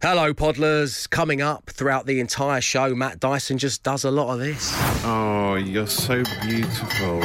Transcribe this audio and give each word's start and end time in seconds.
Hello, 0.00 0.32
Podlers. 0.32 1.10
Coming 1.10 1.42
up 1.42 1.70
throughout 1.70 2.06
the 2.06 2.20
entire 2.20 2.60
show, 2.60 2.94
Matt 2.94 3.18
Dyson 3.18 3.58
just 3.58 3.82
does 3.82 4.04
a 4.04 4.12
lot 4.12 4.32
of 4.32 4.38
this. 4.38 4.72
Oh, 5.04 5.56
you're 5.56 5.88
so 5.88 6.22
beautiful. 6.40 7.24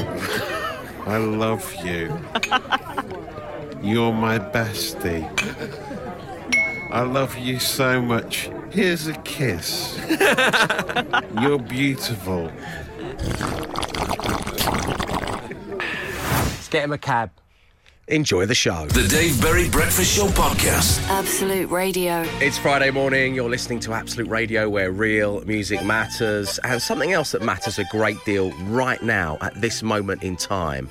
I 1.05 1.17
love 1.17 1.71
you. 1.85 2.07
You're 3.83 4.11
my 4.11 4.39
bestie. 4.39 5.29
I 6.89 7.01
love 7.01 7.37
you 7.37 7.59
so 7.59 8.01
much. 8.01 8.49
Here's 8.71 9.05
a 9.05 9.13
kiss. 9.19 9.95
You're 11.39 11.59
beautiful. 11.59 12.51
Let's 15.77 16.69
get 16.69 16.85
him 16.85 16.93
a 16.93 16.97
cab. 16.97 17.29
Enjoy 18.09 18.45
the 18.45 18.53
show. 18.53 18.85
The 18.87 19.07
Dave 19.07 19.41
Berry 19.41 19.69
Breakfast 19.69 20.13
Show 20.13 20.27
Podcast. 20.27 21.01
Absolute 21.07 21.69
Radio. 21.69 22.25
It's 22.41 22.57
Friday 22.57 22.91
morning. 22.91 23.33
You're 23.33 23.49
listening 23.49 23.79
to 23.79 23.93
Absolute 23.93 24.27
Radio, 24.27 24.69
where 24.69 24.91
real 24.91 25.39
music 25.45 25.85
matters, 25.85 26.59
and 26.65 26.81
something 26.81 27.13
else 27.13 27.31
that 27.31 27.41
matters 27.43 27.79
a 27.79 27.85
great 27.85 28.17
deal 28.25 28.51
right 28.63 29.01
now 29.01 29.37
at 29.39 29.53
this 29.61 29.81
moment 29.83 30.21
in 30.21 30.35
time. 30.35 30.89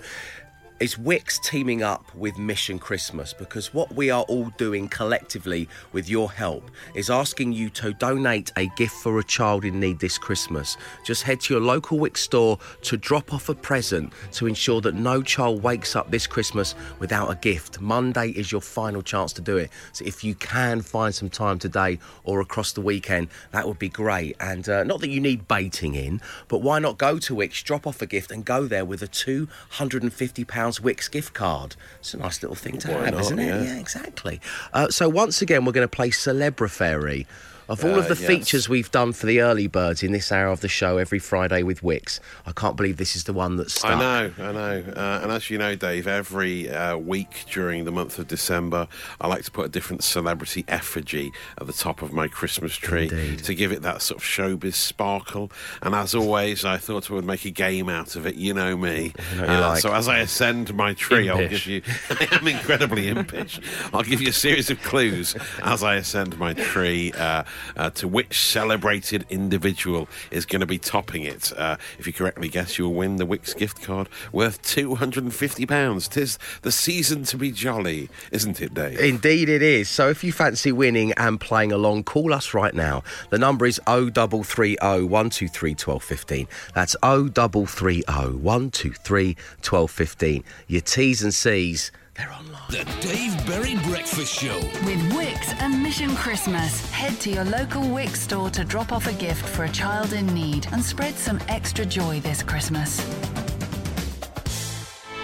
Is 0.82 0.96
Wickes 0.96 1.40
teaming 1.40 1.84
up 1.84 2.12
with 2.12 2.38
Mission 2.38 2.76
Christmas 2.76 3.32
because 3.32 3.72
what 3.72 3.94
we 3.94 4.10
are 4.10 4.24
all 4.24 4.50
doing 4.58 4.88
collectively 4.88 5.68
with 5.92 6.08
your 6.08 6.32
help 6.32 6.72
is 6.96 7.08
asking 7.08 7.52
you 7.52 7.70
to 7.70 7.92
donate 7.92 8.50
a 8.56 8.66
gift 8.76 8.96
for 8.96 9.20
a 9.20 9.22
child 9.22 9.64
in 9.64 9.78
need 9.78 10.00
this 10.00 10.18
Christmas. 10.18 10.76
Just 11.04 11.22
head 11.22 11.40
to 11.42 11.54
your 11.54 11.62
local 11.62 11.98
Wickes 11.98 12.16
store 12.16 12.58
to 12.80 12.96
drop 12.96 13.32
off 13.32 13.48
a 13.48 13.54
present 13.54 14.12
to 14.32 14.48
ensure 14.48 14.80
that 14.80 14.96
no 14.96 15.22
child 15.22 15.62
wakes 15.62 15.94
up 15.94 16.10
this 16.10 16.26
Christmas 16.26 16.74
without 16.98 17.30
a 17.30 17.36
gift. 17.36 17.80
Monday 17.80 18.30
is 18.30 18.50
your 18.50 18.60
final 18.60 19.02
chance 19.02 19.32
to 19.34 19.40
do 19.40 19.58
it. 19.58 19.70
So 19.92 20.04
if 20.04 20.24
you 20.24 20.34
can 20.34 20.80
find 20.80 21.14
some 21.14 21.30
time 21.30 21.60
today 21.60 22.00
or 22.24 22.40
across 22.40 22.72
the 22.72 22.80
weekend, 22.80 23.28
that 23.52 23.68
would 23.68 23.78
be 23.78 23.88
great. 23.88 24.34
And 24.40 24.68
uh, 24.68 24.82
not 24.82 24.98
that 25.02 25.10
you 25.10 25.20
need 25.20 25.46
baiting 25.46 25.94
in, 25.94 26.20
but 26.48 26.58
why 26.58 26.80
not 26.80 26.98
go 26.98 27.20
to 27.20 27.36
Wickes, 27.36 27.62
drop 27.62 27.86
off 27.86 28.02
a 28.02 28.06
gift, 28.06 28.32
and 28.32 28.44
go 28.44 28.66
there 28.66 28.84
with 28.84 29.00
a 29.00 29.06
£250 29.06 30.71
Wickes 30.80 31.10
gift 31.10 31.34
card? 31.34 31.76
It's 32.00 32.14
a 32.14 32.18
nice 32.18 32.42
little 32.42 32.56
thing 32.56 32.78
to 32.78 32.88
Why 32.88 33.04
have, 33.06 33.14
not, 33.14 33.20
isn't 33.22 33.38
it? 33.38 33.46
yeah. 33.46 33.62
Yeah, 33.62 33.78
exactly. 33.78 34.40
Uh, 34.72 34.88
so 34.88 35.08
once 35.08 35.42
again, 35.42 35.64
we're 35.64 35.72
going 35.72 35.84
to 35.88 35.96
play 35.96 36.10
Celebrafairy. 36.10 37.26
Of 37.72 37.84
all 37.84 37.98
of 37.98 38.04
Uh, 38.04 38.14
the 38.14 38.20
yes. 38.20 38.26
features 38.26 38.68
we've 38.68 38.90
done 38.90 39.12
for 39.14 39.24
the 39.24 39.40
early 39.40 39.66
birds 39.66 40.02
in 40.02 40.12
this 40.12 40.30
hour 40.30 40.48
of 40.48 40.60
the 40.60 40.68
show 40.68 40.98
every 40.98 41.18
Friday 41.18 41.62
with 41.62 41.80
Wickes, 41.80 42.20
I 42.46 42.52
can't 42.52 42.76
believe 42.76 42.98
this 42.98 43.16
is 43.16 43.24
the 43.24 43.32
one 43.32 43.56
that's 43.56 43.74
stuck. 43.74 43.92
I 43.92 43.98
know, 43.98 44.32
I 44.38 44.52
know. 44.52 44.84
Uh, 44.94 45.20
and 45.22 45.32
as 45.32 45.48
you 45.48 45.56
know, 45.56 45.74
Dave, 45.74 46.06
every 46.06 46.68
uh, 46.70 46.96
week 46.98 47.44
during 47.50 47.84
the 47.86 47.90
month 47.92 48.18
of 48.18 48.28
December, 48.28 48.88
I 49.20 49.26
like 49.26 49.44
to 49.44 49.50
put 49.50 49.64
a 49.64 49.68
different 49.70 50.04
celebrity 50.04 50.64
effigy 50.68 51.32
at 51.58 51.66
the 51.66 51.72
top 51.72 52.02
of 52.02 52.12
my 52.12 52.28
Christmas 52.28 52.76
tree 52.76 53.04
Indeed. 53.10 53.44
to 53.44 53.54
give 53.54 53.72
it 53.72 53.80
that 53.82 54.02
sort 54.02 54.20
of 54.22 54.24
showbiz 54.28 54.74
sparkle. 54.74 55.50
And 55.80 55.94
as 55.94 56.14
always, 56.14 56.64
I 56.66 56.76
thought 56.76 57.10
I 57.10 57.14
would 57.14 57.24
make 57.24 57.44
a 57.46 57.50
game 57.50 57.88
out 57.88 58.16
of 58.16 58.26
it. 58.26 58.34
You 58.34 58.52
know 58.52 58.76
me. 58.76 59.14
You 59.34 59.40
know 59.40 59.46
Uh, 59.64 59.68
like. 59.70 59.80
So 59.80 59.94
as 59.94 60.08
I 60.08 60.18
ascend 60.18 60.74
my 60.74 60.92
tree, 60.94 61.30
I'll 61.30 61.48
give 61.48 61.66
you. 61.66 61.80
I 62.10 62.28
am 62.32 62.46
incredibly 62.46 63.08
impish. 63.08 63.60
I'll 63.94 64.02
give 64.02 64.20
you 64.20 64.28
a 64.28 64.32
series 64.32 64.68
of 64.70 64.80
clues 64.82 65.34
as 65.62 65.82
I 65.82 65.94
ascend 65.96 66.38
my 66.38 66.52
tree 66.52 67.12
uh, 67.12 67.44
uh, 67.76 67.90
to 67.90 68.08
which 68.08 68.38
celebrated 68.38 69.26
individual 69.30 70.08
is 70.30 70.46
going 70.46 70.60
to 70.60 70.66
be 70.66 70.78
topping 70.78 71.22
it. 71.22 71.52
Uh, 71.56 71.76
if 71.98 72.06
you 72.06 72.12
correctly 72.12 72.48
guess, 72.48 72.78
you'll 72.78 72.94
win 72.94 73.16
the 73.16 73.26
Wickes 73.26 73.56
gift 73.56 73.82
card 73.82 74.08
worth 74.32 74.62
two 74.62 74.94
hundred 74.96 75.24
and 75.24 75.34
fifty 75.34 75.66
pounds. 75.66 76.08
Tis 76.08 76.38
the 76.62 76.72
season 76.72 77.24
to 77.24 77.36
be 77.36 77.50
jolly, 77.50 78.08
isn't 78.30 78.60
it, 78.60 78.74
Dave? 78.74 78.98
Indeed, 78.98 79.48
it 79.48 79.62
is. 79.62 79.88
So 79.88 80.08
if 80.08 80.22
you 80.24 80.32
fancy 80.32 80.72
winning 80.72 81.12
and 81.16 81.40
playing 81.40 81.72
along, 81.72 82.04
call 82.04 82.32
us 82.32 82.54
right 82.54 82.74
now. 82.74 83.02
The 83.30 83.38
number 83.38 83.66
is 83.66 83.80
0330 83.86 84.76
123 84.76 85.70
1215. 85.70 86.48
That's 86.74 86.96
0330 87.02 88.02
123 88.38 89.26
1215. 89.34 90.44
Your 90.68 90.80
T's 90.80 91.22
and 91.22 91.34
C's, 91.34 91.92
they're 92.16 92.32
online. 92.32 92.51
The 92.72 92.84
Dave 93.02 93.46
Berry 93.46 93.74
Breakfast 93.84 94.32
Show. 94.32 94.56
With 94.86 95.12
Wickes 95.12 95.52
and 95.60 95.82
Mission 95.82 96.16
Christmas. 96.16 96.90
Head 96.90 97.20
to 97.20 97.30
your 97.30 97.44
local 97.44 97.82
Wickes 97.82 98.16
store 98.16 98.48
to 98.48 98.64
drop 98.64 98.92
off 98.92 99.06
a 99.06 99.12
gift 99.12 99.46
for 99.46 99.64
a 99.64 99.68
child 99.68 100.14
in 100.14 100.24
need 100.28 100.66
and 100.72 100.82
spread 100.82 101.14
some 101.16 101.38
extra 101.48 101.84
joy 101.84 102.20
this 102.20 102.42
Christmas. 102.42 102.94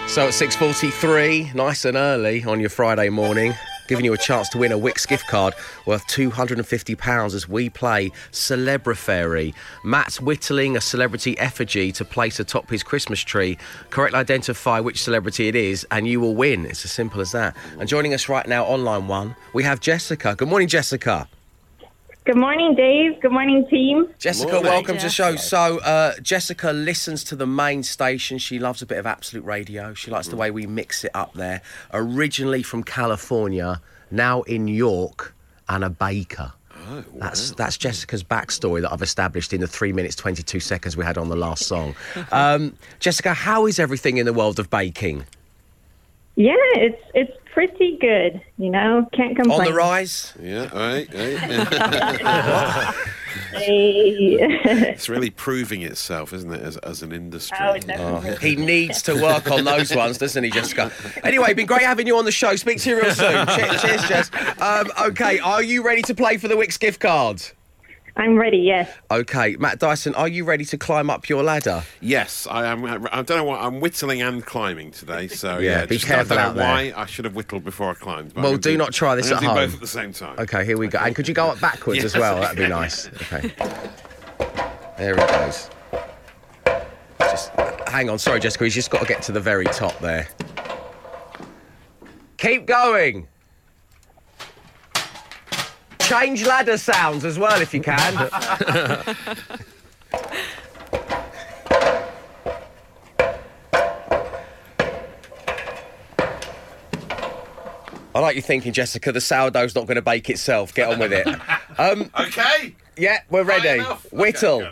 So 0.08 0.26
at 0.26 0.34
6.43, 0.34 1.54
nice 1.54 1.86
and 1.86 1.96
early 1.96 2.44
on 2.44 2.60
your 2.60 2.68
Friday 2.68 3.08
morning, 3.08 3.54
giving 3.88 4.04
you 4.04 4.12
a 4.12 4.18
chance 4.18 4.48
to 4.50 4.58
win 4.58 4.70
a 4.70 4.78
Wickes 4.78 5.08
gift 5.08 5.26
card 5.26 5.54
worth 5.86 6.06
£250 6.06 7.34
as 7.34 7.48
we 7.48 7.68
play 7.70 8.10
Celebrafairy. 8.30 9.54
Matt's 9.84 10.20
whittling 10.20 10.76
a 10.76 10.80
celebrity 10.80 11.36
effigy 11.38 11.90
to 11.92 12.04
place 12.04 12.38
atop 12.38 12.70
his 12.70 12.82
Christmas 12.82 13.20
tree. 13.20 13.58
Correctly 13.90 14.20
identify 14.20 14.78
which 14.78 15.02
celebrity 15.02 15.48
it 15.48 15.56
is 15.56 15.86
and 15.90 16.06
you 16.06 16.20
will 16.20 16.34
win. 16.34 16.66
It's 16.66 16.84
as 16.84 16.92
simple 16.92 17.20
as 17.20 17.32
that. 17.32 17.56
And 17.80 17.88
joining 17.88 18.14
us 18.14 18.28
right 18.28 18.46
now 18.46 18.64
on 18.64 18.84
line 18.84 19.08
one, 19.08 19.34
we 19.54 19.64
have 19.64 19.80
Jessica. 19.80 20.34
Good 20.36 20.48
morning, 20.48 20.68
Jessica. 20.68 21.28
Good 22.28 22.36
morning, 22.36 22.74
Dave. 22.74 23.22
Good 23.22 23.32
morning, 23.32 23.66
team. 23.70 24.06
Jessica, 24.18 24.52
Morning. 24.52 24.70
welcome 24.70 24.98
to 24.98 25.04
the 25.04 25.08
show. 25.08 25.36
So, 25.36 25.78
uh, 25.78 26.12
Jessica 26.20 26.72
listens 26.74 27.24
to 27.24 27.34
the 27.34 27.46
main 27.46 27.82
station. 27.82 28.36
She 28.36 28.58
loves 28.58 28.82
a 28.82 28.86
bit 28.86 28.98
of 28.98 29.06
absolute 29.06 29.46
radio. 29.46 29.94
She 29.94 30.10
likes 30.10 30.28
the 30.28 30.36
way 30.36 30.50
we 30.50 30.66
mix 30.66 31.04
it 31.04 31.10
up 31.14 31.32
there. 31.32 31.62
Originally 31.90 32.62
from 32.62 32.82
California, 32.82 33.80
now 34.10 34.42
in 34.42 34.68
York, 34.68 35.34
and 35.70 35.82
a 35.82 35.88
baker. 35.88 36.52
Oh, 36.90 37.02
That's 37.14 37.52
that's 37.52 37.78
Jessica's 37.78 38.22
backstory 38.22 38.82
that 38.82 38.92
I've 38.92 39.00
established 39.00 39.54
in 39.54 39.62
the 39.62 39.66
three 39.66 39.94
minutes 39.94 40.14
twenty 40.14 40.42
two 40.42 40.60
seconds 40.60 40.98
we 40.98 41.06
had 41.06 41.16
on 41.16 41.30
the 41.30 41.36
last 41.36 41.64
song. 41.64 41.94
Um, 42.30 42.76
Jessica, 43.00 43.32
how 43.32 43.64
is 43.64 43.78
everything 43.78 44.18
in 44.18 44.26
the 44.26 44.34
world 44.34 44.58
of 44.58 44.68
baking? 44.68 45.24
Yeah, 46.38 46.54
it's 46.74 47.02
it's 47.14 47.36
pretty 47.52 47.98
good. 48.00 48.40
You 48.58 48.70
know, 48.70 49.08
can't 49.12 49.34
complain. 49.34 49.58
On 49.58 49.66
the 49.66 49.74
rise? 49.74 50.34
Yeah, 50.40 50.70
all 50.72 50.78
right. 50.78 51.12
all 51.12 51.20
right. 51.20 52.94
Hey. 53.52 54.36
it's 54.40 55.08
really 55.08 55.30
proving 55.30 55.82
itself, 55.82 56.32
isn't 56.32 56.52
it, 56.52 56.60
as, 56.60 56.76
as 56.78 57.02
an 57.02 57.12
industry? 57.12 57.56
Oh, 57.60 57.76
definitely. 57.78 58.48
He 58.48 58.56
needs 58.56 59.02
to 59.02 59.14
work 59.14 59.50
on 59.50 59.64
those 59.64 59.94
ones, 59.94 60.18
doesn't 60.18 60.42
he, 60.42 60.50
Jessica? 60.50 60.92
Anyway, 61.22 61.54
been 61.54 61.66
great 61.66 61.82
having 61.82 62.06
you 62.06 62.16
on 62.16 62.24
the 62.24 62.32
show. 62.32 62.56
Speak 62.56 62.78
to 62.80 62.90
you 62.90 63.00
real 63.00 63.12
soon. 63.12 63.46
cheers, 63.48 63.82
cheers, 63.82 64.08
Jess. 64.08 64.30
Um, 64.60 64.90
okay, 65.08 65.38
are 65.40 65.62
you 65.62 65.84
ready 65.84 66.02
to 66.02 66.14
play 66.14 66.36
for 66.36 66.48
the 66.48 66.54
Wickes 66.56 66.78
gift 66.78 67.00
cards? 67.00 67.54
I'm 68.18 68.36
ready. 68.36 68.58
Yes. 68.58 68.90
Okay, 69.12 69.54
Matt 69.60 69.78
Dyson, 69.78 70.12
are 70.16 70.26
you 70.26 70.44
ready 70.44 70.64
to 70.66 70.76
climb 70.76 71.08
up 71.08 71.28
your 71.28 71.44
ladder? 71.44 71.84
Yes, 72.00 72.48
I 72.50 72.66
am. 72.66 72.84
I 72.84 73.22
don't 73.22 73.30
know 73.30 73.44
what 73.44 73.60
I'm 73.60 73.78
whittling 73.80 74.22
and 74.22 74.44
climbing 74.44 74.90
today. 74.90 75.28
So 75.28 75.58
Yeah, 75.58 75.78
yeah, 75.80 75.86
be 75.86 75.94
just, 75.96 76.06
careful 76.06 76.36
I 76.36 76.42
don't 76.42 76.56
know 76.56 76.62
there. 76.62 76.68
why 76.68 76.92
I 77.00 77.06
should 77.06 77.24
have 77.24 77.36
whittled 77.36 77.62
before 77.62 77.90
I 77.90 77.94
climbed. 77.94 78.34
Well, 78.34 78.44
gonna 78.44 78.58
do 78.58 78.76
not 78.76 78.92
try 78.92 79.14
this 79.14 79.30
I'm 79.30 79.36
at 79.36 79.42
gonna 79.42 79.54
do 79.54 79.60
home. 79.60 79.66
both 79.68 79.74
at 79.74 79.80
the 79.80 79.86
same 79.86 80.12
time. 80.12 80.36
Okay, 80.40 80.64
here 80.64 80.76
we 80.76 80.88
go. 80.88 80.98
And 80.98 81.14
could 81.14 81.28
you 81.28 81.34
go 81.34 81.46
up 81.48 81.60
backwards 81.60 82.02
as 82.04 82.16
well? 82.16 82.40
That'd 82.40 82.56
be 82.56 82.64
okay. 82.64 82.70
nice. 82.70 83.06
Okay. 83.06 83.52
There 84.98 85.14
he 85.14 85.20
goes. 85.20 85.70
Just 87.20 87.52
hang 87.86 88.10
on. 88.10 88.18
Sorry, 88.18 88.40
Jessica. 88.40 88.64
He's 88.64 88.74
just 88.74 88.90
got 88.90 88.98
to 89.00 89.06
get 89.06 89.22
to 89.22 89.32
the 89.32 89.40
very 89.40 89.64
top 89.66 89.96
there. 90.00 90.26
Keep 92.38 92.66
going. 92.66 93.28
Change 96.08 96.46
ladder 96.46 96.78
sounds 96.78 97.24
as 97.24 97.38
well 97.38 97.60
if 97.60 97.74
you 97.74 97.80
can. 97.82 98.14
I 108.14 108.20
like 108.20 108.36
you 108.36 108.42
thinking, 108.42 108.72
Jessica. 108.72 109.12
The 109.12 109.20
sourdough's 109.20 109.74
not 109.74 109.86
going 109.86 109.96
to 109.96 110.02
bake 110.02 110.28
itself. 110.30 110.74
Get 110.74 110.88
on 110.90 110.98
with 110.98 111.12
it. 111.12 111.26
Um, 111.80 112.10
Okay. 112.18 112.74
yeah, 112.96 113.20
we're 113.30 113.44
ready. 113.44 113.78
enough? 113.78 114.04
Okay, 114.06 114.16
Whittle. 114.16 114.68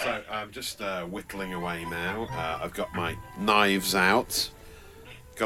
So 0.00 0.22
I'm 0.30 0.52
just 0.52 0.80
uh, 0.80 1.04
whittling 1.04 1.52
away 1.52 1.84
now. 1.86 2.28
Uh, 2.30 2.60
I've 2.62 2.72
got 2.74 2.94
my 2.94 3.16
knives 3.40 3.96
out. 3.96 4.48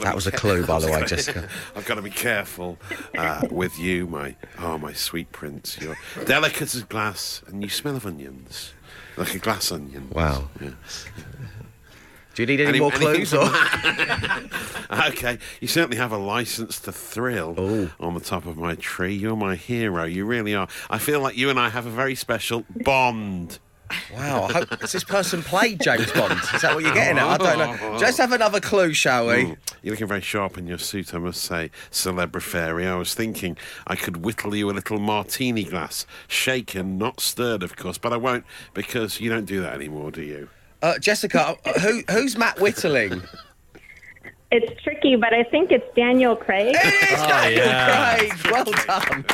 That 0.01 0.15
was 0.15 0.27
a 0.27 0.33
clue, 0.33 0.67
by 0.67 0.81
the 0.81 0.91
way, 0.91 1.05
Jessica. 1.05 1.49
I've 1.77 1.85
got 1.87 1.95
to 1.97 2.03
be 2.03 2.11
careful 2.11 2.79
uh, 3.17 3.47
with 3.51 3.79
you, 3.79 4.07
my 4.07 4.37
oh 4.59 4.79
my 4.79 4.93
sweet 4.93 5.31
prince. 5.33 5.79
You're 5.81 5.97
delicate 6.25 6.75
as 6.75 6.83
glass, 6.85 7.43
and 7.47 7.63
you 7.63 7.69
smell 7.69 7.97
of 7.97 8.07
onions, 8.07 8.73
like 9.17 9.35
a 9.35 9.39
glass 9.39 9.71
onion. 9.73 10.09
Wow. 10.11 10.49
Yeah. 10.61 10.71
Do 12.35 12.43
you 12.43 12.47
need 12.47 12.61
any, 12.61 12.69
Any- 12.71 12.81
more 12.81 12.91
clues? 12.91 13.35
Or? 13.35 13.49
Okay, 15.09 15.39
you 15.61 15.69
certainly 15.69 15.97
have 15.97 16.13
a 16.13 16.19
license 16.19 16.79
to 16.81 16.93
thrill 16.93 17.59
Ooh. 17.59 17.91
on 17.99 18.13
the 18.13 18.21
top 18.21 18.45
of 18.45 18.59
my 18.59 18.75
tree. 18.75 19.15
You're 19.15 19.37
my 19.37 19.57
hero. 19.57 20.05
You 20.05 20.27
really 20.27 20.55
are. 20.55 20.69
I 20.91 20.99
feel 20.99 21.21
like 21.21 21.35
you 21.37 21.49
and 21.49 21.59
I 21.59 21.71
have 21.71 21.87
a 21.87 21.91
very 21.91 22.15
special 22.15 22.67
bond. 22.77 23.59
Wow, 24.15 24.45
I 24.45 24.53
hope, 24.53 24.81
has 24.81 24.93
this 24.93 25.05
person 25.05 25.43
played 25.43 25.81
James 25.81 26.11
Bond? 26.13 26.33
Is 26.55 26.63
that 26.63 26.75
what 26.75 26.85
you're 26.85 26.95
getting 26.95 27.19
at? 27.19 27.25
I 27.25 27.37
don't 27.37 27.81
know. 27.81 27.99
Let's 28.01 28.19
have 28.19 28.33
another 28.33 28.61
clue, 28.61 28.93
shall 28.93 29.27
we? 29.27 29.35
Mm. 29.35 29.57
You're 29.83 29.93
looking 29.93 30.07
very 30.07 30.21
sharp 30.21 30.59
in 30.59 30.67
your 30.67 30.79
suit, 30.79 31.15
I 31.15 31.19
must 31.19 31.43
say, 31.43 31.71
Celebrifairy. 31.91 32.87
I 32.87 32.95
was 32.97 33.15
thinking 33.15 33.57
I 33.87 33.97
could 33.97 34.19
whittle 34.19 34.55
you 34.55 34.71
a 34.71 34.73
little 34.73 34.99
martini 34.99 35.65
glass, 35.65 36.07
shaken, 36.29 36.99
not 36.99 37.21
stirred, 37.21 37.63
of 37.63 37.77
course, 37.77 37.99
but 37.99 38.13
I 38.13 38.17
won't 38.17 38.45
because 38.75 39.21
you 39.21 39.31
don't 39.31 39.47
do 39.47 39.61
that 39.61 39.75
anymore, 39.75 40.11
do 40.11 40.23
you? 40.23 40.49
Uh, 40.83 40.99
Jessica, 40.99 41.57
uh, 41.65 41.73
who, 41.81 42.03
who's 42.11 42.37
Matt 42.37 42.59
Whittling? 42.61 43.23
It's 44.51 44.83
tricky, 44.83 45.17
but 45.17 45.33
I 45.33 45.45
think 45.45 45.71
it's 45.71 45.87
Daniel 45.97 46.37
Craig. 46.37 46.77
It 46.79 47.13
is 47.13 47.23
Daniel 47.23 48.29
Craig. 48.29 48.53
Well 48.53 48.65
done. 48.65 49.25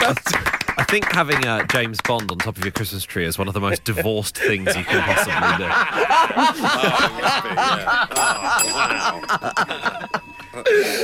I 0.00 0.56
think 0.90 1.12
having 1.12 1.46
uh, 1.46 1.64
James 1.66 2.00
Bond 2.00 2.32
on 2.32 2.38
top 2.38 2.56
of 2.56 2.64
your 2.64 2.72
Christmas 2.72 3.04
tree 3.04 3.24
is 3.24 3.38
one 3.38 3.46
of 3.46 3.54
the 3.54 3.60
most 3.60 3.84
divorced 3.84 4.36
things 4.36 4.76
you 4.76 4.82
can 4.82 5.00
possibly 5.02 5.56
do. 5.56 5.70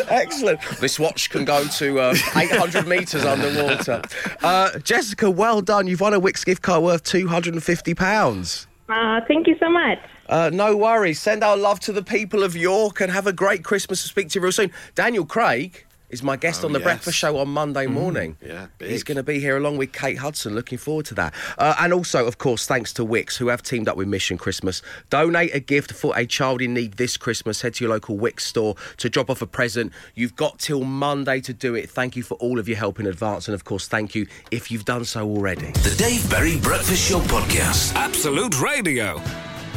Excellent. 0.09 0.61
This 0.81 0.99
watch 0.99 1.31
can 1.31 1.45
go 1.45 1.65
to 1.65 2.01
uh, 2.01 2.17
800 2.35 2.89
metres 2.89 3.25
underwater. 3.25 4.03
Uh, 4.43 4.77
Jessica, 4.81 5.31
well 5.31 5.61
done. 5.61 5.87
You've 5.87 6.01
won 6.01 6.15
a 6.15 6.21
Wickes 6.21 6.45
gift 6.45 6.63
card 6.63 6.83
worth 6.83 7.05
£250. 7.05 8.67
Uh, 8.89 9.21
thank 9.29 9.47
you 9.47 9.57
so 9.61 9.71
much. 9.71 10.01
Uh, 10.29 10.51
no 10.53 10.77
worries. 10.77 11.21
Send 11.21 11.45
our 11.45 11.57
love 11.57 11.79
to 11.81 11.93
the 11.93 12.03
people 12.03 12.43
of 12.43 12.57
York 12.57 13.01
and 13.01 13.13
have 13.13 13.29
a 13.29 13.33
great 13.33 13.63
Christmas. 13.63 14.03
We'll 14.03 14.11
speak 14.11 14.31
to 14.31 14.41
you 14.41 14.43
real 14.43 14.51
soon. 14.51 14.73
Daniel 14.97 15.25
Craig 15.25 15.86
is 16.11 16.23
my 16.23 16.37
guest 16.37 16.63
Oh, 16.63 16.67
on 16.67 16.73
the 16.73 16.79
yes. 16.79 16.85
Breakfast 16.85 17.19
Show 17.19 17.39
on 17.39 17.49
Monday 17.49 17.87
morning. 17.87 18.37
yeah, 18.45 18.67
He's 18.79 19.03
going 19.03 19.17
to 19.17 19.23
be 19.23 19.41
here 19.41 19.57
along 19.57 19.77
with 19.77 19.93
Kate 19.93 20.19
Hudson. 20.19 20.55
Looking 20.55 20.79
forward 20.79 21.07
to 21.07 21.15
that. 21.15 21.35
Uh, 21.59 21.75
and 21.81 21.93
also, 21.93 22.27
of 22.27 22.39
course, 22.39 22.67
thanks 22.67 22.93
to 22.95 23.05
Wickes, 23.05 23.37
who 23.37 23.49
have 23.49 23.63
teamed 23.63 23.89
up 23.89 23.97
with 23.97 24.09
Mission 24.09 24.39
Christmas. 24.39 24.83
Donate 25.11 25.55
a 25.55 25.61
gift 25.61 25.93
for 25.93 26.17
a 26.17 26.27
child 26.27 26.63
in 26.63 26.75
need 26.75 26.95
this 26.95 27.17
Christmas. 27.17 27.63
Head 27.63 27.75
to 27.75 27.85
your 27.85 27.93
local 27.93 28.17
Wickes 28.17 28.41
store 28.41 28.75
to 28.99 29.09
drop 29.11 29.31
off 29.31 29.43
a 29.43 29.47
present. 29.47 29.93
You've 30.15 30.37
got 30.37 30.59
till 30.59 30.85
Monday 30.85 31.41
to 31.41 31.53
do 31.53 31.75
it. 31.75 31.91
Thank 31.91 32.17
you 32.17 32.23
for 32.23 32.35
all 32.35 32.59
of 32.59 32.69
your 32.69 32.77
help 32.79 33.01
in 33.01 33.07
advance. 33.07 33.49
And 33.49 33.55
of 33.55 33.65
course, 33.65 33.89
thank 33.89 34.15
you 34.15 34.27
if 34.51 34.71
you've 34.71 34.85
done 34.85 35.05
so 35.05 35.27
already. 35.29 35.71
The 35.73 35.95
Dave 35.99 36.29
Berry 36.31 36.59
Breakfast 36.61 37.09
Show 37.09 37.21
Podcast. 37.21 37.95
Absolute 37.95 38.61
Radio. 38.61 39.21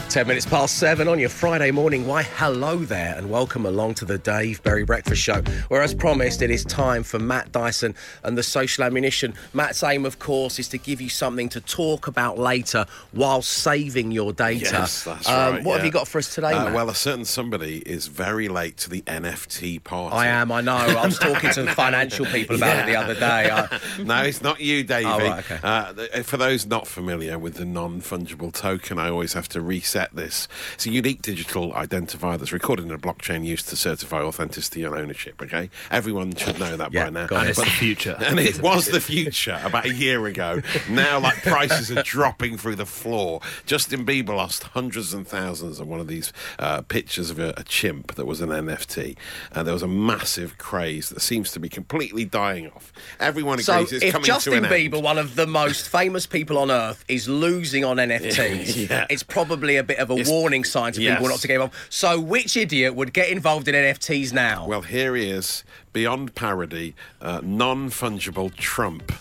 10 0.10 0.26
minutes 0.26 0.46
past 0.48 0.80
seven 0.80 1.08
on 1.08 1.20
your 1.20 1.30
Friday 1.30 1.70
morning. 1.70 2.08
Why, 2.08 2.24
hello 2.24 2.78
there, 2.78 3.14
and 3.16 3.30
welcome 3.30 3.64
along 3.68 3.94
to 3.96 4.06
the 4.06 4.18
Dave 4.18 4.62
Berry 4.64 4.84
Breakfast 4.84 5.22
Show, 5.22 5.44
where, 5.68 5.84
as 5.84 5.94
promised, 5.94 6.42
it 6.42 6.50
is 6.50 6.66
time 6.66 7.04
for 7.04 7.20
Matt 7.20 7.52
Dyson 7.52 7.94
and 8.24 8.36
the 8.36 8.42
social 8.42 8.84
ammunition. 8.84 9.36
Matt's 9.54 9.84
aim, 9.84 10.08
of 10.08 10.18
course, 10.18 10.58
is 10.58 10.68
to 10.70 10.80
give 10.80 11.00
you 11.00 11.10
something 11.10 11.48
to 11.50 11.62
talk 11.62 12.08
about 12.08 12.40
later 12.40 12.88
while 13.12 13.44
saving 13.44 14.12
your 14.12 14.34
data. 14.34 14.62
Yes, 14.72 15.04
that's 15.04 15.30
Um, 15.30 15.36
right. 15.56 15.64
What 15.64 15.76
have 15.78 15.86
you 15.86 15.92
got 15.92 16.08
for 16.08 16.18
us 16.18 16.34
today, 16.34 16.54
Uh, 16.54 16.66
Matt? 16.66 16.74
well, 16.74 16.90
a 16.90 16.96
certain 16.96 17.24
somebody 17.26 17.84
is 17.86 18.08
very 18.08 18.48
late 18.50 18.78
to 18.78 18.90
the 18.90 19.04
NFT 19.06 19.78
party. 19.78 20.16
I 20.16 20.26
am, 20.26 20.52
I 20.52 20.62
know. 20.62 20.74
I 20.76 21.06
was 21.06 21.20
talking 21.20 21.52
to 21.52 21.62
the 21.62 21.72
financial 21.74 22.26
people 22.26 22.56
about 22.56 22.80
it 22.80 22.86
the 22.92 22.96
other 22.96 23.14
day. 23.14 23.52
I, 23.52 23.80
no, 24.04 24.24
it's 24.24 24.42
not 24.42 24.60
you, 24.60 24.84
Davey. 24.84 25.06
Oh, 25.06 25.20
right, 25.20 25.52
okay. 25.52 25.60
uh, 25.62 26.24
for 26.24 26.38
those 26.38 26.66
not 26.66 26.88
familiar 26.88 27.38
with 27.38 27.56
the 27.56 27.66
non 27.66 28.02
fungible 28.02 28.52
token, 28.52 28.98
I 28.98 29.10
always 29.12 29.34
have 29.34 29.48
to 29.50 29.62
reset 29.62 29.99
this. 30.14 30.48
It's 30.76 30.86
a 30.86 30.90
unique 30.92 31.22
digital 31.22 31.72
identifier 31.74 32.38
that's 32.40 32.52
recorded 32.52 32.86
in 32.86 32.92
a 32.92 32.98
blockchain 32.98 33.46
used 33.46 33.68
to 33.70 33.76
certify 33.76 34.22
authenticity 34.22 34.84
and 34.84 34.96
ownership. 34.96 35.42
Okay, 35.42 35.70
everyone 35.92 36.34
should 36.36 36.60
know 36.60 36.78
that 36.78 36.94
Yeah, 36.94 37.06
by 37.06 37.10
now. 37.12 37.28
go. 37.28 37.36
And 37.38 37.50
it's 37.50 37.60
the 37.60 37.66
future. 37.66 38.18
And 38.30 38.40
it 38.40 38.62
was 38.62 38.86
the 38.88 39.02
future 39.02 39.60
about 39.64 39.86
a 39.86 39.94
year 39.94 40.26
ago. 40.28 40.62
Now, 40.90 41.20
like 41.20 41.42
prices 41.42 41.92
are 41.92 42.04
dropping 42.04 42.58
through 42.58 42.76
the 42.76 42.86
floor. 42.86 43.42
Justin 43.66 44.06
Bieber 44.06 44.36
lost 44.36 44.64
hundreds 44.64 45.14
and 45.14 45.28
thousands 45.28 45.80
on 45.82 45.88
one 45.88 46.00
of 46.00 46.08
these 46.08 46.32
uh, 46.60 46.82
pictures 46.84 47.30
of 47.30 47.40
a, 47.40 47.54
a 47.58 47.64
chimp 47.64 48.16
that 48.16 48.26
was 48.26 48.40
an 48.42 48.50
NFT, 48.50 49.18
and 49.54 49.66
there 49.68 49.74
was 49.74 49.84
a 49.84 49.88
massive 49.88 50.58
craze 50.58 51.10
that 51.10 51.22
seems 51.22 51.52
to 51.52 51.60
be 51.60 51.70
completely 51.70 52.24
dying 52.26 52.68
off. 52.72 52.94
Everyone 53.20 53.60
so, 53.60 53.74
agrees 53.74 53.94
it's 53.94 54.06
if 54.06 54.12
coming 54.14 54.26
Justin 54.26 54.54
to 54.54 54.58
an 54.60 54.64
Bieber, 54.66 54.96
end. 54.96 55.04
one 55.04 55.18
of 55.18 55.36
the 55.36 55.48
most 55.48 55.88
famous 55.90 56.26
people 56.28 56.58
on 56.58 56.70
earth, 56.70 57.04
is 57.08 57.28
losing 57.28 57.84
on 57.84 57.98
NFTs, 57.98 58.88
Yeah. 58.90 59.06
it's 59.10 59.24
probably 59.24 59.76
a 59.78 59.84
bit 59.90 59.98
of 60.00 60.10
a 60.12 60.14
It's- 60.14 60.30
warning 60.30 60.64
sign 60.64 60.94
to 60.94 61.02
Yes. 61.02 61.18
people 61.18 61.30
not 61.30 61.40
to 61.40 61.48
get 61.48 61.56
involved. 61.56 61.74
So, 61.90 62.20
which 62.20 62.56
idiot 62.56 62.94
would 62.96 63.12
get 63.14 63.30
involved 63.30 63.68
in 63.68 63.74
NFTs 63.76 64.32
now? 64.32 64.66
Well, 64.68 64.84
here 64.84 65.16
he 65.16 65.30
is, 65.30 65.64
beyond 65.94 66.36
parody, 66.36 66.94
uh, 67.22 67.42
non 67.44 67.90
fungible 67.90 68.56
Trump. 68.56 69.12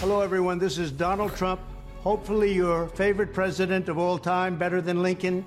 Hello, 0.00 0.20
everyone. 0.20 0.58
This 0.58 0.78
is 0.78 0.90
Donald 0.92 1.34
Trump. 1.36 1.60
Hopefully, 2.02 2.52
your 2.52 2.88
favorite 2.88 3.32
president 3.32 3.88
of 3.88 3.98
all 3.98 4.18
time, 4.18 4.56
better 4.56 4.80
than 4.80 5.02
Lincoln, 5.02 5.44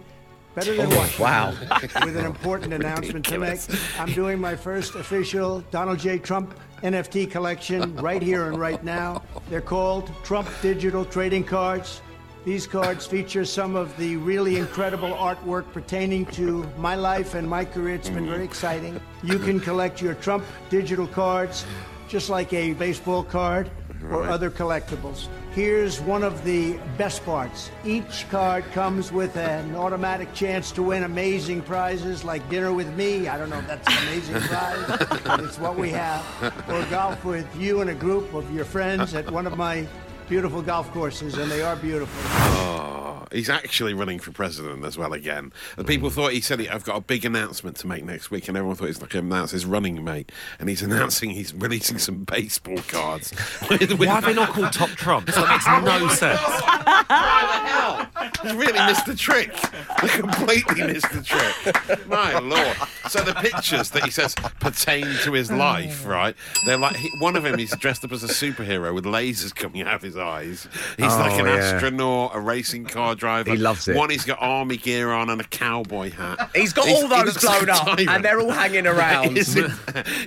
better 0.56 0.75
than 0.75 0.89
Washington. 0.89 1.24
wow. 1.24 1.54
With 2.06 2.18
an 2.18 2.25
important 2.25 2.74
announcement 2.74 3.25
to 3.25 3.38
make. 3.38 3.60
I'm 4.00 4.12
doing 4.13 4.39
my 4.39 4.56
first 4.56 4.95
official 4.95 5.63
Donald 5.72 6.00
J. 6.00 6.18
Trump 6.18 6.60
NFT 6.84 7.30
collection 7.30 7.95
right 7.98 8.22
here 8.22 8.48
and 8.48 8.60
right 8.60 8.84
now. 8.84 9.22
They're 9.50 9.62
called 9.62 10.12
Trump 10.24 10.48
Digital 10.62 11.06
Trading 11.06 11.44
Cards. 11.44 12.01
These 12.48 12.66
cards 12.66 13.06
feature 13.06 13.44
some 13.44 13.76
of 13.76 13.98
the 13.98 14.16
really 14.16 14.56
incredible 14.56 15.10
artwork 15.10 15.70
pertaining 15.74 16.26
to 16.28 16.66
my 16.78 16.96
life 16.96 17.34
and 17.34 17.46
my 17.46 17.66
career. 17.66 17.96
It's 17.96 18.08
been 18.08 18.26
very 18.26 18.38
mm-hmm. 18.38 18.46
exciting. 18.46 19.02
You 19.22 19.38
can 19.38 19.60
collect 19.60 20.02
your 20.02 20.14
Trump 20.14 20.46
digital 20.70 21.08
cards 21.08 21.66
just 22.08 22.30
like 22.30 22.54
a 22.54 22.72
baseball 22.72 23.26
card 23.26 23.70
or 24.10 24.24
other 24.24 24.50
collectibles. 24.50 25.28
Here's 25.52 26.00
one 26.00 26.24
of 26.24 26.46
the 26.46 26.80
best 26.98 27.26
parts. 27.26 27.70
Each 27.84 28.26
card 28.30 28.64
comes 28.72 29.12
with 29.12 29.36
an 29.36 29.76
automatic 29.76 30.34
chance 30.34 30.72
to 30.74 30.84
win 30.84 31.04
amazing 31.04 31.64
prizes 31.64 32.24
like 32.24 32.50
dinner 32.50 32.72
with 32.72 32.96
me. 32.96 33.28
I 33.28 33.38
don't 33.38 33.50
know 33.50 33.60
if 33.60 33.68
that's 33.68 33.88
an 33.90 34.08
amazing 34.08 34.40
prize, 34.48 35.22
but 35.26 35.42
it's 35.42 35.60
what 35.60 35.76
we 35.76 35.90
have. 35.90 36.24
Or 36.70 36.82
golf 36.86 37.26
with 37.26 37.54
you 37.58 37.82
and 37.82 37.90
a 37.90 37.96
group 37.96 38.34
of 38.34 38.50
your 38.54 38.64
friends 38.64 39.16
at 39.16 39.30
one 39.32 39.48
of 39.48 39.58
my 39.58 39.86
beautiful 40.27 40.62
golf 40.62 40.91
courses, 40.91 41.38
and 41.38 41.50
they 41.50 41.62
are 41.62 41.75
beautiful. 41.75 42.21
Oh, 42.25 43.06
he's 43.31 43.50
actually 43.50 43.94
running 43.94 44.19
for 44.19 44.31
president 44.31 44.83
as 44.85 44.97
well 44.97 45.13
again. 45.13 45.51
And 45.77 45.88
people 45.88 46.09
mm. 46.09 46.13
thought 46.13 46.31
he 46.33 46.41
said, 46.41 46.65
I've 46.68 46.83
got 46.83 46.97
a 46.97 47.01
big 47.01 47.25
announcement 47.25 47.77
to 47.77 47.88
make 47.88 48.03
next 48.03 48.31
week, 48.31 48.47
and 48.47 48.57
everyone 48.57 48.75
thought 48.75 48.88
he's 48.88 49.01
like 49.01 49.12
to 49.12 49.19
announce 49.19 49.51
his 49.51 49.65
running 49.65 50.03
mate. 50.03 50.31
And 50.59 50.69
he's 50.69 50.81
announcing 50.81 51.31
he's 51.31 51.53
releasing 51.53 51.97
some 51.97 52.24
baseball 52.24 52.77
cards. 52.88 53.33
with, 53.69 53.81
with- 53.81 54.00
Why 54.00 54.15
have 54.15 54.25
they 54.25 54.33
not 54.33 54.50
called 54.50 54.71
Top 54.74 54.89
Trump? 54.89 55.27
That 55.27 55.50
makes 55.50 55.65
oh 55.68 55.81
no 55.81 56.07
sense. 56.09 56.39
Why 56.41 57.41
the 57.47 57.69
hell? 57.69 58.31
He's 58.44 58.53
really 58.53 58.79
missed 58.85 59.06
the 59.06 59.15
trick. 59.15 59.51
They 60.01 60.09
completely 60.09 60.83
missed 60.83 61.12
the 61.12 61.24
trick. 61.24 62.07
My 62.07 62.38
lord. 62.38 62.77
So 63.09 63.24
the 63.24 63.33
pictures 63.33 63.89
that 63.91 64.03
he 64.03 64.12
says 64.12 64.35
pertain 64.59 65.07
to 65.24 65.31
his 65.33 65.51
life, 65.51 66.06
right? 66.06 66.35
They're 66.68 66.77
like 66.77 66.95
he, 66.97 67.09
one 67.19 67.35
of 67.35 67.41
them. 67.44 67.57
He's 67.57 67.75
dressed 67.77 68.06
up 68.06 68.12
as 68.12 68.24
a 68.24 68.27
superhero 68.27 68.94
with 68.94 69.06
lasers 69.06 69.56
coming 69.56 69.81
out 69.81 69.95
of 69.95 70.01
his 70.03 70.15
eyes. 70.18 70.68
He's 70.98 71.12
Oh, 71.12 71.19
like 71.19 71.39
an 71.39 71.48
yeah. 71.48 71.55
astronaut, 71.55 72.31
a 72.36 72.39
racing 72.39 72.86
car 72.86 73.15
driver. 73.17 73.51
He 73.51 73.57
loves 73.57 73.88
it. 73.88 73.95
One, 73.95 74.09
he's 74.09 74.24
got 74.25 74.38
army 74.41 74.77
gear 74.77 75.12
on 75.12 75.29
and 75.29 75.41
a 75.41 75.43
cowboy 75.43 76.12
hat. 76.12 76.50
He's 76.55 76.74
got 76.74 76.86
He's- 76.88 77.01
all 77.03 77.09
those 77.09 77.38
blown 77.38 77.69
up, 77.69 78.00
and 78.00 78.24
they're 78.24 78.39
all 78.39 78.51
hanging 78.51 78.88
around, 78.88 79.38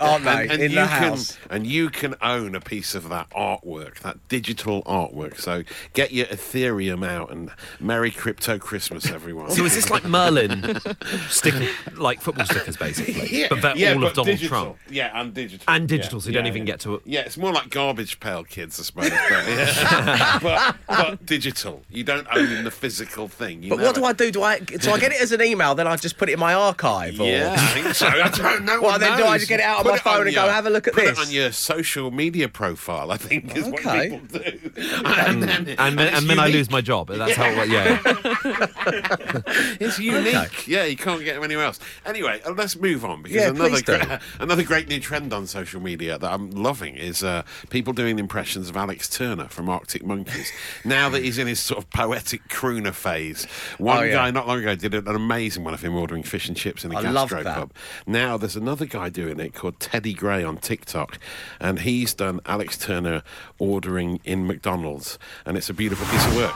aren't 0.01 0.25
they? 0.25 0.43
And, 0.43 0.51
and 0.53 0.63
in 0.63 0.71
you 0.73 0.77
the 0.81 0.87
can, 0.87 1.03
house. 1.11 1.39
and 1.49 1.67
you 1.67 1.91
can 1.91 2.15
own 2.23 2.55
a 2.55 2.61
piece 2.61 2.95
of 2.95 3.09
that 3.09 3.31
artwork, 3.31 4.01
that 4.01 4.29
digital 4.29 4.83
artwork. 4.85 5.39
So 5.41 5.63
get 5.95 6.13
your 6.13 6.27
Ethereum 6.27 7.07
out 7.07 7.31
and 7.31 7.51
Merry 7.79 8.11
Crypto 8.11 8.59
Christmas, 8.59 9.11
everyone. 9.11 9.51
So 9.51 9.65
is 9.65 9.75
this 9.75 9.91
like 9.91 10.05
Merlin 10.05 10.79
stick, 11.29 11.55
like 11.97 12.21
football 12.21 12.47
stickers, 12.47 12.77
basically? 12.77 13.29
Yeah, 13.41 13.47
but 13.51 13.63
they're 13.63 13.77
yeah, 13.77 13.93
all 13.95 14.05
of 14.05 14.13
Donald 14.15 14.27
digital. 14.27 14.49
Trump. 14.65 14.77
Yeah, 14.91 15.21
and 15.21 15.33
digital. 15.35 15.65
And 15.69 15.89
digital, 15.89 16.19
Yeah, 16.19 16.23
so 16.23 16.29
you 16.29 16.35
don't 16.35 16.47
even 16.47 16.63
yeah. 16.63 16.73
get 16.73 16.81
to- 16.81 17.03
Yeah, 17.05 17.21
it's 17.21 17.37
more 17.37 17.53
like 17.53 17.71
garbage 17.71 18.21
pail 18.21 18.45
kids, 18.45 18.79
I 18.79 18.83
suppose. 18.83 19.11
But, 19.11 19.49
yeah. 19.49 20.39
but, 20.43 20.77
but 20.89 21.27
digital. 21.27 21.83
You 21.91 22.05
don't 22.05 22.27
own 22.35 22.65
the 22.65 22.71
physical 22.81 23.29
thing. 23.29 23.63
You 23.63 23.71
But 23.71 23.79
what 23.79 23.85
never- 23.97 24.01
do 24.01 24.05
I 24.07 24.13
do? 24.15 24.31
Do 24.31 24.43
I 24.43 24.59
do 24.59 24.91
I 24.91 24.99
get 24.99 25.13
it 25.13 25.21
as 25.21 25.33
an 25.33 25.43
email? 25.43 25.75
Then 25.75 25.87
I 25.87 25.97
just 25.97 26.17
put 26.19 26.29
it 26.29 26.33
in 26.33 26.39
my 26.41 26.55
archive. 26.55 27.21
Or? 27.21 27.27
Yeah, 27.27 27.55
I 27.57 27.67
think 27.69 27.95
so. 27.95 28.07
I 28.07 28.29
don't 28.31 28.65
know. 28.65 28.81
Well, 28.81 28.93
one 28.93 29.01
then 29.01 29.19
do 29.19 29.25
I 29.27 29.37
just 29.37 29.49
get 29.49 29.61
it 29.61 29.65
out 29.67 29.79
on 29.79 29.83
Put 29.85 29.93
my 29.93 29.99
phone 29.99 30.27
and 30.27 30.35
go, 30.35 30.49
"Have 30.49 30.65
a 30.67 30.71
look 30.71 30.89
at 30.89 30.95
put 30.95 31.05
this"? 31.05 31.19
it 31.19 31.27
on 31.27 31.31
your 31.33 31.53
social 31.53 32.11
media 32.11 32.49
profile. 32.49 33.11
I 33.13 33.17
think 33.19 33.55
is 33.57 33.67
Okay. 33.69 34.11
what 34.11 34.29
people 34.31 34.41
do. 34.41 34.71
And 35.05 35.43
then, 35.43 35.75
And 35.79 35.99
then, 35.99 36.09
it's 36.09 36.19
and 36.21 36.31
then 36.31 36.39
I 36.39 36.47
lose 36.49 36.71
my 36.71 36.81
job. 36.81 37.09
That's 37.09 37.35
how. 37.35 37.49
Yeah. 37.65 37.99
It's 39.81 39.99
unique. 39.99 40.67
Yeah, 40.67 40.85
you 40.85 40.97
can't 40.97 41.23
get 41.25 41.35
them 41.35 41.45
anywhere 41.45 41.65
else. 41.67 41.79
Anyway, 42.07 42.41
uh, 42.47 42.53
let's 42.53 42.77
move 42.77 43.05
on 43.05 43.23
because 43.23 43.37
Yeah, 43.37 43.49
another 43.51 43.71
please 43.71 43.83
gra- 43.83 44.21
another 44.39 44.63
great 44.63 44.89
new 44.89 45.01
trend 45.01 45.33
on 45.33 45.47
social 45.47 45.81
media 45.81 46.19
that 46.19 46.33
I'm 46.33 46.51
loving 46.51 46.97
is 46.97 47.23
uh, 47.23 47.43
people 47.71 47.93
doing 47.93 48.19
impressions 48.19 48.69
of 48.69 48.77
Alex 48.77 49.09
Turner 49.09 49.49
from 49.49 49.69
Arctic 49.69 50.05
Monkeys. 50.05 50.51
now 50.85 51.09
that 51.11 51.23
he's 51.23 51.39
in 51.39 51.47
his 51.47 51.61
sort 51.61 51.79
of 51.79 51.91
poetic 51.91 52.49
cruise 52.49 52.70
crooner 52.71 52.95
phase. 52.95 53.45
One 53.79 53.99
Oh, 53.99 54.03
yeah. 54.03 54.13
guy 54.13 54.31
not 54.31 54.47
long 54.47 54.59
ago 54.61 54.75
did 54.75 54.95
an 54.95 55.09
amazing 55.09 55.65
one 55.65 55.75
of 55.75 55.83
him 55.83 55.95
ordering 55.97 56.23
fish 56.23 56.49
and 56.49 56.57
chips 56.57 56.85
in 56.85 56.93
a 56.93 56.99
I 56.99 57.01
loved 57.11 57.31
gastro 57.33 57.43
that. 57.45 57.55
pub. 57.57 57.73
Now 58.07 58.37
there's 58.37 58.57
another 58.57 58.87
guy 58.87 59.09
doing 59.09 59.41
it 59.41 59.55
called 59.55 59.81
Teddy 59.81 60.15
Gray 60.15 60.45
on 60.45 60.57
TikTok, 60.59 61.19
and 61.61 61.81
he's 61.81 62.15
done 62.15 62.41
Alex 62.47 62.77
Turner 62.79 63.23
ordering 63.59 64.21
in 64.25 64.47
McDonald's, 64.47 65.19
and 65.45 65.57
it's 65.57 65.69
a 65.71 65.75
beautiful 65.75 66.07
piece 66.07 66.27
of 66.27 66.37
work. 66.37 66.55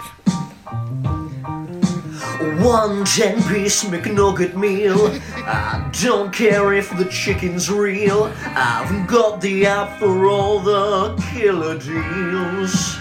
One 2.63 3.05
10 3.05 3.43
piece 3.53 3.85
McNugget 3.85 4.55
meal. 4.57 5.09
I 5.47 5.91
don't 6.03 6.33
care 6.33 6.73
if 6.73 6.97
the 6.97 7.05
chicken's 7.07 7.71
real. 7.71 8.33
I've 8.45 9.07
got 9.07 9.41
the 9.41 9.67
app 9.67 9.99
for 9.99 10.27
all 10.27 10.61
the 10.61 11.17
killer 11.33 11.79
deals. 11.79 12.99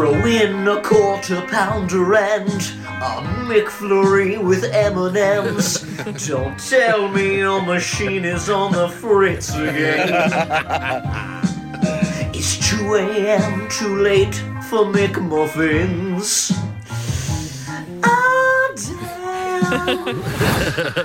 Throw 0.00 0.24
in 0.24 0.66
a 0.66 0.80
quarter 0.80 1.42
pounder 1.42 2.14
and 2.14 2.48
a 2.48 3.20
McFlurry 3.44 4.42
with 4.42 4.64
M&M's. 4.64 5.82
Don't 6.26 6.58
tell 6.58 7.06
me 7.08 7.36
your 7.36 7.60
machine 7.60 8.24
is 8.24 8.48
on 8.48 8.72
the 8.72 8.88
fritz 8.88 9.54
again. 9.54 10.08
It's 12.32 12.70
2 12.70 12.94
a.m. 12.94 13.68
too 13.68 13.98
late 13.98 14.34
for 14.70 14.86
McMuffins. 14.86 16.50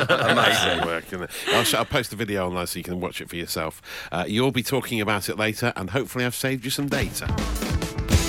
Amazing 0.09 0.81
work. 0.85 1.05
Isn't 1.07 1.23
it? 1.23 1.29
I'll, 1.49 1.63
sh- 1.65 1.73
I'll 1.73 1.83
post 1.83 2.11
the 2.11 2.15
video 2.15 2.47
online 2.47 2.67
so 2.67 2.79
you 2.79 2.83
can 2.83 3.01
watch 3.01 3.19
it 3.19 3.27
for 3.27 3.35
yourself. 3.35 3.81
Uh, 4.09 4.23
you'll 4.25 4.53
be 4.53 4.63
talking 4.63 5.01
about 5.01 5.27
it 5.27 5.37
later, 5.37 5.73
and 5.75 5.89
hopefully 5.89 6.23
I've 6.23 6.33
saved 6.33 6.63
you 6.63 6.71
some 6.71 6.87
data. 6.87 7.27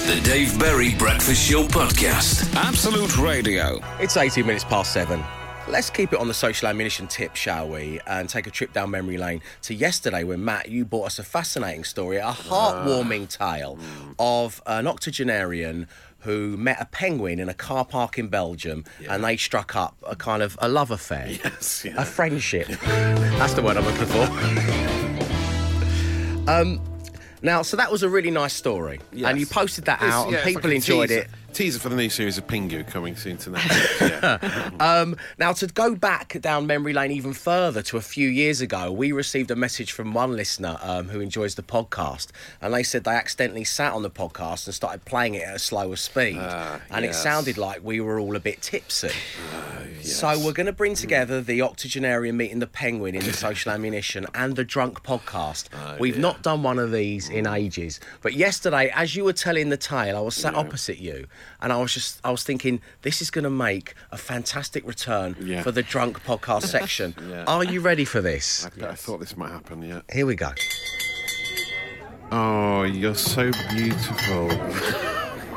The 0.06 0.20
Dave 0.22 0.56
Berry 0.56 0.94
Breakfast 0.94 1.50
Show 1.50 1.64
Podcast. 1.64 2.54
Absolute 2.54 3.18
Radio. 3.18 3.80
It's 3.98 4.16
18 4.16 4.46
minutes 4.46 4.62
past 4.62 4.92
seven. 4.92 5.20
Let's 5.66 5.90
keep 5.90 6.12
it 6.12 6.20
on 6.20 6.28
the 6.28 6.34
social 6.34 6.68
ammunition 6.68 7.08
tip, 7.08 7.34
shall 7.34 7.68
we? 7.68 7.98
And 8.06 8.28
take 8.28 8.46
a 8.46 8.52
trip 8.52 8.72
down 8.72 8.92
memory 8.92 9.18
lane 9.18 9.42
to 9.62 9.74
yesterday 9.74 10.22
when 10.22 10.44
Matt, 10.44 10.68
you 10.68 10.84
brought 10.84 11.06
us 11.06 11.18
a 11.18 11.24
fascinating 11.24 11.82
story, 11.82 12.18
a 12.18 12.30
heartwarming 12.30 13.28
tale 13.28 13.80
of 14.20 14.62
an 14.66 14.86
octogenarian 14.86 15.88
who 16.20 16.56
met 16.56 16.80
a 16.80 16.84
penguin 16.84 17.40
in 17.40 17.48
a 17.48 17.54
car 17.54 17.84
park 17.84 18.16
in 18.16 18.28
Belgium 18.28 18.84
and 19.10 19.24
they 19.24 19.36
struck 19.36 19.74
up 19.74 19.96
a 20.06 20.14
kind 20.14 20.40
of 20.40 20.56
a 20.62 20.68
love 20.68 20.92
affair. 20.92 21.26
Yes, 21.44 21.84
yeah. 21.84 22.00
A 22.00 22.04
friendship. 22.04 22.68
That's 22.68 23.54
the 23.54 23.62
word 23.62 23.76
I'm 23.76 23.84
looking 23.84 24.06
for. 24.06 24.22
um, 26.52 26.80
now, 27.42 27.62
so 27.62 27.76
that 27.76 27.90
was 27.92 28.02
a 28.02 28.08
really 28.08 28.30
nice 28.30 28.54
story. 28.54 29.00
And 29.12 29.38
you 29.38 29.46
posted 29.46 29.84
that 29.86 30.02
out 30.02 30.32
and 30.32 30.42
people 30.44 30.70
enjoyed 30.70 31.08
teaser. 31.08 31.22
it. 31.22 31.28
Teaser 31.56 31.80
for 31.80 31.88
the 31.88 31.96
new 31.96 32.10
series 32.10 32.36
of 32.36 32.46
Pingu 32.46 32.86
coming 32.86 33.16
soon 33.16 33.38
to 33.38 33.50
Netflix. 33.50 34.10
yeah. 34.10 34.70
Um, 34.78 35.16
now, 35.38 35.52
to 35.54 35.66
go 35.68 35.94
back 35.94 36.38
down 36.42 36.66
memory 36.66 36.92
lane 36.92 37.10
even 37.10 37.32
further 37.32 37.80
to 37.84 37.96
a 37.96 38.02
few 38.02 38.28
years 38.28 38.60
ago, 38.60 38.92
we 38.92 39.10
received 39.10 39.50
a 39.50 39.56
message 39.56 39.92
from 39.92 40.12
one 40.12 40.36
listener 40.36 40.76
um, 40.82 41.08
who 41.08 41.20
enjoys 41.20 41.54
the 41.54 41.62
podcast, 41.62 42.28
and 42.60 42.74
they 42.74 42.82
said 42.82 43.04
they 43.04 43.12
accidentally 43.12 43.64
sat 43.64 43.94
on 43.94 44.02
the 44.02 44.10
podcast 44.10 44.66
and 44.66 44.74
started 44.74 45.06
playing 45.06 45.34
it 45.34 45.44
at 45.44 45.56
a 45.56 45.58
slower 45.58 45.96
speed, 45.96 46.36
and 46.36 47.04
yes. 47.06 47.16
it 47.16 47.22
sounded 47.22 47.56
like 47.56 47.82
we 47.82 48.02
were 48.02 48.20
all 48.20 48.36
a 48.36 48.40
bit 48.40 48.60
tipsy. 48.60 49.08
So 50.02 50.38
we're 50.38 50.52
going 50.52 50.66
to 50.66 50.72
bring 50.72 50.94
together 50.94 51.40
the 51.40 51.62
octogenarian 51.62 52.36
meeting 52.36 52.58
the 52.58 52.66
penguin 52.66 53.14
in 53.14 53.24
the 53.24 53.32
social 53.46 53.72
ammunition 53.72 54.26
and 54.34 54.56
the 54.56 54.64
drunk 54.64 55.02
podcast. 55.02 55.98
We've 55.98 56.18
not 56.18 56.42
done 56.42 56.62
one 56.62 56.78
of 56.78 56.92
these 56.92 57.30
in 57.30 57.46
ages, 57.46 57.98
but 58.20 58.34
yesterday, 58.34 58.90
as 58.94 59.16
you 59.16 59.24
were 59.24 59.32
telling 59.32 59.70
the 59.70 59.76
tale, 59.78 60.16
I 60.16 60.20
was 60.20 60.34
sat 60.34 60.54
opposite 60.54 60.98
you, 60.98 61.26
and 61.60 61.72
I 61.72 61.76
was 61.78 61.92
just 61.94 62.20
I 62.24 62.30
was 62.30 62.42
thinking 62.42 62.80
this 63.02 63.20
is 63.22 63.30
going 63.30 63.44
to 63.44 63.50
make 63.50 63.94
a 64.12 64.16
fantastic 64.16 64.86
return 64.86 65.36
Yeah. 65.40 65.62
for 65.62 65.72
the 65.72 65.82
drunk 65.82 66.22
podcast 66.24 66.62
section. 66.76 67.14
Yeah. 67.28 67.44
Are 67.46 67.64
you 67.64 67.80
ready 67.80 68.04
for 68.04 68.20
this? 68.20 68.66
I, 68.82 68.88
I 68.88 68.94
thought 68.94 69.20
this 69.20 69.36
might 69.36 69.50
happen, 69.50 69.82
yeah. 69.82 70.00
Here 70.12 70.26
we 70.26 70.34
go. 70.34 70.50
Oh, 72.32 72.82
you're 72.82 73.14
so 73.14 73.50
beautiful. 73.70 74.50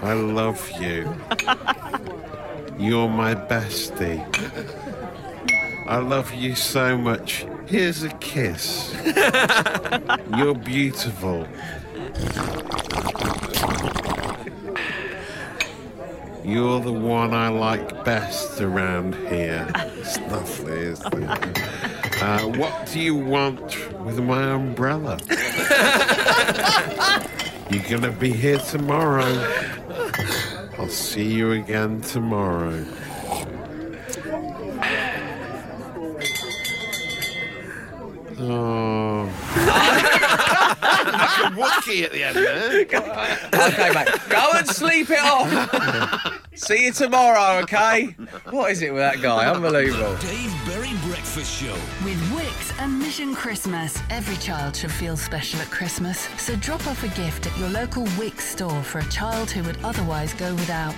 I 0.04 0.14
love 0.14 0.70
you. 0.80 1.14
You're 2.78 3.10
my 3.10 3.36
bestie. 3.36 4.24
I 5.88 5.98
love 5.98 6.34
you 6.34 6.56
so 6.56 6.98
much. 6.98 7.46
Here's 7.66 8.04
a 8.04 8.10
kiss. 8.20 8.94
You're 10.38 10.56
beautiful. 10.56 11.48
You're 16.50 16.80
the 16.80 16.92
one 16.92 17.36
I 17.36 17.50
like 17.50 18.04
best 18.04 18.60
around 18.60 19.14
here. 19.14 19.68
It's 19.76 20.18
lovely, 20.22 20.80
isn't 20.80 21.24
it? 21.24 21.60
Uh, 22.22 22.42
what 22.58 22.86
do 22.92 23.00
you 23.00 23.16
want 23.16 23.62
with 24.04 24.20
my 24.20 24.52
umbrella? 24.52 25.18
You're 27.70 27.88
gonna 27.90 28.12
be 28.12 28.34
here 28.34 28.58
tomorrow. 28.58 29.48
I'll 30.78 30.90
see 30.90 31.32
you 31.32 31.54
again 31.54 32.02
tomorrow. 32.02 32.86
Oh. 38.38 39.24
like 41.40 41.40
a 41.40 41.56
Wookie 41.56 42.04
at 42.04 42.12
the 42.12 42.24
end 42.24 42.36
there. 42.36 42.82
Okay, 42.82 43.94
mate. 43.94 44.10
Go 44.30 44.52
and 44.56 44.68
sleep 44.68 45.10
it 45.10 45.20
off. 45.20 46.29
See 46.70 46.86
you 46.86 46.92
tomorrow, 46.92 47.40
oh, 47.58 47.64
okay? 47.64 48.16
What 48.52 48.70
is 48.70 48.84
it 48.84 48.94
with 48.94 49.02
that 49.02 49.24
guy? 49.24 49.52
Unbelievable. 49.52 50.16
Dave 50.18 50.54
Berry 50.68 50.92
Breakfast 51.08 51.52
Show. 51.60 51.74
With 52.06 52.22
Wickes 52.30 52.80
and 52.80 53.00
Mission 53.00 53.34
Christmas, 53.34 53.98
every 54.12 54.36
child 54.36 54.76
should 54.76 54.92
feel 54.92 55.18
special 55.18 55.60
at 55.62 55.72
Christmas. 55.72 56.30
So 56.38 56.56
drop 56.58 56.86
off 56.86 57.04
a 57.04 57.08
gift 57.20 57.48
at 57.48 57.58
your 57.58 57.70
local 57.70 58.06
Wickes 58.20 58.42
store 58.42 58.84
for 58.84 59.00
a 59.00 59.06
child 59.06 59.50
who 59.50 59.64
would 59.64 59.84
otherwise 59.84 60.36
go 60.36 60.54
without. 60.54 60.94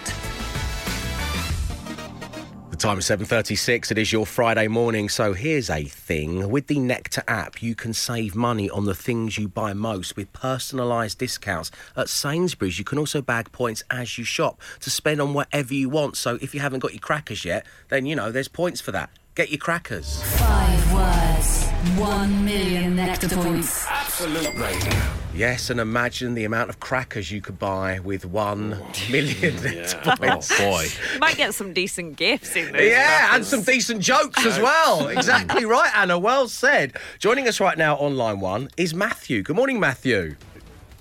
Time 2.81 2.97
is 2.97 3.05
7.36. 3.05 3.91
It 3.91 3.99
is 3.99 4.11
your 4.11 4.25
Friday 4.25 4.67
morning. 4.67 5.07
So 5.07 5.33
here's 5.33 5.69
a 5.69 5.83
thing. 5.83 6.49
With 6.49 6.65
the 6.65 6.79
Nectar 6.79 7.21
app, 7.27 7.61
you 7.61 7.75
can 7.75 7.93
save 7.93 8.33
money 8.33 8.71
on 8.71 8.85
the 8.85 8.95
things 8.95 9.37
you 9.37 9.47
buy 9.47 9.73
most 9.73 10.15
with 10.15 10.33
personalised 10.33 11.19
discounts. 11.19 11.69
At 11.95 12.09
Sainsbury's, 12.09 12.79
you 12.79 12.83
can 12.83 12.97
also 12.97 13.21
bag 13.21 13.51
points 13.51 13.83
as 13.91 14.17
you 14.17 14.23
shop 14.23 14.59
to 14.79 14.89
spend 14.89 15.21
on 15.21 15.35
whatever 15.35 15.75
you 15.75 15.89
want. 15.89 16.17
So 16.17 16.39
if 16.41 16.55
you 16.55 16.59
haven't 16.59 16.79
got 16.79 16.93
your 16.93 17.01
crackers 17.01 17.45
yet, 17.45 17.67
then, 17.89 18.07
you 18.07 18.15
know, 18.15 18.31
there's 18.31 18.47
points 18.47 18.81
for 18.81 18.91
that. 18.93 19.11
Get 19.35 19.51
your 19.51 19.59
crackers. 19.59 20.19
Five 20.39 20.91
words, 20.91 21.70
one 21.97 22.45
million 22.45 22.95
nectar 22.95 23.27
points. 23.29 23.85
Absolute 23.89 24.55
Radio. 24.57 24.93
Yes, 25.33 25.69
and 25.69 25.79
imagine 25.79 26.33
the 26.33 26.43
amount 26.43 26.69
of 26.69 26.79
crackers 26.79 27.31
you 27.31 27.41
could 27.41 27.57
buy 27.57 27.99
with 27.99 28.25
one 28.25 28.77
million 29.09 29.55
Nectar 29.63 30.01
Oh 30.05 30.15
points. 30.17 30.57
boy. 30.59 30.85
Might 31.19 31.37
get 31.37 31.53
some 31.53 31.73
decent 31.73 32.17
gifts 32.17 32.55
in 32.55 32.71
those. 32.71 32.81
Yeah, 32.81 33.33
and 33.35 33.45
some 33.45 33.63
decent 33.63 34.01
jokes 34.01 34.45
as 34.45 34.59
well. 34.59 35.07
Exactly 35.07 35.65
right, 35.65 35.89
Anna. 35.95 36.19
Well 36.19 36.47
said. 36.49 36.93
Joining 37.17 37.47
us 37.47 37.59
right 37.59 37.77
now 37.77 37.95
on 37.97 38.17
line 38.17 38.39
one 38.41 38.69
is 38.77 38.93
Matthew. 38.93 39.41
Good 39.41 39.55
morning, 39.55 39.79
Matthew. 39.79 40.35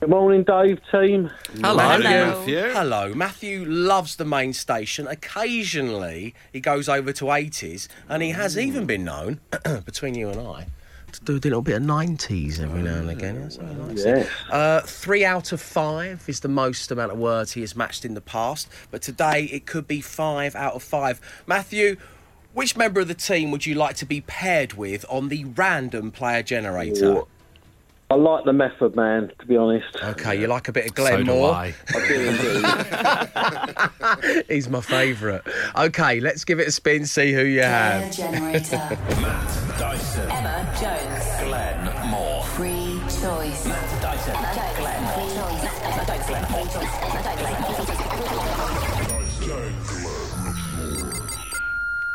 Good 0.01 0.09
morning, 0.09 0.45
Dave 0.45 0.81
team. 0.91 1.31
Hello. 1.57 1.99
Matthew. 1.99 2.57
Hello. 2.73 3.13
Matthew 3.13 3.67
loves 3.67 4.17
the 4.17 4.25
main 4.25 4.55
station. 4.55 5.07
Occasionally, 5.07 6.35
he 6.55 6.59
goes 6.59 6.89
over 6.89 7.13
to 7.13 7.27
80s, 7.27 7.87
and 8.09 8.23
he 8.23 8.31
has 8.31 8.57
even 8.57 8.87
been 8.87 9.05
known, 9.05 9.41
between 9.85 10.15
you 10.15 10.31
and 10.31 10.41
I, 10.41 10.69
to 11.13 11.21
do 11.23 11.35
a 11.35 11.41
little 11.41 11.61
bit 11.61 11.77
of 11.77 11.83
90s 11.83 12.61
every 12.61 12.81
now 12.81 12.95
and 12.95 13.11
again. 13.11 13.43
That's 13.43 13.59
what 13.59 13.67
I 13.67 13.75
like 13.75 13.97
to 13.97 13.99
see. 13.99 14.09
Yes. 14.09 14.29
Uh, 14.49 14.81
three 14.87 15.23
out 15.23 15.53
of 15.53 15.61
five 15.61 16.25
is 16.27 16.41
the 16.41 16.49
most 16.49 16.91
amount 16.91 17.13
of 17.13 17.19
words 17.19 17.53
he 17.53 17.61
has 17.61 17.77
matched 17.77 18.07
in 18.07 18.15
the 18.15 18.23
past, 18.23 18.71
but 18.91 19.03
today 19.03 19.51
it 19.53 19.67
could 19.67 19.87
be 19.87 20.01
five 20.01 20.57
out 20.57 20.73
of 20.73 20.83
five. 20.83 21.21
Matthew, 21.47 21.99
which 22.55 22.75
member 22.75 23.01
of 23.01 23.09
the 23.09 23.15
team 23.15 23.51
would 23.51 23.67
you 23.67 23.75
like 23.75 23.97
to 23.97 24.07
be 24.07 24.23
paired 24.23 24.73
with 24.73 25.05
on 25.11 25.29
the 25.29 25.45
random 25.45 26.11
player 26.11 26.43
generator? 26.43 27.19
Ooh. 27.19 27.29
I 28.11 28.17
like 28.17 28.45
the 28.45 28.53
method 28.53 28.97
man, 28.97 29.31
to 29.39 29.47
be 29.47 29.57
honest. 29.57 29.97
Okay, 30.03 30.41
you 30.41 30.49
like 30.49 30.67
a 30.67 30.73
bit 30.73 30.85
of 30.87 30.89
So 30.91 30.95
Glenn 31.05 31.25
do 31.27 31.33
Moore? 31.33 31.53
I. 31.53 31.73
I 31.95 32.09
do 32.09 32.15
indeed. 34.33 34.45
He's 34.49 34.69
my 34.69 34.81
favourite. 34.81 35.43
Okay, 35.77 36.19
let's 36.19 36.45
give 36.45 36.59
it 36.59 36.67
a 36.67 36.73
spin, 36.73 37.07
see 37.07 37.33
who 37.33 37.45
you 37.45 37.63
have. 37.63 38.11
generator. 38.13 38.77
Matt 39.21 39.79
Dyson. 39.79 40.29
Emma 40.29 40.77
Jones. 40.81 41.25
Glenn 41.49 42.09
Moore. 42.11 42.43
Free 42.47 42.99
choice. 43.05 43.67
Matt 43.67 44.03
Dyson. 44.03 44.35
Glenn. 44.77 45.05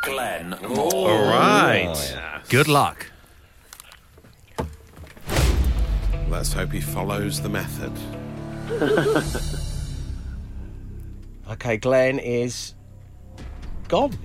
Glenn 0.01 0.49
Moore. 0.75 1.09
All 1.09 1.23
right. 1.29 2.15
Oh, 2.17 2.41
Good 2.49 2.67
luck. 2.67 3.07
Let's 6.35 6.51
hope 6.51 6.73
he 6.73 6.81
follows 6.81 7.41
the 7.41 7.49
method. 7.49 7.93
Okay, 11.47 11.77
Glenn 11.77 12.17
is 12.17 12.73
gone. 13.87 14.17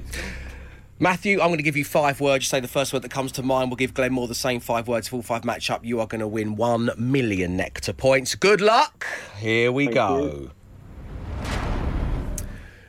Matthew, 0.98 1.40
I'm 1.40 1.48
going 1.48 1.58
to 1.58 1.62
give 1.62 1.76
you 1.76 1.84
five 1.84 2.18
words. 2.18 2.46
Say 2.46 2.60
the 2.60 2.66
first 2.66 2.94
word 2.94 3.02
that 3.02 3.10
comes 3.10 3.30
to 3.32 3.42
mind. 3.42 3.70
We'll 3.70 3.76
give 3.76 3.92
Glenn 3.92 4.14
Moore 4.14 4.26
the 4.26 4.34
same 4.34 4.58
five 4.58 4.88
words. 4.88 5.08
If 5.08 5.12
all 5.12 5.20
five 5.20 5.44
match 5.44 5.70
up, 5.70 5.84
you 5.84 6.00
are 6.00 6.06
going 6.06 6.22
to 6.22 6.26
win 6.26 6.56
one 6.56 6.90
million 6.96 7.58
nectar 7.58 7.92
points. 7.92 8.34
Good 8.34 8.62
luck. 8.62 9.06
Here 9.38 9.70
we 9.70 9.84
Thank 9.84 9.94
go. 9.94 10.18
you. 10.18 10.50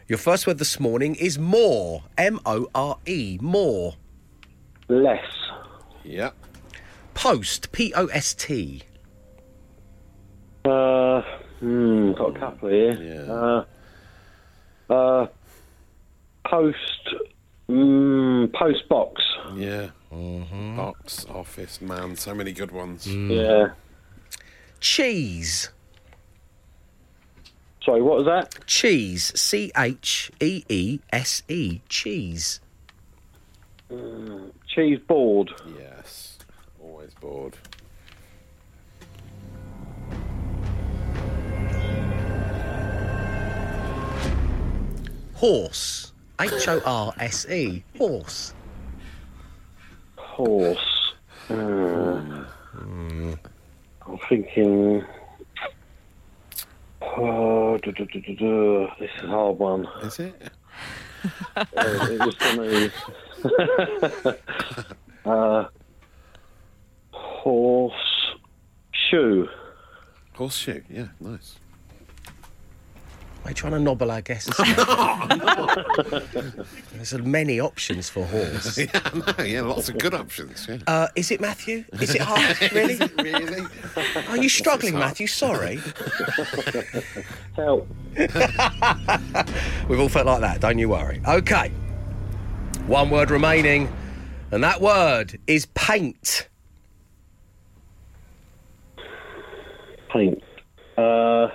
Your 0.07 0.17
first 0.17 0.47
word 0.47 0.59
this 0.59 0.79
morning 0.79 1.15
is 1.15 1.37
more. 1.37 2.03
M 2.17 2.39
O 2.45 2.69
R 2.73 2.97
E. 3.05 3.37
More. 3.41 3.95
Less. 4.87 5.25
Yep. 6.05 6.35
Post. 7.13 7.73
P 7.73 7.93
O 7.95 8.07
S 8.07 8.33
T. 8.33 8.83
Uh, 10.63 11.21
hmm, 11.59 12.11
got 12.13 12.35
a 12.35 12.39
couple 12.39 12.69
here. 12.69 12.93
Yeah. 12.93 13.33
Uh, 13.33 14.93
uh, 14.93 15.27
post. 16.45 17.15
Mm, 17.69 18.51
post 18.53 18.87
box. 18.89 19.23
Yeah. 19.55 19.89
Box, 20.75 21.25
office, 21.29 21.81
man. 21.81 22.15
So 22.17 22.35
many 22.35 22.51
good 22.51 22.71
ones. 22.71 23.07
Yeah. 23.07 23.69
Cheese. 24.81 25.69
Sorry, 27.83 28.01
what 28.01 28.17
was 28.17 28.25
that? 28.25 28.65
Cheese. 28.67 29.31
C 29.39 29.71
H 29.77 30.31
E 30.39 30.63
E 30.67 30.99
S 31.11 31.43
E. 31.47 31.79
Cheese. 31.87 32.59
Cheese 34.67 34.99
board. 35.07 35.51
Yes. 35.77 36.37
Always 36.81 37.13
bored. 37.15 37.55
Horse. 45.41 46.13
H 46.39 46.67
O 46.67 46.79
R 46.85 47.13
S 47.19 47.49
E. 47.49 47.83
Horse. 47.97 48.53
Horse. 50.15 51.13
Hmm. 51.47 52.43
I'm 54.05 54.19
thinking. 54.29 55.03
Oh, 57.01 57.75
duh, 57.79 57.91
duh, 57.91 58.05
duh, 58.05 58.19
duh, 58.19 58.35
duh. 58.35 58.93
this 58.99 59.09
is 59.17 59.23
a 59.23 59.27
hard 59.29 59.57
one. 59.57 59.87
Is 60.03 60.19
it? 60.19 60.51
Uh, 61.55 61.65
it 61.75 62.19
was 62.19 62.35
for 62.35 62.61
me. 62.61 62.91
uh, 65.25 65.65
horse. 67.09 68.35
Shoe. 68.91 69.49
Horseshoe. 70.33 70.83
Yeah, 70.87 71.07
nice. 71.19 71.55
Are 73.43 73.49
you 73.49 73.55
trying 73.55 73.73
to 73.73 73.79
nobble 73.79 74.11
our 74.11 74.21
guests? 74.21 74.55
There's 76.93 77.13
many 77.13 77.59
options 77.59 78.07
for 78.07 78.23
horse. 78.25 78.77
yeah, 78.77 79.01
no, 79.13 79.43
yeah, 79.43 79.61
lots 79.61 79.89
of 79.89 79.97
good 79.97 80.13
options. 80.13 80.67
Yeah. 80.69 80.77
Uh, 80.85 81.07
is 81.15 81.31
it 81.31 81.41
Matthew? 81.41 81.83
Is 81.93 82.13
it 82.13 82.21
hard? 82.21 82.71
Really? 82.71 82.99
really? 83.17 83.65
Are 84.27 84.37
you 84.37 84.47
struggling. 84.47 84.93
Matthew? 84.93 85.25
Sorry. 85.25 85.79
Help. 87.55 87.87
We've 89.89 89.99
all 89.99 90.09
felt 90.09 90.27
like 90.27 90.41
that, 90.41 90.57
don't 90.59 90.77
you 90.77 90.89
worry. 90.89 91.19
Okay. 91.27 91.69
One 92.85 93.09
word 93.09 93.31
remaining, 93.31 93.91
and 94.51 94.63
that 94.63 94.81
word 94.81 95.39
is 95.47 95.65
paint. 95.73 96.47
Paint. 100.11 100.43
Uh, 100.95 101.47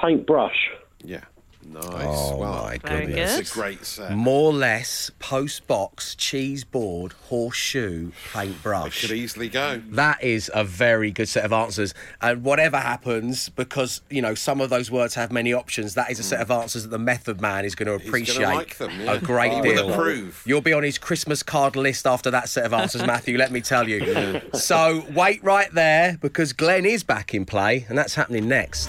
paintbrush. 0.00 0.70
Yeah. 1.08 1.24
Nice. 1.70 1.84
Oh, 1.86 2.36
well, 2.38 2.52
my 2.64 2.78
Very 2.78 3.06
goodness. 3.06 3.32
good. 3.32 3.40
It's 3.40 3.50
a 3.50 3.54
great 3.54 3.84
set. 3.84 4.12
More 4.12 4.50
or 4.50 4.54
less, 4.54 5.10
post 5.18 5.66
box, 5.66 6.14
cheese 6.14 6.64
board, 6.64 7.12
horseshoe, 7.28 8.08
It 8.08 8.14
paintbrush. 8.32 9.00
could 9.02 9.10
easily 9.10 9.48
go. 9.48 9.82
That 9.90 10.22
is 10.22 10.50
a 10.54 10.64
very 10.64 11.10
good 11.10 11.28
set 11.28 11.44
of 11.44 11.52
answers. 11.52 11.94
And 12.22 12.42
whatever 12.44 12.78
happens, 12.78 13.48
because, 13.50 14.02
you 14.08 14.22
know, 14.22 14.34
some 14.34 14.60
of 14.60 14.70
those 14.70 14.90
words 14.90 15.14
have 15.14 15.32
many 15.32 15.52
options, 15.52 15.94
that 15.94 16.10
is 16.10 16.18
a 16.18 16.22
set 16.22 16.40
of 16.40 16.50
answers 16.50 16.84
that 16.84 16.90
the 16.90 16.98
method 16.98 17.40
man 17.40 17.64
is 17.64 17.74
going 17.74 17.86
to 17.86 17.98
gonna 17.98 18.08
appreciate 18.08 18.44
like 18.46 18.78
them, 18.78 18.92
yeah. 19.00 19.14
a 19.14 19.18
great 19.20 19.52
He 19.52 19.60
will 19.60 19.74
deal. 19.74 19.92
approve. 19.92 20.42
You'll 20.46 20.60
be 20.62 20.72
on 20.72 20.84
his 20.84 20.96
Christmas 20.96 21.42
card 21.42 21.74
list 21.76 22.06
after 22.06 22.30
that 22.30 22.48
set 22.48 22.64
of 22.66 22.72
answers, 22.72 23.04
Matthew, 23.06 23.36
let 23.36 23.50
me 23.50 23.60
tell 23.60 23.88
you. 23.88 24.40
So 24.54 25.04
wait 25.14 25.42
right 25.42 25.72
there 25.74 26.18
because 26.20 26.52
Glenn 26.52 26.86
is 26.86 27.02
back 27.02 27.34
in 27.34 27.44
play, 27.46 27.84
and 27.88 27.98
that's 27.98 28.14
happening 28.14 28.48
next. 28.48 28.88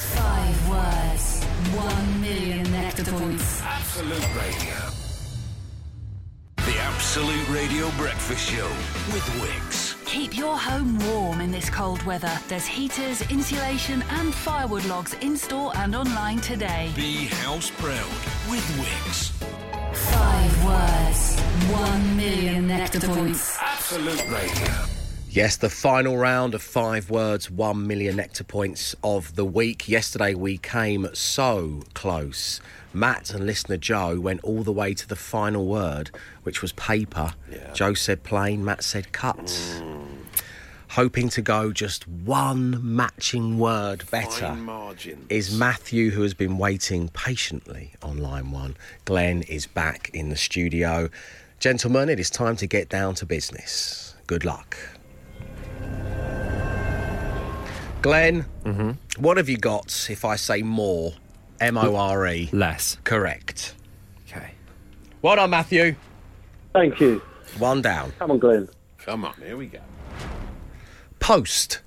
Radio 7.90 8.04
Breakfast 8.04 8.50
Show 8.50 8.68
with 9.14 9.24
Wickes. 9.42 10.06
Keep 10.06 10.38
your 10.38 10.58
home 10.58 11.00
warm 11.08 11.42
in 11.42 11.52
this 11.52 11.70
cold 11.70 12.02
weather. 12.04 12.32
There's 12.48 12.66
heaters, 12.66 13.22
insulation, 13.30 14.04
and 14.10 14.34
firewood 14.34 14.86
logs 14.86 15.14
in 15.22 15.38
store 15.38 15.72
and 15.78 15.96
online 15.96 16.40
today. 16.40 16.92
Be 16.96 17.26
house 17.26 17.72
proud 17.72 18.10
with 18.50 18.66
Wickes. 18.78 19.32
Five 20.12 20.66
words, 20.66 21.40
one 21.72 22.18
million 22.18 22.68
nectar 22.68 23.00
points. 23.00 23.58
Absolute 23.60 24.24
Radio. 24.30 24.74
Yes, 25.30 25.58
the 25.58 25.70
final 25.70 26.18
round 26.18 26.56
of 26.56 26.62
five 26.62 27.10
words, 27.10 27.50
one 27.52 27.88
million 27.88 28.16
nectar 28.18 28.44
points 28.44 28.96
of 29.04 29.36
the 29.36 29.46
week. 29.46 29.88
Yesterday 29.88 30.34
we 30.34 30.58
came 30.58 31.08
so 31.14 31.82
close. 31.94 32.60
Matt 32.94 33.34
and 33.34 33.46
listener 33.46 33.78
Joe 33.78 34.20
went 34.20 34.44
all 34.44 34.64
the 34.64 34.72
way 34.72 34.94
to 34.94 35.08
the 35.08 35.16
final 35.16 35.66
word, 35.66 36.12
which 36.44 36.62
was 36.62 36.72
paper. 36.74 37.34
Joe 37.74 37.94
said 37.94 38.24
plain, 38.24 38.66
Matt 38.66 38.84
said 38.84 39.12
cut. 39.12 39.56
Hoping 40.90 41.30
to 41.30 41.42
go 41.42 41.72
just 41.72 42.08
one 42.08 42.80
matching 42.82 43.60
word 43.60 44.10
better 44.10 44.58
is 45.30 45.56
Matthew, 45.56 46.10
who 46.10 46.24
has 46.24 46.34
been 46.34 46.58
waiting 46.58 47.10
patiently 47.10 47.94
on 48.02 48.18
line 48.18 48.50
one. 48.50 48.76
Glenn 49.06 49.44
is 49.44 49.68
back 49.68 50.10
in 50.14 50.30
the 50.30 50.36
studio. 50.36 51.10
Gentlemen, 51.60 52.10
it 52.10 52.20
is 52.20 52.32
time 52.32 52.56
to 52.56 52.66
get 52.66 52.90
down 52.90 53.14
to 53.16 53.26
business. 53.28 54.16
Good 54.26 54.46
luck. 54.46 54.78
Glenn, 58.02 58.46
mm-hmm. 58.64 58.92
what 59.22 59.38
have 59.38 59.50
you 59.50 59.58
got 59.58 60.08
if 60.10 60.26
I 60.26 60.38
say 60.38 60.64
more? 60.64 61.14
M 61.60 61.78
O 61.78 61.96
R 61.96 62.28
E. 62.28 62.50
Less. 62.52 62.98
Correct. 63.04 63.76
Okay. 64.30 64.52
Well 65.22 65.36
done, 65.36 65.50
Matthew. 65.50 65.96
Thank 66.74 67.00
you. 67.00 67.22
One 67.58 67.82
down. 67.82 68.14
Come 68.20 68.32
on, 68.32 68.40
Glenn. 68.40 68.70
Come 69.00 69.26
on, 69.26 69.34
here 69.44 69.58
we 69.58 69.68
go. 69.68 69.80
Post. 71.20 71.82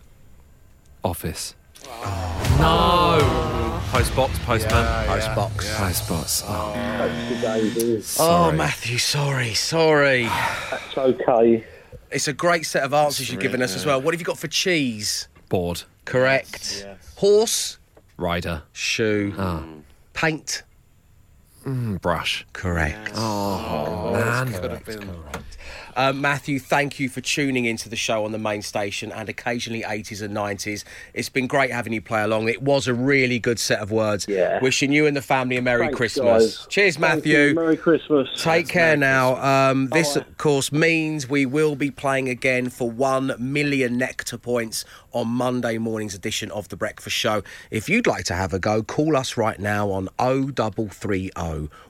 Office. 1.04 1.54
Oh. 1.86 2.56
No. 2.58 3.98
Postbox, 3.98 4.38
postman. 4.44 5.06
Post 5.06 5.34
box. 5.34 5.74
Postbox. 5.74 6.44
Oh. 6.46 6.72
oh. 6.74 6.74
That's 6.74 7.28
the 7.28 7.46
Daisy. 7.46 7.96
Oh, 7.96 8.00
Sorry. 8.00 8.56
Matthew, 8.56 8.98
sorry, 8.98 9.54
sorry. 9.54 10.24
That's 10.24 10.98
okay. 10.98 11.64
It's 12.10 12.28
a 12.28 12.32
great 12.32 12.66
set 12.66 12.84
of 12.84 12.92
answers 12.94 13.30
you've 13.30 13.40
given 13.40 13.62
us 13.62 13.74
as 13.74 13.86
well. 13.86 14.00
What 14.00 14.14
have 14.14 14.20
you 14.20 14.24
got 14.24 14.38
for 14.38 14.48
cheese? 14.48 15.28
Board. 15.48 15.82
Correct. 16.04 16.86
Horse. 17.16 17.78
Rider. 18.16 18.62
Shoe. 18.72 19.34
Ah. 19.38 19.64
Paint. 20.12 20.62
Mm, 21.64 22.00
brush. 22.00 22.46
Correct. 22.52 23.12
Oh, 23.14 24.12
man. 24.12 24.52
Could 24.52 24.70
have 24.70 24.84
been. 24.84 25.08
Uh, 25.94 26.12
Matthew, 26.12 26.58
thank 26.58 26.98
you 26.98 27.08
for 27.08 27.20
tuning 27.20 27.64
into 27.64 27.88
the 27.88 27.96
show 27.96 28.24
on 28.24 28.32
the 28.32 28.38
main 28.38 28.62
station 28.62 29.12
and 29.12 29.28
occasionally 29.28 29.82
80s 29.82 30.22
and 30.22 30.34
90s. 30.34 30.84
It's 31.14 31.28
been 31.28 31.46
great 31.46 31.70
having 31.70 31.92
you 31.92 32.00
play 32.00 32.22
along. 32.22 32.48
It 32.48 32.62
was 32.62 32.88
a 32.88 32.94
really 32.94 33.38
good 33.38 33.58
set 33.58 33.80
of 33.80 33.90
words. 33.90 34.26
Yeah. 34.28 34.60
Wishing 34.62 34.92
you 34.92 35.06
and 35.06 35.16
the 35.16 35.22
family 35.22 35.56
a 35.56 35.62
Merry 35.62 35.86
Thanks, 35.86 35.96
Christmas. 35.96 36.58
guys. 36.58 36.66
Cheers, 36.68 36.98
Matthew. 36.98 37.54
Merry 37.54 37.76
Christmas. 37.76 38.28
Take 38.42 38.68
care 38.68 38.96
now. 38.96 39.36
Um, 39.70 39.88
this, 39.88 40.16
of 40.16 40.38
course, 40.38 40.72
means 40.72 41.28
we 41.28 41.46
will 41.46 41.76
be 41.76 41.90
playing 41.90 42.28
again 42.28 42.70
for 42.70 42.90
one 42.90 43.34
million 43.38 43.98
nectar 43.98 44.38
points 44.38 44.84
on 45.12 45.28
Monday 45.28 45.76
morning's 45.76 46.14
edition 46.14 46.50
of 46.52 46.68
The 46.68 46.76
Breakfast 46.76 47.16
Show. 47.16 47.42
If 47.70 47.88
you'd 47.88 48.06
like 48.06 48.24
to 48.24 48.34
have 48.34 48.54
a 48.54 48.58
go, 48.58 48.82
call 48.82 49.16
us 49.16 49.36
right 49.36 49.58
now 49.58 49.90
on 49.90 50.08
0330 50.18 51.30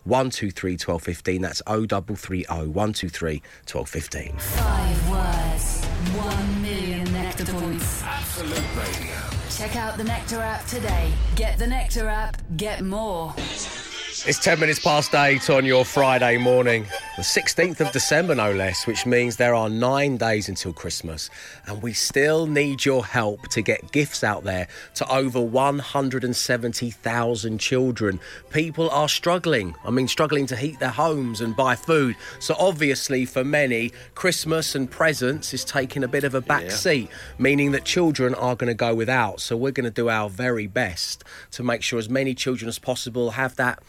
123 0.04 0.72
1215. 0.72 1.42
That's 1.42 1.62
0330 1.66 2.44
123 2.46 3.34
1215. 3.36 3.91
Five 4.38 5.10
words, 5.10 5.84
one 6.16 6.62
million 6.62 7.04
nectar 7.12 7.44
points. 7.44 8.02
Absolute 8.02 8.64
Radio. 8.74 9.14
Check 9.50 9.76
out 9.76 9.98
the 9.98 10.04
Nectar 10.04 10.40
app 10.40 10.64
today. 10.66 11.12
Get 11.36 11.58
the 11.58 11.66
Nectar 11.66 12.08
app, 12.08 12.40
get 12.56 12.82
more. 12.82 13.34
It's 13.36 14.38
10 14.38 14.60
minutes 14.60 14.78
past 14.78 15.14
8 15.14 15.50
on 15.50 15.66
your 15.66 15.84
Friday 15.84 16.38
morning. 16.38 16.86
The 17.14 17.22
16th 17.22 17.80
of 17.80 17.92
December, 17.92 18.34
no 18.34 18.52
less, 18.52 18.86
which 18.86 19.04
means 19.04 19.36
there 19.36 19.54
are 19.54 19.68
nine 19.68 20.16
days 20.16 20.48
until 20.48 20.72
Christmas. 20.72 21.28
And 21.66 21.82
we 21.82 21.92
still 21.92 22.46
need 22.46 22.86
your 22.86 23.04
help 23.04 23.48
to 23.48 23.60
get 23.60 23.92
gifts 23.92 24.24
out 24.24 24.44
there 24.44 24.66
to 24.94 25.06
over 25.12 25.38
170,000 25.38 27.58
children. 27.58 28.18
People 28.48 28.88
are 28.88 29.10
struggling. 29.10 29.74
I 29.84 29.90
mean, 29.90 30.08
struggling 30.08 30.46
to 30.46 30.56
heat 30.56 30.80
their 30.80 30.88
homes 30.88 31.42
and 31.42 31.54
buy 31.54 31.76
food. 31.76 32.16
So, 32.40 32.56
obviously, 32.58 33.26
for 33.26 33.44
many, 33.44 33.92
Christmas 34.14 34.74
and 34.74 34.90
presents 34.90 35.52
is 35.52 35.66
taking 35.66 36.02
a 36.02 36.08
bit 36.08 36.24
of 36.24 36.34
a 36.34 36.40
back 36.40 36.70
seat, 36.70 37.10
meaning 37.36 37.72
that 37.72 37.84
children 37.84 38.34
are 38.34 38.56
going 38.56 38.68
to 38.68 38.74
go 38.74 38.94
without. 38.94 39.42
So, 39.42 39.54
we're 39.54 39.72
going 39.72 39.84
to 39.84 39.90
do 39.90 40.08
our 40.08 40.30
very 40.30 40.66
best 40.66 41.24
to 41.50 41.62
make 41.62 41.82
sure 41.82 41.98
as 41.98 42.08
many 42.08 42.34
children 42.34 42.70
as 42.70 42.78
possible 42.78 43.32
have 43.32 43.56
that. 43.56 43.82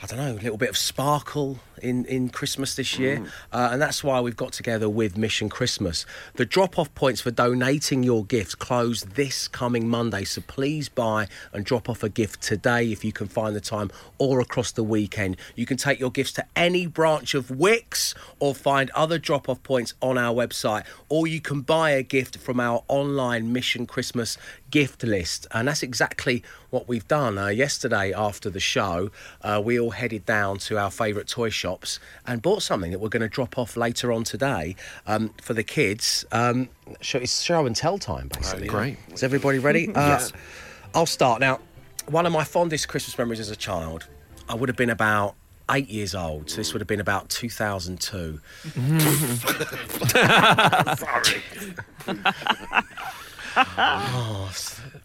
I 0.00 0.06
don't 0.06 0.18
know, 0.18 0.30
a 0.30 0.38
little 0.40 0.58
bit 0.58 0.68
of 0.68 0.76
sparkle 0.76 1.58
in, 1.78 2.04
in 2.06 2.28
Christmas 2.28 2.74
this 2.74 2.98
year. 2.98 3.24
Uh, 3.52 3.70
and 3.72 3.82
that's 3.82 4.02
why 4.04 4.20
we've 4.20 4.36
got 4.36 4.52
together 4.52 4.88
with 4.88 5.16
Mission 5.16 5.48
Christmas. 5.48 6.06
The 6.34 6.46
drop 6.46 6.78
off 6.78 6.94
points 6.94 7.20
for 7.20 7.30
donating 7.30 8.02
your 8.02 8.24
gifts 8.24 8.54
close 8.54 9.02
this 9.02 9.48
coming 9.48 9.88
Monday. 9.88 10.24
So 10.24 10.42
please 10.46 10.88
buy 10.88 11.28
and 11.52 11.64
drop 11.64 11.88
off 11.88 12.02
a 12.02 12.08
gift 12.08 12.42
today 12.42 12.90
if 12.92 13.04
you 13.04 13.12
can 13.12 13.28
find 13.28 13.54
the 13.54 13.60
time 13.60 13.90
or 14.18 14.40
across 14.40 14.72
the 14.72 14.84
weekend. 14.84 15.36
You 15.54 15.66
can 15.66 15.76
take 15.76 15.98
your 16.00 16.10
gifts 16.10 16.32
to 16.32 16.46
any 16.56 16.86
branch 16.86 17.34
of 17.34 17.48
Wickes 17.48 18.14
or 18.38 18.54
find 18.54 18.90
other 18.90 19.18
drop 19.18 19.48
off 19.48 19.62
points 19.62 19.94
on 20.00 20.18
our 20.18 20.34
website. 20.34 20.84
Or 21.08 21.26
you 21.26 21.40
can 21.40 21.62
buy 21.62 21.90
a 21.90 22.02
gift 22.02 22.38
from 22.38 22.60
our 22.60 22.82
online 22.88 23.52
Mission 23.52 23.86
Christmas 23.86 24.36
gift 24.70 25.02
list. 25.02 25.46
And 25.52 25.68
that's 25.68 25.82
exactly 25.82 26.42
what 26.70 26.88
we've 26.88 27.08
done. 27.08 27.38
Uh, 27.38 27.48
yesterday, 27.48 28.12
after 28.12 28.50
the 28.50 28.60
show, 28.60 29.10
uh, 29.42 29.60
we 29.64 29.78
all 29.80 29.90
headed 29.90 30.26
down 30.26 30.58
to 30.58 30.78
our 30.78 30.90
favourite 30.90 31.28
toy 31.28 31.48
shops 31.68 32.00
and 32.26 32.40
bought 32.40 32.62
something 32.62 32.90
that 32.92 32.98
we're 32.98 33.08
going 33.10 33.22
to 33.22 33.28
drop 33.28 33.58
off 33.58 33.76
later 33.76 34.10
on 34.12 34.24
today 34.24 34.74
um, 35.06 35.30
for 35.42 35.52
the 35.54 35.62
kids. 35.62 36.24
Um, 36.32 36.68
show, 37.00 37.18
it's 37.18 37.42
show 37.42 37.66
and 37.66 37.76
tell 37.76 37.98
time, 37.98 38.28
basically. 38.28 38.68
great. 38.68 38.96
Is 39.12 39.22
everybody 39.22 39.58
ready? 39.58 39.88
Uh, 39.98 40.20
I'll 40.94 41.06
start. 41.06 41.40
Now, 41.40 41.58
one 42.06 42.24
of 42.24 42.32
my 42.32 42.44
fondest 42.44 42.86
Christmas 42.88 43.18
memories 43.18 43.40
as 43.40 43.50
a 43.50 43.56
child, 43.56 44.06
I 44.48 44.54
would 44.54 44.68
have 44.68 44.76
been 44.76 44.90
about 44.90 45.34
eight 45.70 45.88
years 45.88 46.14
old. 46.14 46.48
So 46.48 46.56
this 46.56 46.72
would 46.72 46.80
have 46.80 46.86
been 46.86 47.00
about 47.00 47.28
2002. 47.30 48.40
Sorry. 50.96 51.42
Oh, 53.56 54.50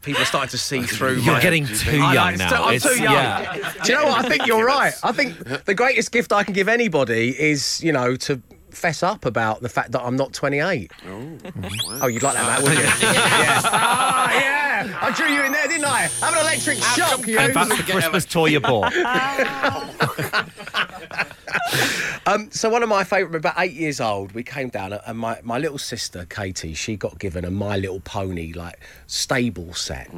people 0.02 0.22
are 0.22 0.26
starting 0.26 0.50
to 0.50 0.58
see 0.58 0.82
through. 0.84 1.16
You're 1.20 1.36
my- 1.36 1.42
getting 1.42 1.66
too 1.66 1.92
I 1.92 1.98
know, 1.98 2.12
young 2.14 2.30
it's 2.34 2.40
now. 2.40 2.50
too- 2.50 2.56
I'm 2.64 2.74
It's- 2.76 2.96
too 2.98 3.02
young. 3.04 3.14
yeah. 3.14 3.74
Do 3.84 3.92
you 3.92 3.98
know 4.00 4.08
what? 4.08 4.26
I 4.26 4.30
think 4.30 4.46
you're 4.48 4.66
right. 4.66 4.94
I 5.04 5.12
think 5.12 5.38
the 5.66 5.74
greatest 5.76 6.12
gift 6.12 6.32
I 6.34 6.44
can 6.44 6.54
give 6.54 6.68
anybody 6.68 7.30
is, 7.40 7.82
you 7.84 7.92
know, 7.92 8.16
to 8.18 8.42
fess 8.72 9.04
up 9.04 9.26
about 9.26 9.62
the 9.62 9.70
fact 9.70 9.92
that 9.92 10.02
I'm 10.02 10.16
not 10.16 10.34
28. 10.34 10.92
Oh, 12.02 12.08
you'd 12.08 12.24
like 12.24 12.34
that, 12.34 12.46
Matt, 12.46 12.62
wouldn't 12.64 12.80
you? 12.80 12.86
yeah. 13.02 13.62
Ah, 13.66 14.32
yeah. 14.34 14.73
I 15.02 15.12
drew 15.12 15.28
you 15.28 15.44
in 15.44 15.52
there, 15.52 15.68
didn't 15.68 15.86
I? 15.86 15.90
i 15.90 16.08
have 16.08 16.34
an 16.34 16.40
electric 16.40 16.78
shock, 16.78 17.28
you. 17.28 17.38
And 17.38 17.54
that's 17.54 17.78
the 17.78 17.84
Christmas 17.84 18.26
toy 18.26 18.48
you 18.48 18.60
bought. 18.60 18.94
Um, 22.26 22.50
so 22.52 22.70
one 22.70 22.84
of 22.84 22.88
my 22.88 23.04
favourite, 23.04 23.36
about 23.36 23.56
eight 23.58 23.74
years 23.74 24.00
old, 24.00 24.32
we 24.32 24.44
came 24.44 24.70
down 24.70 24.94
and 24.94 25.18
my, 25.18 25.40
my 25.44 25.58
little 25.58 25.78
sister 25.78 26.26
Katie, 26.30 26.74
she 26.74 26.96
got 26.96 27.20
given 27.20 27.44
a 27.44 27.52
My 27.52 27.76
Little 27.76 28.00
Pony 28.00 28.54
like 28.54 28.80
stable 29.08 29.74
set, 29.74 30.10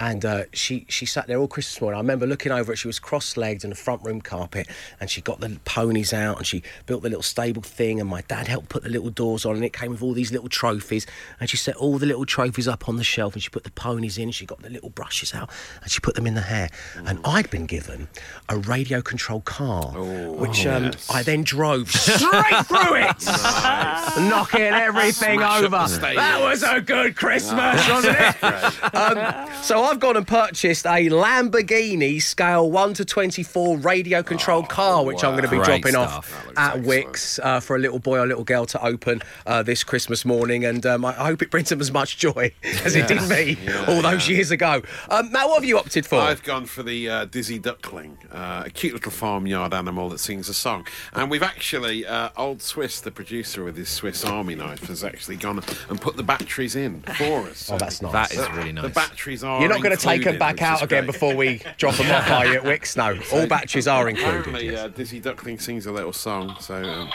and 0.00 0.24
uh, 0.24 0.44
she 0.52 0.84
she 0.88 1.06
sat 1.06 1.28
there 1.28 1.38
all 1.38 1.46
Christmas 1.46 1.80
morning. 1.80 1.96
I 1.96 2.00
remember 2.00 2.26
looking 2.26 2.50
over 2.50 2.72
it. 2.72 2.76
She 2.76 2.88
was 2.88 2.98
cross-legged 2.98 3.64
on 3.64 3.70
the 3.70 3.76
front 3.76 4.02
room 4.02 4.20
carpet, 4.20 4.66
and 4.98 5.08
she 5.08 5.20
got 5.20 5.38
the 5.38 5.60
ponies 5.64 6.12
out 6.12 6.38
and 6.38 6.46
she 6.46 6.64
built 6.86 7.02
the 7.02 7.08
little 7.08 7.22
stable 7.22 7.62
thing. 7.62 8.00
And 8.00 8.10
my 8.10 8.22
dad 8.22 8.48
helped 8.48 8.68
put 8.68 8.82
the 8.82 8.90
little 8.90 9.10
doors 9.10 9.44
on, 9.44 9.54
and 9.54 9.64
it 9.64 9.72
came 9.72 9.92
with 9.92 10.02
all 10.02 10.12
these 10.12 10.32
little 10.32 10.48
trophies. 10.48 11.06
And 11.38 11.48
she 11.48 11.56
set 11.56 11.76
all 11.76 11.98
the 11.98 12.06
little 12.06 12.26
trophies 12.26 12.66
up 12.66 12.88
on 12.88 12.96
the 12.96 13.04
shelf, 13.04 13.34
and 13.34 13.42
she 13.42 13.48
put 13.48 13.62
the 13.62 13.70
ponies 14.04 14.18
in. 14.18 14.30
She 14.30 14.46
got 14.46 14.60
the 14.62 14.70
little 14.70 14.90
brushes 14.90 15.34
out, 15.34 15.50
and 15.82 15.90
she 15.90 16.00
put 16.00 16.14
them 16.14 16.26
in 16.26 16.34
the 16.34 16.40
hair. 16.42 16.68
And 17.06 17.18
I'd 17.24 17.50
been 17.50 17.66
given 17.66 18.08
a 18.48 18.56
radio-controlled 18.58 19.44
car, 19.44 19.92
which 19.92 20.66
um, 20.66 20.90
I 21.10 21.22
then 21.22 21.42
drove 21.42 21.90
straight 21.90 22.66
through 22.66 22.96
it, 22.96 24.28
knocking 24.28 24.60
everything 24.60 25.38
Smash 25.38 25.62
over. 25.62 25.70
That 26.16 26.40
was 26.42 26.62
a 26.62 26.80
good 26.80 27.16
Christmas, 27.16 27.88
wasn't 27.88 28.16
it? 28.18 28.94
um, 28.94 29.48
so 29.64 29.82
I've 29.82 29.98
gone 29.98 30.18
and 30.18 30.26
purchased 30.26 30.84
a 30.84 31.08
Lamborghini 31.08 32.20
scale 32.20 32.70
1 32.70 32.94
to 32.94 33.04
24 33.06 33.78
radio 33.78 34.22
controlled 34.22 34.68
car, 34.68 35.02
which 35.02 35.24
I'm 35.24 35.32
going 35.32 35.44
to 35.44 35.48
be 35.48 35.56
Great 35.56 35.82
dropping 35.82 35.92
stuff. 35.92 36.16
off 36.18 36.58
at. 36.58 36.84
Wickes 36.84 37.40
uh, 37.42 37.60
for 37.60 37.74
a 37.74 37.78
little 37.78 37.98
boy 37.98 38.18
or 38.18 38.26
little 38.26 38.44
girl 38.44 38.66
to 38.66 38.84
open 38.84 39.22
uh, 39.46 39.62
this 39.62 39.82
Christmas 39.82 40.26
morning. 40.26 40.66
And 40.66 40.84
um, 40.84 41.02
I 41.02 41.12
hope 41.12 41.40
it 41.40 41.50
brings 41.50 41.70
them 41.70 41.80
as 41.80 41.90
much 41.90 42.18
joy 42.18 42.52
as 42.84 42.94
it 42.94 43.08
did 43.08 43.26
me 43.26 43.56
all 43.88 44.02
those 44.02 44.28
years 44.28 44.50
ago. 44.50 44.82
Um, 45.08 45.32
Matt, 45.32 45.48
what 45.48 45.54
have 45.54 45.64
you 45.64 45.78
opted 45.78 46.04
for? 46.04 46.16
I've 46.16 46.42
gone 46.42 46.66
for 46.66 46.82
the 46.82 47.08
uh, 47.08 47.24
Dizzy 47.24 47.58
Duckling, 47.58 48.18
uh, 48.32 48.64
a 48.66 48.70
cute 48.70 48.92
little 48.92 49.12
farmyard 49.12 49.72
animal 49.72 50.10
that 50.10 50.18
sings 50.18 50.50
a 50.50 50.54
song. 50.54 50.86
And 51.14 51.30
we've 51.30 51.42
actually, 51.42 52.04
uh, 52.04 52.28
Old 52.36 52.60
Swiss, 52.60 53.00
the 53.00 53.10
producer 53.10 53.64
with 53.64 53.78
his 53.78 53.88
Swiss 53.88 54.26
Army 54.26 54.56
knife, 54.56 54.88
has 54.88 55.02
actually 55.02 55.36
gone 55.36 55.62
and 55.88 55.98
put 56.00 56.16
the 56.16 56.22
batteries 56.22 56.76
in 56.76 57.00
for 57.00 57.46
us. 57.48 57.70
Oh, 57.70 57.78
that's 57.78 58.02
nice. 58.02 58.12
That 58.12 58.32
is 58.32 58.50
really 58.50 58.72
nice. 58.72 58.82
The 58.82 58.88
nice. 58.88 59.08
batteries 59.08 59.42
are. 59.44 59.53
You're 59.60 59.68
not 59.68 59.82
going 59.82 59.96
to 59.96 60.02
take 60.02 60.24
them 60.24 60.38
back 60.38 60.62
out 60.62 60.82
again 60.82 61.06
before 61.06 61.34
we 61.34 61.60
drop 61.78 61.96
them 61.96 62.10
off, 62.10 62.30
are 62.30 62.46
you, 62.46 62.54
at 62.54 62.62
Wickes? 62.62 62.96
No, 62.96 63.18
all 63.38 63.46
batches 63.46 63.88
are 63.88 64.08
included. 64.08 64.40
Apparently, 64.40 64.70
yes. 64.70 64.84
uh, 64.84 64.88
Dizzy 64.88 65.20
Duckling 65.20 65.58
sings 65.58 65.86
a 65.86 65.92
little 65.92 66.12
song, 66.12 66.56
so. 66.60 66.74
Um, 66.76 67.10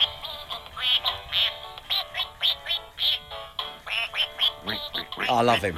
I 5.29 5.41
love 5.41 5.61
him. 5.61 5.77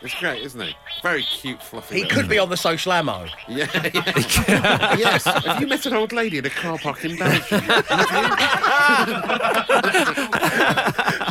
It's 0.00 0.14
great, 0.14 0.42
isn't 0.42 0.60
he? 0.60 0.76
Very 1.02 1.22
cute, 1.22 1.60
fluffy. 1.62 2.02
He 2.02 2.08
could 2.08 2.28
be 2.28 2.38
on 2.38 2.48
the 2.48 2.56
social 2.56 2.92
ammo. 2.92 3.26
Yeah, 3.48 3.66
yeah. 3.94 4.96
yes. 4.96 5.24
Have 5.24 5.60
you 5.60 5.66
met 5.66 5.84
an 5.86 5.94
old 5.94 6.12
lady 6.12 6.38
in 6.38 6.46
a 6.46 6.50
car 6.50 6.78
park 6.78 7.04
in 7.04 7.16
Belgium? 7.16 7.66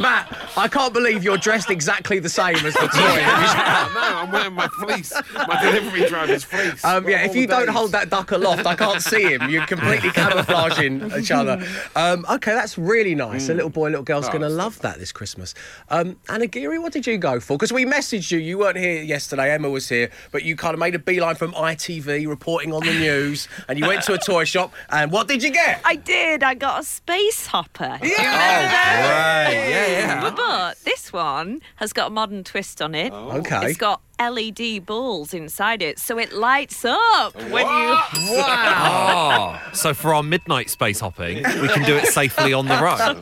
Matt, 0.01 0.46
I 0.55 0.67
can't 0.67 0.93
believe 0.93 1.23
you're 1.23 1.37
dressed 1.37 1.69
exactly 1.69 2.19
the 2.19 2.29
same 2.29 2.55
as 2.57 2.73
the 2.73 2.79
toy. 2.87 2.89
Oh, 2.91 3.91
no, 3.93 4.01
I'm 4.19 4.31
wearing 4.31 4.53
my 4.53 4.67
fleece, 4.79 5.13
my 5.33 5.59
delivery 5.61 6.07
driver's 6.07 6.43
fleece. 6.43 6.83
Um, 6.85 7.07
yeah, 7.07 7.23
if 7.25 7.33
the 7.33 7.39
you 7.41 7.47
don't 7.47 7.67
hold 7.69 7.91
that 7.91 8.09
duck 8.09 8.31
aloft, 8.31 8.65
I 8.65 8.75
can't 8.75 9.01
see 9.01 9.33
him. 9.33 9.49
You're 9.49 9.65
completely 9.65 10.09
camouflaging 10.11 11.11
each 11.19 11.31
other. 11.31 11.63
Um, 11.95 12.25
okay, 12.29 12.53
that's 12.53 12.77
really 12.77 13.15
nice. 13.15 13.49
A 13.49 13.53
little 13.53 13.69
boy, 13.69 13.89
little 13.89 14.03
girl's 14.03 14.27
Oh, 14.27 14.31
going 14.31 14.41
to 14.41 14.49
love 14.49 14.79
that 14.81 14.99
this 14.99 15.11
Christmas. 15.11 15.53
Um, 15.89 16.17
Anna 16.29 16.47
Geary, 16.47 16.79
what 16.79 16.93
did 16.93 17.07
you 17.07 17.17
go 17.17 17.39
for? 17.39 17.57
Because 17.57 17.71
we 17.73 17.85
messaged 17.85 18.31
you. 18.31 18.39
You 18.39 18.57
weren't 18.59 18.77
here 18.77 19.01
yesterday. 19.03 19.51
Emma 19.53 19.69
was 19.69 19.87
here, 19.89 20.09
but 20.31 20.43
you 20.43 20.55
kind 20.55 20.73
of 20.73 20.79
made 20.79 20.95
a 20.95 20.99
beeline 20.99 21.35
from 21.35 21.53
ITV 21.53 22.27
reporting 22.27 22.73
on 22.73 22.83
the 22.85 22.93
news, 22.99 23.47
and 23.67 23.79
you 23.79 23.87
went 23.87 24.03
to 24.03 24.13
a 24.13 24.17
toy 24.17 24.43
shop. 24.43 24.73
And 24.89 25.11
what 25.11 25.27
did 25.27 25.41
you 25.43 25.51
get? 25.51 25.81
I 25.85 25.95
did. 25.95 26.43
I 26.43 26.53
got 26.53 26.81
a 26.81 26.83
space 26.83 27.47
hopper. 27.47 27.97
Yeah! 28.03 29.47
Right. 29.47 29.53
Yeah, 29.53 29.87
yeah. 29.87 30.23
But 30.37 30.77
this 30.83 31.11
one 31.11 31.61
has 31.77 31.91
got 31.93 32.07
a 32.07 32.09
modern 32.11 32.43
twist 32.43 32.81
on 32.81 32.95
it. 32.95 33.11
Okay. 33.11 33.65
It's 33.69 33.77
got 33.77 34.01
LED 34.19 34.85
balls 34.85 35.33
inside 35.33 35.81
it, 35.81 35.99
so 35.99 36.17
it 36.17 36.31
lights 36.31 36.85
up 36.85 37.35
when 37.35 37.65
you. 37.65 37.97
Wow. 38.37 39.59
Oh, 39.59 39.71
so 39.73 39.93
for 39.93 40.13
our 40.13 40.23
midnight 40.23 40.69
space 40.69 40.99
hopping, 40.99 41.37
we 41.37 41.67
can 41.67 41.83
do 41.85 41.95
it 41.97 42.05
safely 42.07 42.53
on 42.53 42.67
the 42.67 42.77
road. 42.77 43.21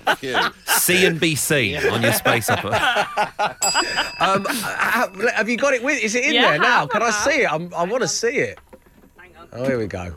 C 0.67 1.06
and 1.06 1.19
B 1.19 1.36
C 1.36 1.75
on 1.89 2.01
your 2.01 2.13
space 2.13 2.47
hopper. 2.47 2.67
Um, 4.19 4.45
have 5.34 5.49
you 5.49 5.58
got 5.58 5.73
it 5.73 5.84
with? 5.84 6.01
Is 6.04 6.15
it 6.15 6.25
in 6.25 6.34
Yeah, 6.36 6.51
there 6.51 6.60
now? 6.60 6.80
have 6.82 6.89
Can 6.89 7.01
I 7.01 7.08
I? 7.08 7.12
see 7.12 7.41
it? 7.41 7.51
I'm, 7.51 7.73
I 7.73 7.84
want 7.84 8.01
to 8.04 8.08
see 8.08 8.28
it. 8.38 8.60
Hang 9.17 9.32
on. 9.38 9.47
Oh, 9.54 9.65
here 9.65 9.78
we 9.78 9.88
go. 9.88 10.13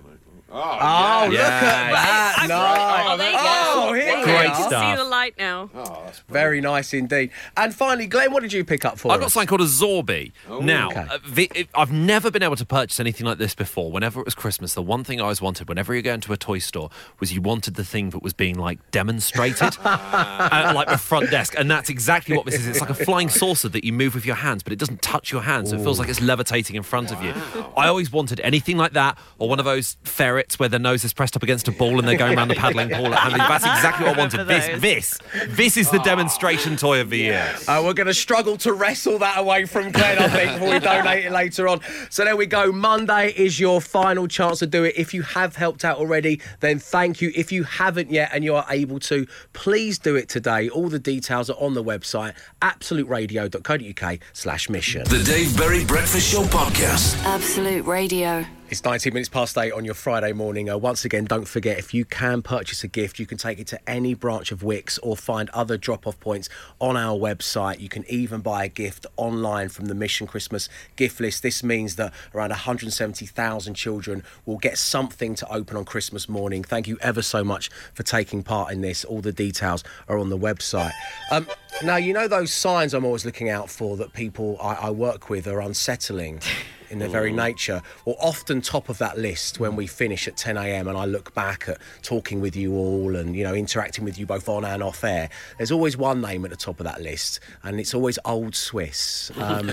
Oh, 0.50 0.56
Oh, 0.80 1.24
look 1.26 1.34
Yes. 1.34 1.50
at 1.62 1.92
that! 1.92 2.36
I 2.38 2.46
No. 2.46 3.12
oh, 3.12 3.16
there 3.18 3.30
you 3.30 3.36
go. 3.36 3.42
Oh, 3.44 3.92
here 3.92 4.04
There 4.04 4.18
you 4.20 4.24
go. 4.26 4.40
You 4.42 4.48
can 4.48 4.68
stuff. 4.68 4.96
see 4.98 5.02
the 5.02 5.08
light 5.08 5.34
now. 5.38 5.68
Oh, 5.74 6.10
Very 6.28 6.60
nice 6.62 6.94
indeed. 6.94 7.30
And 7.56 7.74
finally, 7.74 8.06
Glenn, 8.06 8.32
what 8.32 8.42
did 8.42 8.52
you 8.54 8.64
pick 8.64 8.84
up 8.86 8.98
for 8.98 9.12
I've 9.12 9.20
got 9.20 9.30
something 9.30 9.46
called 9.46 9.60
a 9.60 9.64
Zorby. 9.64 10.32
now, 10.62 10.88
Okay. 10.88 11.06
uh, 11.10 11.18
the, 11.28 11.68
I've 11.74 11.92
never 11.92 12.30
been 12.30 12.42
able 12.42 12.56
to 12.56 12.64
purchase 12.64 12.98
anything 12.98 13.26
like 13.26 13.36
this 13.38 13.54
before. 13.54 13.92
Whenever 13.92 14.20
it 14.20 14.24
was 14.24 14.34
Christmas, 14.34 14.72
the 14.74 14.82
one 14.82 15.04
thing 15.04 15.20
I 15.20 15.24
always 15.24 15.42
wanted, 15.42 15.68
whenever 15.68 15.94
you 15.94 16.00
go 16.00 16.14
into 16.14 16.32
a 16.32 16.36
toy 16.38 16.58
store, 16.58 16.88
was 17.20 17.32
you 17.32 17.42
wanted 17.42 17.74
the 17.74 17.84
thing 17.84 18.10
that 18.10 18.22
was 18.22 18.32
being 18.32 18.56
like 18.58 18.78
demonstrated 18.90 19.76
at 19.84 20.72
like 20.74 20.88
the 20.88 20.96
front 20.98 21.30
desk. 21.30 21.54
And 21.58 21.70
that's 21.70 21.90
exactly 21.90 22.36
what 22.36 22.46
this 22.46 22.54
is. 22.54 22.66
It's 22.66 22.80
like 22.80 22.90
a 22.90 22.94
flying 23.04 23.28
saucer 23.28 23.68
that 23.68 23.84
you 23.84 23.92
move 23.92 24.14
with 24.14 24.24
your 24.24 24.36
hands, 24.36 24.62
but 24.62 24.72
it 24.72 24.78
doesn't 24.78 25.02
touch 25.02 25.30
your 25.30 25.42
hands. 25.42 25.70
So 25.70 25.76
it 25.76 25.82
feels 25.82 25.98
like 25.98 26.08
it's 26.08 26.22
levitating 26.22 26.74
in 26.76 26.82
front 26.82 27.12
of 27.12 27.22
you. 27.22 27.34
I 27.76 27.86
always 27.88 28.10
wanted 28.10 28.40
anything 28.40 28.78
like 28.78 28.92
that 28.94 29.18
or 29.38 29.48
one 29.50 29.58
of 29.58 29.66
those 29.66 29.96
Ferris 30.04 30.37
ferrets 30.38 30.58
where 30.58 30.68
their 30.68 30.78
nose 30.78 31.04
is 31.04 31.12
pressed 31.12 31.34
up 31.34 31.42
against 31.42 31.66
a 31.66 31.72
ball 31.72 31.98
and 31.98 32.06
they're 32.06 32.16
going 32.16 32.36
around 32.36 32.48
the 32.48 32.54
paddling 32.54 32.88
pool 32.88 33.12
at 33.12 33.18
Hanley. 33.18 33.38
That's 33.38 33.64
exactly 33.64 34.06
what 34.06 34.16
I 34.16 34.18
wanted. 34.18 34.46
This, 34.46 34.80
this, 34.80 35.18
this 35.48 35.76
is 35.76 35.90
the 35.90 35.98
demonstration 35.98 36.76
toy 36.76 37.00
of 37.00 37.10
the 37.10 37.18
year. 37.18 37.56
Uh, 37.66 37.82
we're 37.84 37.92
going 37.92 38.06
to 38.06 38.14
struggle 38.14 38.56
to 38.58 38.72
wrestle 38.72 39.18
that 39.18 39.38
away 39.38 39.64
from 39.64 39.90
Glenn, 39.90 40.18
I 40.18 40.28
think, 40.28 40.52
before 40.52 40.70
we 40.70 40.78
donate 40.78 41.24
it 41.24 41.32
later 41.32 41.66
on. 41.66 41.80
So 42.10 42.24
there 42.24 42.36
we 42.36 42.46
go. 42.46 42.70
Monday 42.70 43.32
is 43.36 43.58
your 43.58 43.80
final 43.80 44.28
chance 44.28 44.60
to 44.60 44.66
do 44.66 44.84
it. 44.84 44.94
If 44.96 45.12
you 45.12 45.22
have 45.22 45.56
helped 45.56 45.84
out 45.84 45.98
already, 45.98 46.40
then 46.60 46.78
thank 46.78 47.20
you. 47.20 47.32
If 47.34 47.50
you 47.50 47.64
haven't 47.64 48.10
yet 48.10 48.30
and 48.32 48.44
you 48.44 48.54
are 48.54 48.66
able 48.70 49.00
to, 49.00 49.26
please 49.54 49.98
do 49.98 50.14
it 50.14 50.28
today. 50.28 50.68
All 50.68 50.88
the 50.88 51.00
details 51.00 51.50
are 51.50 51.56
on 51.58 51.74
the 51.74 51.82
website, 51.82 52.34
absoluteradio.co.uk 52.62 54.18
slash 54.32 54.70
mission. 54.70 55.02
The 55.04 55.22
Dave 55.24 55.56
Berry 55.56 55.84
Breakfast 55.84 56.30
Show 56.32 56.44
Podcast. 56.44 57.20
Absolute 57.24 57.84
Radio. 57.84 58.46
It's 58.70 58.84
19 58.84 59.14
minutes 59.14 59.30
past 59.30 59.56
eight 59.56 59.72
on 59.72 59.86
your 59.86 59.94
Friday 59.94 60.34
morning. 60.34 60.68
Uh, 60.68 60.76
once 60.76 61.06
again, 61.06 61.24
don't 61.24 61.48
forget 61.48 61.78
if 61.78 61.94
you 61.94 62.04
can 62.04 62.42
purchase 62.42 62.84
a 62.84 62.88
gift, 62.88 63.18
you 63.18 63.24
can 63.24 63.38
take 63.38 63.58
it 63.58 63.66
to 63.68 63.80
any 63.88 64.12
branch 64.12 64.52
of 64.52 64.60
Wickes 64.60 64.98
or 65.02 65.16
find 65.16 65.48
other 65.54 65.78
drop 65.78 66.06
off 66.06 66.20
points 66.20 66.50
on 66.78 66.94
our 66.94 67.18
website. 67.18 67.80
You 67.80 67.88
can 67.88 68.04
even 68.10 68.42
buy 68.42 68.64
a 68.64 68.68
gift 68.68 69.06
online 69.16 69.70
from 69.70 69.86
the 69.86 69.94
Mission 69.94 70.26
Christmas 70.26 70.68
gift 70.96 71.18
list. 71.18 71.42
This 71.42 71.64
means 71.64 71.96
that 71.96 72.12
around 72.34 72.50
170,000 72.50 73.72
children 73.72 74.22
will 74.44 74.58
get 74.58 74.76
something 74.76 75.34
to 75.36 75.50
open 75.50 75.78
on 75.78 75.86
Christmas 75.86 76.28
morning. 76.28 76.62
Thank 76.62 76.86
you 76.86 76.98
ever 77.00 77.22
so 77.22 77.42
much 77.42 77.70
for 77.94 78.02
taking 78.02 78.42
part 78.42 78.70
in 78.70 78.82
this. 78.82 79.02
All 79.02 79.22
the 79.22 79.32
details 79.32 79.82
are 80.08 80.18
on 80.18 80.28
the 80.28 80.38
website. 80.38 80.92
Um, 81.30 81.46
now, 81.82 81.96
you 81.96 82.12
know 82.12 82.28
those 82.28 82.52
signs 82.52 82.92
I'm 82.92 83.06
always 83.06 83.24
looking 83.24 83.48
out 83.48 83.70
for 83.70 83.96
that 83.96 84.12
people 84.12 84.58
I, 84.60 84.74
I 84.74 84.90
work 84.90 85.30
with 85.30 85.48
are 85.48 85.62
unsettling 85.62 86.42
in 86.90 86.98
their 86.98 87.08
very 87.08 87.32
nature, 87.32 87.82
or 88.04 88.16
often 88.20 88.60
top 88.60 88.88
of 88.88 88.98
that 88.98 89.18
list 89.18 89.60
when 89.60 89.76
we 89.76 89.86
finish 89.86 90.26
at 90.28 90.36
10 90.36 90.56
a.m. 90.56 90.88
and 90.88 90.96
I 90.96 91.04
look 91.04 91.34
back 91.34 91.68
at 91.68 91.78
talking 92.02 92.40
with 92.40 92.56
you 92.56 92.74
all 92.74 93.16
and 93.16 93.34
you 93.36 93.44
know 93.44 93.54
interacting 93.54 94.04
with 94.04 94.18
you 94.18 94.26
both 94.26 94.48
on 94.48 94.64
and 94.64 94.82
off 94.82 95.04
air. 95.04 95.28
There's 95.56 95.72
always 95.72 95.96
one 95.96 96.20
name 96.20 96.44
at 96.44 96.50
the 96.50 96.56
top 96.56 96.80
of 96.80 96.84
that 96.84 97.00
list, 97.02 97.40
and 97.62 97.78
it's 97.80 97.94
always 97.94 98.18
Old 98.24 98.54
Swiss, 98.54 99.30
um, 99.38 99.68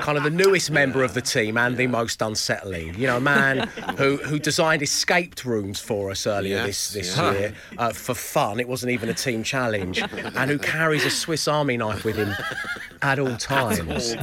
kind 0.00 0.18
of 0.18 0.24
the 0.24 0.30
newest 0.30 0.70
member 0.70 1.02
of 1.02 1.14
the 1.14 1.22
team 1.22 1.56
and 1.56 1.76
the 1.76 1.86
most 1.86 2.22
unsettling. 2.22 2.94
You 2.98 3.06
know, 3.06 3.16
a 3.16 3.20
man 3.20 3.68
who 3.98 4.16
who 4.18 4.38
designed 4.38 4.82
escaped 4.82 5.44
rooms 5.44 5.80
for 5.80 6.10
us 6.10 6.26
earlier 6.26 6.56
Yes, 6.56 6.66
this 6.66 6.90
this 6.92 7.16
yeah. 7.16 7.32
year 7.32 7.54
uh, 7.78 7.92
for 7.92 8.14
fun. 8.14 8.60
It 8.60 8.68
wasn't 8.68 8.92
even 8.92 9.08
a 9.08 9.14
team 9.14 9.42
challenge, 9.42 10.02
and 10.02 10.50
who 10.50 10.58
carries 10.58 11.04
a 11.04 11.10
Swiss 11.10 11.48
Army 11.48 11.76
knife 11.76 12.04
with 12.04 12.16
him 12.16 12.34
at 13.02 13.18
all 13.18 13.36
times. 13.38 14.14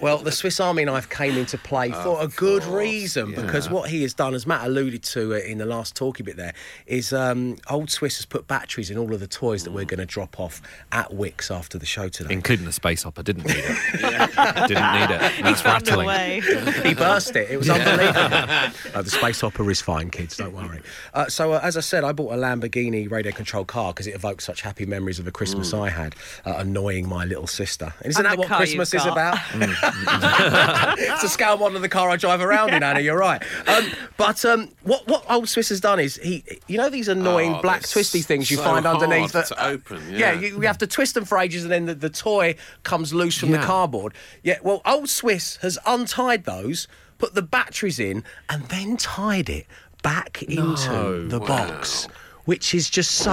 Well, 0.00 0.18
the 0.18 0.32
Swiss 0.32 0.60
Army 0.60 0.84
knife 0.84 1.01
came 1.10 1.36
into 1.36 1.56
play 1.58 1.90
for 1.92 2.20
a 2.22 2.28
good 2.28 2.64
reason 2.64 3.34
because 3.34 3.68
what 3.70 3.88
he 3.90 4.02
has 4.02 4.14
done, 4.14 4.34
as 4.34 4.46
Matt 4.46 4.66
alluded 4.66 5.02
to 5.04 5.32
in 5.32 5.58
the 5.58 5.66
last 5.66 5.94
talky 5.96 6.22
bit 6.22 6.36
there, 6.36 6.54
is 6.86 7.12
um, 7.12 7.56
Old 7.70 7.90
Swiss 7.90 8.16
has 8.18 8.26
put 8.26 8.46
batteries 8.46 8.90
in 8.90 8.98
all 8.98 9.12
of 9.12 9.20
the 9.20 9.26
toys 9.26 9.64
that 9.64 9.70
we're 9.72 9.84
going 9.84 10.00
to 10.00 10.06
drop 10.06 10.38
off 10.40 10.60
at 10.92 11.10
Wickes 11.10 11.50
after 11.54 11.78
the 11.78 11.86
show 11.86 12.08
today. 12.08 12.32
Including 12.34 12.64
the 12.66 12.72
space 12.72 13.02
hopper. 13.02 13.22
Didn't 13.22 13.46
need 13.46 13.56
it. 13.56 13.76
Didn't 14.68 14.92
need 14.92 15.10
it. 15.10 15.32
It's 15.46 15.64
rattling. 15.64 16.42
he 16.84 16.94
burst 16.94 17.36
it. 17.36 17.50
It 17.50 17.58
was 17.58 17.68
unbelievable. 17.70 18.72
Uh, 18.94 19.00
the 19.00 19.10
space 19.10 19.40
hopper 19.40 19.70
is 19.70 19.80
fine, 19.80 20.10
kids. 20.10 20.36
Don't 20.36 20.52
worry. 20.52 20.80
Uh, 21.14 21.26
so, 21.26 21.52
uh, 21.52 21.60
as 21.62 21.76
I 21.76 21.80
said, 21.80 22.04
I 22.04 22.12
bought 22.12 22.34
a 22.34 22.36
Lamborghini 22.36 23.10
radio 23.10 23.32
controlled 23.32 23.68
car 23.68 23.92
because 23.92 24.06
it 24.06 24.14
evokes 24.14 24.44
such 24.44 24.60
happy 24.60 24.84
memories 24.84 25.18
of 25.18 25.26
a 25.26 25.30
Christmas 25.30 25.72
I 25.72 25.88
had, 25.88 26.14
uh, 26.44 26.54
annoying 26.58 27.08
my 27.08 27.24
little 27.24 27.46
sister. 27.46 27.94
And 28.00 28.08
isn't 28.10 28.24
And 28.26 28.32
that 28.32 28.38
what 28.38 28.48
Christmas 28.48 28.92
is 28.92 29.02
got. 29.04 29.12
about? 29.12 29.38
it's 30.98 31.22
a 31.24 31.28
scale 31.28 31.56
model 31.58 31.76
of 31.76 31.82
the 31.82 31.88
car 31.88 32.08
I 32.10 32.16
drive 32.16 32.40
around 32.40 32.74
in, 32.74 32.82
Anna. 32.82 33.00
You're 33.00 33.18
right. 33.18 33.42
Um, 33.68 33.90
but 34.16 34.44
um, 34.44 34.68
what 34.82 35.06
what 35.06 35.24
old 35.30 35.48
Swiss 35.48 35.68
has 35.70 35.80
done 35.80 36.00
is 36.00 36.16
he, 36.16 36.44
you 36.68 36.76
know, 36.78 36.88
these 36.90 37.08
annoying 37.08 37.54
Oh, 37.54 37.62
black 37.62 37.82
they're 37.82 37.92
twisty 37.92 38.20
things 38.22 38.50
you 38.50 38.56
so 38.56 38.64
find 38.64 38.86
underneath 38.86 39.32
hard 39.32 39.46
that 39.46 39.54
to 39.54 39.64
open, 39.66 40.02
yeah, 40.10 40.32
you, 40.32 40.48
you 40.56 40.60
have 40.62 40.78
to 40.78 40.86
twist 40.86 41.14
them 41.14 41.24
for 41.24 41.38
ages, 41.38 41.62
and 41.64 41.72
then 41.72 41.86
the, 41.86 41.94
the 41.94 42.10
toy 42.10 42.54
comes 42.82 43.12
loose 43.12 43.38
from 43.38 43.50
the 43.50 43.58
Yeah. 43.58 43.66
cardboard. 43.66 44.14
Yeah, 44.42 44.58
well, 44.62 44.82
old 44.86 45.08
Swiss 45.08 45.56
has 45.56 45.78
untied 45.86 46.44
those, 46.44 46.88
put 47.18 47.34
the 47.34 47.42
batteries 47.42 47.98
in, 47.98 48.24
and 48.48 48.64
then 48.64 48.96
tied 48.96 49.48
it 49.48 49.66
back 50.02 50.42
into 50.42 51.26
the 51.28 51.38
box, 51.40 52.08
which 52.44 52.74
is 52.74 52.90
just 52.90 53.12
so 53.12 53.32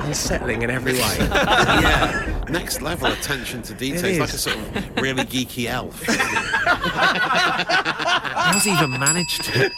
unsettling 0.00 0.62
in 0.62 0.70
every 0.70 0.92
way. 0.94 1.16
yeah. 1.20 2.31
Next 2.52 2.82
level 2.82 3.06
attention 3.10 3.62
to 3.62 3.74
detail. 3.74 4.04
It 4.04 4.10
It's 4.10 4.20
like 4.20 4.32
a 4.32 4.38
sort 4.38 4.56
of 4.56 5.00
really 5.00 5.24
geeky 5.24 5.66
elf. 5.66 6.02
How's 8.44 8.64
he 8.64 8.72
even 8.72 8.90
managed 8.90 9.44
to? 9.44 9.70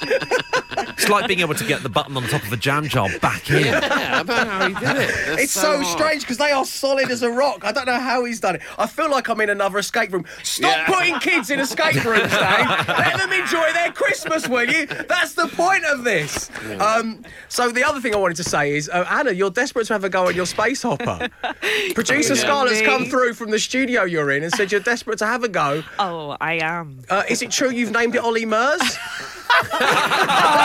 It's 0.90 1.08
like 1.08 1.26
being 1.28 1.40
able 1.40 1.54
to 1.54 1.64
get 1.64 1.82
the 1.82 1.88
button 1.88 2.16
on 2.16 2.22
the 2.22 2.28
top 2.28 2.42
of 2.42 2.52
a 2.52 2.56
jam 2.56 2.88
jar 2.88 3.08
back 3.20 3.50
in. 3.50 3.64
yeah, 3.64 4.20
I 4.20 4.22
don't 4.22 4.26
know 4.26 4.34
how 4.34 4.68
he 4.68 4.74
did 4.74 4.82
it. 4.96 5.14
That's 5.26 5.42
It's 5.42 5.52
so, 5.52 5.76
hard. 5.82 5.86
strange 5.86 6.22
because 6.22 6.38
they 6.38 6.50
are 6.52 6.64
solid 6.64 7.10
as 7.10 7.22
a 7.22 7.30
rock. 7.30 7.64
I 7.64 7.72
don't 7.72 7.86
know 7.86 7.98
how 8.00 8.24
he's 8.24 8.40
done 8.40 8.56
it. 8.56 8.62
I 8.78 8.86
feel 8.86 9.10
like 9.10 9.28
I'm 9.28 9.40
in 9.40 9.50
another 9.50 9.78
escape 9.78 10.12
room. 10.12 10.24
Stop 10.42 10.76
Yeah. 10.76 10.86
putting 10.86 11.18
kids 11.20 11.50
in 11.50 11.60
escape 11.60 12.04
rooms, 12.04 12.30
Dave. 12.30 12.88
Let 12.88 13.16
them 13.18 13.32
enjoy 13.32 13.72
their 13.72 13.92
Christmas, 13.92 14.48
will 14.48 14.68
you? 14.70 14.86
That's 14.86 15.34
the 15.34 15.48
point 15.48 15.84
of 15.84 16.04
this. 16.04 16.50
Um, 16.80 17.24
so 17.48 17.70
the 17.70 17.84
other 17.84 18.00
thing 18.00 18.14
I 18.14 18.18
wanted 18.18 18.36
to 18.38 18.44
say 18.44 18.74
is, 18.76 18.88
uh, 18.88 19.04
Anna, 19.10 19.32
you're 19.32 19.50
desperate 19.50 19.86
to 19.88 19.92
have 19.94 20.04
a 20.04 20.08
go 20.08 20.28
at 20.28 20.34
your 20.34 20.46
space 20.46 20.82
hopper. 20.82 21.28
Producer 21.94 22.34
Scarlett's 22.36 22.80
Me. 22.80 22.86
come 22.86 23.06
through 23.06 23.34
from 23.34 23.50
the 23.50 23.58
studio 23.58 24.04
you're 24.04 24.30
in 24.30 24.42
and 24.42 24.52
said 24.52 24.70
you're 24.72 24.80
desperate 24.80 25.18
to 25.18 25.26
have 25.26 25.44
a 25.44 25.48
go. 25.48 25.82
Oh, 25.98 26.36
I 26.40 26.54
am. 26.54 27.00
Uh, 27.08 27.22
is 27.28 27.42
it 27.42 27.50
true 27.50 27.70
you've 27.70 27.90
named 27.92 28.14
it 28.14 28.22
Ollie 28.22 28.46
Murs? 28.46 28.80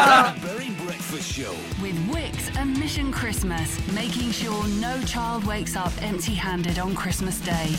Berry 0.10 0.72
Breakfast 0.84 1.32
Show. 1.32 1.52
With 1.80 1.96
Wickes 2.10 2.56
and 2.58 2.76
Mission 2.80 3.12
Christmas, 3.12 3.78
making 3.94 4.32
sure 4.32 4.68
no 4.80 5.00
child 5.04 5.44
wakes 5.46 5.76
up 5.76 5.92
empty 6.02 6.34
handed 6.34 6.80
on 6.80 6.96
Christmas 6.96 7.40
Day. 7.42 7.76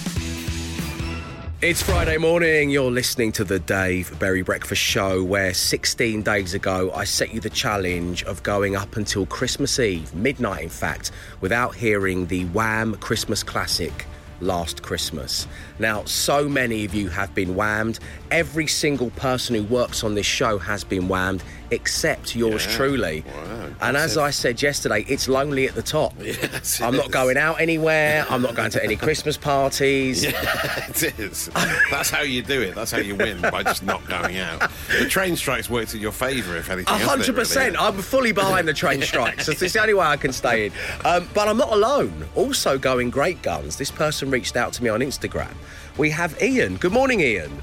It's 1.61 1.83
Friday 1.83 2.19
morning. 2.19 2.71
You're 2.71 2.93
listening 2.93 3.33
to 3.33 3.43
the 3.43 3.59
Dave 3.59 4.16
Berry 4.21 4.43
Breakfast 4.43 4.81
Show, 4.81 5.25
where 5.25 5.53
16 5.53 6.23
days 6.23 6.55
ago 6.55 6.93
I 6.95 7.03
set 7.03 7.35
you 7.35 7.40
the 7.40 7.51
challenge 7.51 8.23
of 8.23 8.45
going 8.45 8.77
up 8.77 8.97
until 8.97 9.27
Christmas 9.27 9.81
Eve, 9.81 10.14
midnight 10.14 10.62
in 10.62 10.69
fact, 10.69 11.11
without 11.40 11.75
hearing 11.75 12.27
the 12.27 12.45
Wham 12.47 12.95
Christmas 12.95 13.43
classic. 13.43 14.07
Last 14.40 14.83
Christmas. 14.83 15.49
Now, 15.81 16.05
so 16.05 16.47
many 16.49 16.85
of 16.85 16.95
you 16.95 17.09
have 17.09 17.35
been 17.35 17.55
whammed. 17.55 17.99
Every 18.31 18.66
single 18.66 19.11
person 19.11 19.55
who 19.57 19.64
works 19.64 20.05
on 20.05 20.14
this 20.14 20.27
show 20.27 20.59
has 20.59 20.85
been 20.85 21.09
whammed, 21.09 21.43
except 21.71 22.37
yours 22.37 22.66
Yeah. 22.66 22.77
truly. 22.77 23.25
Wow, 23.27 23.71
and 23.81 23.97
as. 23.97 24.19
I 24.21 24.31
said 24.31 24.61
yesterday, 24.61 25.05
it's 25.09 25.27
lonely 25.29 25.66
at 25.66 25.75
the 25.75 25.83
top. 25.83 26.12
Yes, 26.21 26.81
I'm 26.83 26.95
not 26.97 27.11
going 27.11 27.37
out 27.38 27.61
anywhere. 27.61 28.27
I'm 28.29 28.43
not 28.43 28.55
going 28.55 28.71
to 28.73 28.85
any 28.85 28.95
Christmas 28.97 29.37
parties. 29.38 30.23
Yeah, 30.31 30.87
it 30.88 31.19
is. 31.19 31.49
That's 31.90 32.11
how 32.11 32.21
you 32.23 32.43
do 32.43 32.61
it. 32.61 32.75
That's 32.75 32.90
how 32.90 32.99
you 32.99 33.14
win 33.16 33.40
by 33.40 33.62
just 33.62 33.83
not 33.83 34.07
going 34.07 34.37
out. 34.38 34.71
The 34.99 35.07
train 35.09 35.35
strikes 35.37 35.71
worked 35.71 35.95
in 35.95 36.01
your 36.01 36.12
favour, 36.12 36.57
if 36.57 36.69
anything. 36.71 36.93
A 36.95 36.99
hundred 36.99 37.35
percent. 37.35 37.75
really? 37.77 37.87
I'm 37.87 38.03
fully 38.03 38.33
behind 38.33 38.69
the 38.69 38.75
train 38.75 39.01
strikes. 39.03 39.49
It's 39.49 39.62
it's 39.62 39.73
the 39.73 39.81
only 39.81 39.95
way 39.95 40.05
I 40.07 40.16
can 40.19 40.33
stay 40.33 40.66
in. 40.66 40.73
Um, 41.05 41.29
but 41.33 41.49
I'm 41.49 41.57
not 41.57 41.73
alone. 41.73 42.27
Also 42.35 42.77
going 42.79 43.09
great 43.11 43.40
guns. 43.43 43.77
This 43.77 43.90
person 43.90 44.31
reached 44.31 44.57
out 44.57 44.73
to 44.75 44.83
me 44.85 44.90
on 44.90 45.01
Instagram. 45.01 45.55
We 45.96 46.11
have 46.11 46.40
Ian. 46.42 46.76
Good 46.76 46.92
morning, 46.92 47.20
Ian. 47.20 47.62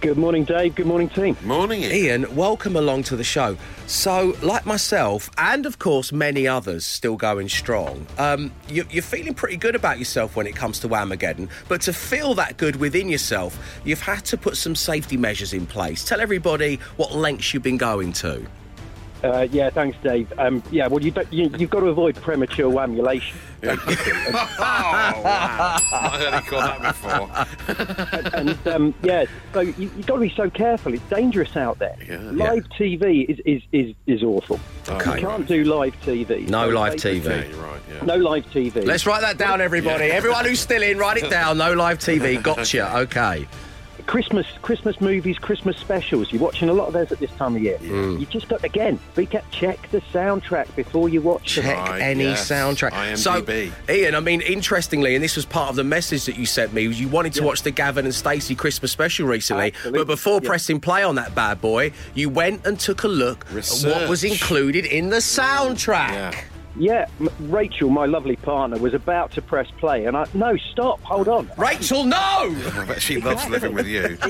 Good 0.00 0.16
morning, 0.16 0.44
Dave. 0.44 0.74
Good 0.74 0.86
morning, 0.86 1.10
team. 1.10 1.36
Morning, 1.42 1.82
Ian. 1.82 1.92
Ian, 2.24 2.36
welcome 2.36 2.74
along 2.74 3.02
to 3.04 3.16
the 3.16 3.24
show. 3.24 3.58
So, 3.86 4.34
like 4.40 4.64
myself, 4.64 5.28
and 5.36 5.66
of 5.66 5.78
course 5.78 6.10
many 6.10 6.48
others 6.48 6.86
still 6.86 7.16
going 7.16 7.50
strong, 7.50 8.06
um, 8.16 8.50
you, 8.68 8.86
you're 8.90 9.02
feeling 9.02 9.34
pretty 9.34 9.58
good 9.58 9.74
about 9.74 9.98
yourself 9.98 10.36
when 10.36 10.46
it 10.46 10.56
comes 10.56 10.78
to 10.80 10.88
Whamageddon. 10.88 11.50
But 11.68 11.82
to 11.82 11.92
feel 11.92 12.32
that 12.34 12.56
good 12.56 12.76
within 12.76 13.10
yourself, 13.10 13.58
you've 13.84 14.00
had 14.00 14.24
to 14.26 14.38
put 14.38 14.56
some 14.56 14.74
safety 14.74 15.18
measures 15.18 15.52
in 15.52 15.66
place. 15.66 16.02
Tell 16.02 16.20
everybody 16.20 16.76
what 16.96 17.14
lengths 17.14 17.52
you've 17.52 17.62
been 17.62 17.76
going 17.76 18.14
to. 18.14 18.46
Uh, 19.24 19.48
yeah, 19.50 19.70
thanks, 19.70 19.96
Dave. 20.02 20.30
Um, 20.38 20.62
yeah, 20.70 20.86
well, 20.86 21.02
you 21.02 21.10
don't, 21.10 21.32
you, 21.32 21.50
you've 21.56 21.70
got 21.70 21.80
to 21.80 21.86
avoid 21.86 22.14
premature 22.16 22.70
whamulation. 22.70 23.36
oh, 23.62 23.70
wow. 24.58 25.78
Not 25.90 26.20
heard 26.20 26.34
it 26.34 26.46
called 26.46 26.64
that 26.64 27.48
before. 27.66 28.34
and 28.38 28.68
um, 28.68 28.94
yeah, 29.02 29.24
so 29.54 29.60
you, 29.60 29.74
you've 29.78 30.06
got 30.06 30.16
to 30.16 30.20
be 30.20 30.34
so 30.36 30.50
careful. 30.50 30.92
It's 30.92 31.08
dangerous 31.08 31.56
out 31.56 31.78
there. 31.78 31.96
Yeah. 32.06 32.18
live 32.18 32.68
TV 32.68 33.24
is, 33.24 33.40
is, 33.46 33.62
is, 33.72 33.94
is 34.06 34.22
awful. 34.22 34.60
Okay. 34.88 35.14
You 35.14 35.26
can't 35.26 35.48
do 35.48 35.64
live 35.64 35.98
TV. 36.02 36.46
No 36.48 36.68
So 36.68 36.74
live 36.74 36.94
TV. 36.94 37.24
Yeah, 37.24 37.44
you're 37.44 37.62
right, 37.62 37.80
yeah. 37.90 38.04
No 38.04 38.16
live 38.16 38.44
TV. 38.50 38.84
Let's 38.84 39.06
write 39.06 39.22
that 39.22 39.38
down, 39.38 39.62
everybody. 39.62 40.04
Everyone 40.04 40.44
who's 40.44 40.60
still 40.60 40.82
in, 40.82 40.98
write 40.98 41.16
it 41.16 41.30
down. 41.38 41.56
No 41.56 41.72
live 41.72 41.98
TV. 41.98 42.42
Gotcha. 42.42 42.98
Okay. 42.98 43.48
Christmas 44.06 44.46
Christmas 44.62 45.00
movies, 45.00 45.38
Christmas 45.38 45.76
specials. 45.76 46.32
You're 46.32 46.42
watching 46.42 46.68
a 46.68 46.72
lot 46.72 46.86
of 46.88 46.92
those 46.92 47.10
at 47.12 47.18
this 47.18 47.30
time 47.32 47.56
of 47.56 47.62
year. 47.62 47.78
Mm. 47.78 48.20
You 48.20 48.26
just 48.26 48.48
got 48.48 48.62
again. 48.64 48.98
Be 49.14 49.26
ca- 49.26 49.42
check 49.50 49.90
the 49.90 50.00
soundtrack 50.00 50.74
before 50.76 51.08
you 51.08 51.20
watch 51.20 51.56
them. 51.56 51.64
Check 51.64 52.00
any 52.00 52.24
soundtrack. 52.24 53.16
So, 53.16 53.44
Ian, 53.92 54.14
I 54.14 54.20
mean, 54.20 54.40
interestingly, 54.40 55.14
and 55.14 55.24
this 55.24 55.36
was 55.36 55.44
part 55.44 55.70
of 55.70 55.76
the 55.76 55.84
message 55.84 56.26
that 56.26 56.36
you 56.36 56.46
sent 56.46 56.72
me. 56.72 56.82
You 56.82 57.08
wanted 57.08 57.32
to 57.34 57.42
watch 57.42 57.62
the 57.62 57.70
Gavin 57.70 58.04
and 58.04 58.14
Stacey 58.14 58.54
Christmas 58.54 58.92
special 58.92 59.26
recently, 59.26 59.68
Absolutely, 59.68 60.00
but 60.00 60.06
before 60.06 60.40
yeah. 60.42 60.48
pressing 60.48 60.80
play 60.80 61.02
on 61.02 61.14
that 61.16 61.34
bad 61.34 61.60
boy, 61.60 61.92
you 62.14 62.28
went 62.28 62.66
and 62.66 62.78
took 62.78 63.04
a 63.04 63.08
look 63.08 63.46
at 63.54 63.68
what 63.84 64.08
was 64.08 64.24
included 64.24 64.86
in 64.86 65.10
the 65.10 65.16
soundtrack. 65.16 66.10
Yeah, 66.10 66.44
M- 66.76 67.28
Rachel, 67.40 67.88
my 67.88 68.06
lovely 68.06 68.36
partner, 68.36 68.78
was 68.78 68.94
about 68.94 69.32
to 69.32 69.42
press 69.42 69.70
play, 69.78 70.06
and 70.06 70.16
I 70.16 70.26
no, 70.34 70.56
stop, 70.56 71.00
hold 71.02 71.28
on. 71.28 71.50
Rachel, 71.56 72.04
no! 72.04 72.16
I 72.16 72.84
bet 72.86 73.00
she 73.00 73.20
loves 73.20 73.48
living 73.48 73.74
with 73.74 73.86
you. 73.86 74.16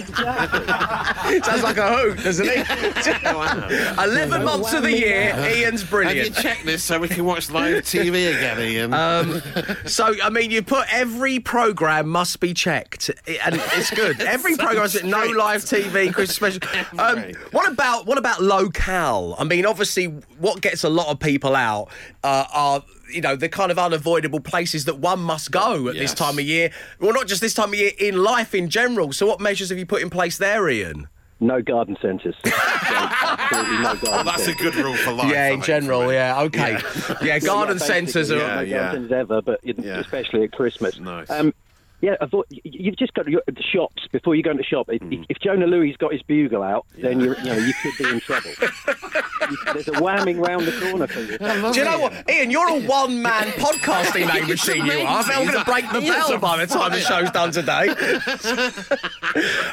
Sounds 1.43 1.63
like 1.63 1.79
a 1.79 1.97
hoot, 1.97 2.23
doesn't 2.23 2.47
it? 2.49 2.67
11 3.99 4.45
months 4.45 4.73
of 4.73 4.83
the 4.83 4.93
year, 4.93 5.35
Ian's 5.57 5.85
brilliant. 5.85 6.19
Have 6.19 6.37
you 6.37 6.43
checked 6.43 6.67
this 6.67 6.85
so 6.85 6.99
we 6.99 7.09
can 7.09 7.25
watch 7.25 7.51
live 7.51 7.83
TV 7.85 8.37
again, 8.37 8.61
Ian? 8.61 8.95
Um, 8.95 9.43
so, 9.87 10.15
I 10.23 10.29
mean, 10.31 10.51
you 10.51 10.63
put 10.63 10.87
every 10.93 11.41
program 11.41 12.09
must 12.09 12.41
be 12.41 12.53
checked, 12.53 13.11
and 13.27 13.55
it's 13.73 13.91
good. 13.91 14.21
Every 14.21 14.57
program 14.57 14.83
has 14.83 15.03
no 15.03 15.25
live 15.27 15.63
TV 15.63 16.13
Christmas 16.13 16.57
special. 16.57 16.61
Um, 16.99 17.33
what 17.53 17.71
about 17.71 18.07
what 18.07 18.19
about 18.19 18.43
locale? 18.43 19.35
I 19.39 19.45
mean, 19.45 19.67
obviously, 19.67 20.07
what 20.39 20.61
gets 20.61 20.85
a 20.85 20.89
lot 20.89 21.09
of 21.09 21.19
people 21.21 21.55
out 21.55 21.89
uh, 22.35 22.47
are. 22.53 22.85
You 23.13 23.21
know, 23.21 23.37
the 23.37 23.49
kind 23.51 23.71
of 23.71 23.79
unavoidable 23.79 24.41
places 24.41 24.87
that 24.87 24.99
one 24.99 25.21
must 25.21 25.51
go 25.53 25.89
at 25.89 25.95
this 25.95 26.15
time 26.15 26.39
of 26.39 26.45
year. 26.45 26.71
Well, 26.99 27.13
not 27.13 27.27
just 27.29 27.41
this 27.43 27.53
time 27.55 27.69
of 27.69 27.75
year, 27.75 27.93
in 27.99 28.23
life 28.23 28.55
in 28.55 28.69
general. 28.71 29.13
So, 29.13 29.27
what 29.27 29.41
measures 29.41 29.69
have 29.69 29.79
you 29.79 29.87
put 29.87 30.01
in 30.03 30.09
place 30.11 30.39
there, 30.39 30.69
Ian? 30.69 31.09
No 31.39 31.61
garden 31.63 31.97
centres. 32.01 32.35
Absolutely 32.45 33.77
no 33.79 33.95
garden 33.95 34.09
Oh, 34.11 34.23
that's 34.25 34.47
a 34.49 34.55
good 34.55 34.75
rule 34.77 34.97
for 34.97 35.13
life. 35.13 35.31
yeah, 35.31 35.49
in 35.51 35.61
general, 35.63 36.13
yeah, 36.13 36.41
okay. 36.43 36.79
Yeah, 37.23 37.39
garden 37.41 37.75
basically, 37.77 37.95
centres 38.07 38.31
are. 38.33 38.37
no 38.37 38.71
garden 38.71 38.93
centres 39.09 39.13
ever, 39.13 39.43
but 39.43 39.61
in- 39.63 39.85
especially 39.85 40.45
at 40.45 40.53
Christmas. 40.53 40.99
Nice. 40.99 41.29
Um, 41.31 41.53
yeah, 42.01 42.17
I 42.21 42.27
thought 42.27 42.47
y- 42.51 42.61
you've 42.65 42.97
just 42.97 43.15
got 43.15 43.27
to 43.27 43.43
the 43.47 43.63
shops 43.63 44.07
before 44.13 44.35
you 44.35 44.43
go 44.43 44.51
into 44.51 44.63
the 44.63 44.67
shop. 44.67 44.89
If, 44.91 45.01
Mm. 45.03 45.25
if 45.29 45.39
Jonah 45.41 45.67
Lewie 45.67 45.97
got 45.99 46.13
his 46.13 46.23
bugle 46.23 46.63
out, 46.63 46.87
then 46.99 47.21
you 47.21 47.35
you 47.37 47.45
know 47.45 47.57
you 47.57 47.73
could 47.83 47.93
be 47.99 48.11
in 48.11 48.21
trouble. 48.21 48.51
You- 49.51 49.59
There's 49.73 49.89
a 49.89 49.93
whamming 49.93 50.45
round 50.47 50.67
the 50.67 50.73
corner 50.81 51.07
for 51.07 51.21
you. 51.21 51.39
Do 51.39 51.79
you 51.79 51.85
know 51.85 51.99
what, 51.99 52.13
Ian? 52.31 52.51
You're 52.51 52.69
a 52.69 52.81
one-man 52.81 53.49
podcasting 53.53 54.27
machine. 54.49 54.87
You 54.87 54.93
are. 55.07 55.19
I 55.19 55.23
think 55.23 55.37
I'm 55.39 55.47
going 55.47 55.59
to 55.59 55.65
break 55.65 55.91
the 55.93 56.01
bell 56.01 56.39
by 56.39 56.65
the 56.65 56.67
time 56.67 56.93
the 56.93 57.01
show's 57.01 57.31
done 57.31 57.51
today. 57.51 57.89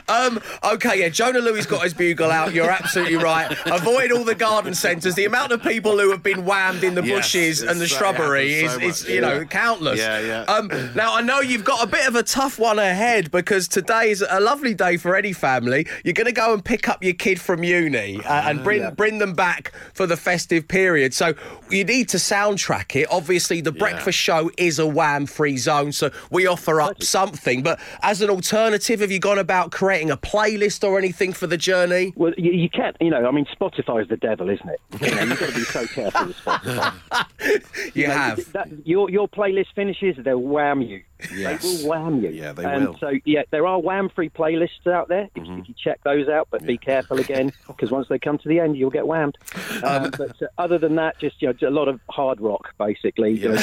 um, 0.08 0.40
okay, 0.64 1.00
yeah. 1.00 1.10
Jonah 1.10 1.40
Lewie 1.40 1.68
got 1.68 1.84
his 1.84 1.94
bugle 1.94 2.32
out. 2.32 2.54
You're 2.54 2.70
absolutely 2.70 3.16
right. 3.18 3.52
Avoid 3.68 4.12
all 4.12 4.24
the 4.24 4.36
garden 4.36 4.74
centres. 4.74 5.16
The 5.16 5.26
amount 5.26 5.52
of 5.52 5.62
people 5.62 5.98
who 6.00 6.10
have 6.12 6.24
been 6.24 6.46
whammed 6.46 6.84
in 6.84 6.96
the 6.96 7.04
Yes, 7.04 7.18
bushes 7.18 7.62
and 7.62 7.80
the 7.80 7.86
it's- 7.86 7.98
shrubbery 7.98 8.54
is, 8.64 8.72
so 8.74 8.80
is 8.80 9.08
you 9.08 9.22
know, 9.22 9.46
countless. 9.46 10.00
Yeah, 10.00 10.20
yeah. 10.20 10.42
Um, 10.44 10.70
now 10.96 11.16
I 11.16 11.22
know 11.22 11.40
you've 11.42 11.64
got 11.66 11.84
a 11.84 11.88
bit 11.88 12.08
of 12.08 12.16
a 12.16 12.24
tough 12.24 12.58
one 12.60 12.80
ahead 12.80 13.30
because 13.32 13.68
today 13.68 14.10
is 14.12 14.24
a 14.28 14.40
lovely 14.40 14.74
day 14.74 14.98
for 14.98 15.16
any 15.16 15.34
family. 15.34 15.86
You're 16.04 16.14
going 16.14 16.26
to 16.26 16.32
go 16.32 16.54
and 16.54 16.64
pick 16.64 16.88
up 16.90 17.04
your 17.04 17.14
kid 17.14 17.40
from 17.40 17.64
uni 17.64 18.18
uh, 18.24 18.50
and 18.50 18.64
bring 18.64 18.90
bring 18.96 19.18
them 19.20 19.34
back 19.34 19.72
for 19.94 20.08
the 20.08 20.18
festive 20.18 20.68
period. 20.68 21.14
So 21.14 21.34
you 21.70 21.84
need 21.84 22.10
to 22.10 22.18
soundtrack 22.18 22.96
it. 23.00 23.08
Obviously, 23.12 23.62
the 23.62 23.72
breakfast 23.72 24.18
show 24.18 24.50
is 24.58 24.80
a 24.80 24.88
wham 24.88 25.26
free 25.26 25.58
zone, 25.58 25.92
so 25.92 26.10
we 26.30 26.48
offer 26.48 26.82
up 26.82 27.04
something. 27.04 27.62
But 27.64 27.80
as 28.02 28.22
an 28.22 28.30
alternative, 28.30 29.00
have 29.02 29.12
you 29.12 29.20
gone 29.20 29.38
about 29.40 29.51
creating 29.72 30.12
a 30.12 30.18
playlist 30.18 30.88
or 30.88 30.98
anything 30.98 31.34
for 31.34 31.48
the 31.48 31.58
journey? 31.58 32.14
Well, 32.16 32.34
you, 32.38 32.52
you 32.52 32.70
can't, 32.70 32.96
you 33.00 33.10
know, 33.10 33.26
I 33.26 33.32
mean, 33.32 33.46
Spotify 33.46 34.02
is 34.02 34.08
the 34.08 34.18
devil, 34.18 34.50
isn't 34.50 34.70
it? 34.70 34.80
You 35.02 35.16
know, 35.16 35.22
you've 35.24 35.40
got 35.40 35.50
to 35.50 35.56
be 35.56 35.62
so 35.62 35.88
careful 35.88 36.28
with 36.28 36.38
Spotify. 36.38 36.94
You 37.94 38.08
know, 38.08 38.14
have. 38.14 38.52
That, 38.54 38.70
your, 38.86 39.10
your 39.10 39.28
playlist 39.28 39.74
finishes, 39.76 40.16
they'll 40.24 40.38
wham 40.38 40.82
you. 40.82 41.04
Yes. 41.36 41.62
They 41.62 41.84
will 41.84 41.90
wham 41.90 42.24
you. 42.24 42.30
Yeah, 42.30 42.54
they 42.54 42.64
and 42.64 42.88
will. 42.88 42.98
So, 43.00 43.12
yeah, 43.26 43.44
there 43.50 43.66
are 43.66 43.80
wham 43.80 44.10
free 44.10 44.30
playlists 44.30 44.88
out 44.88 45.08
there. 45.08 45.28
If, 45.36 45.44
if 45.44 45.68
you 45.68 45.76
check 45.78 46.00
those 46.04 46.30
out, 46.30 46.48
but 46.52 46.64
be 46.66 46.78
careful 46.78 47.20
again, 47.20 47.52
because 47.68 47.92
once 47.92 48.08
they 48.08 48.20
come 48.20 48.38
to 48.38 48.48
the 48.48 48.60
end, 48.60 48.78
you'll 48.78 48.92
get 48.92 49.08
whammed. 49.08 49.38
Um, 49.84 50.12
but 50.16 50.40
uh, 50.42 50.48
other 50.60 50.78
than 50.78 50.96
that, 50.96 51.20
just, 51.20 51.42
you 51.42 51.48
know, 51.48 51.68
a 51.68 51.72
lot 51.72 51.88
of 51.88 52.00
hard 52.10 52.40
rock, 52.40 52.74
basically. 52.78 53.32
You 53.42 53.58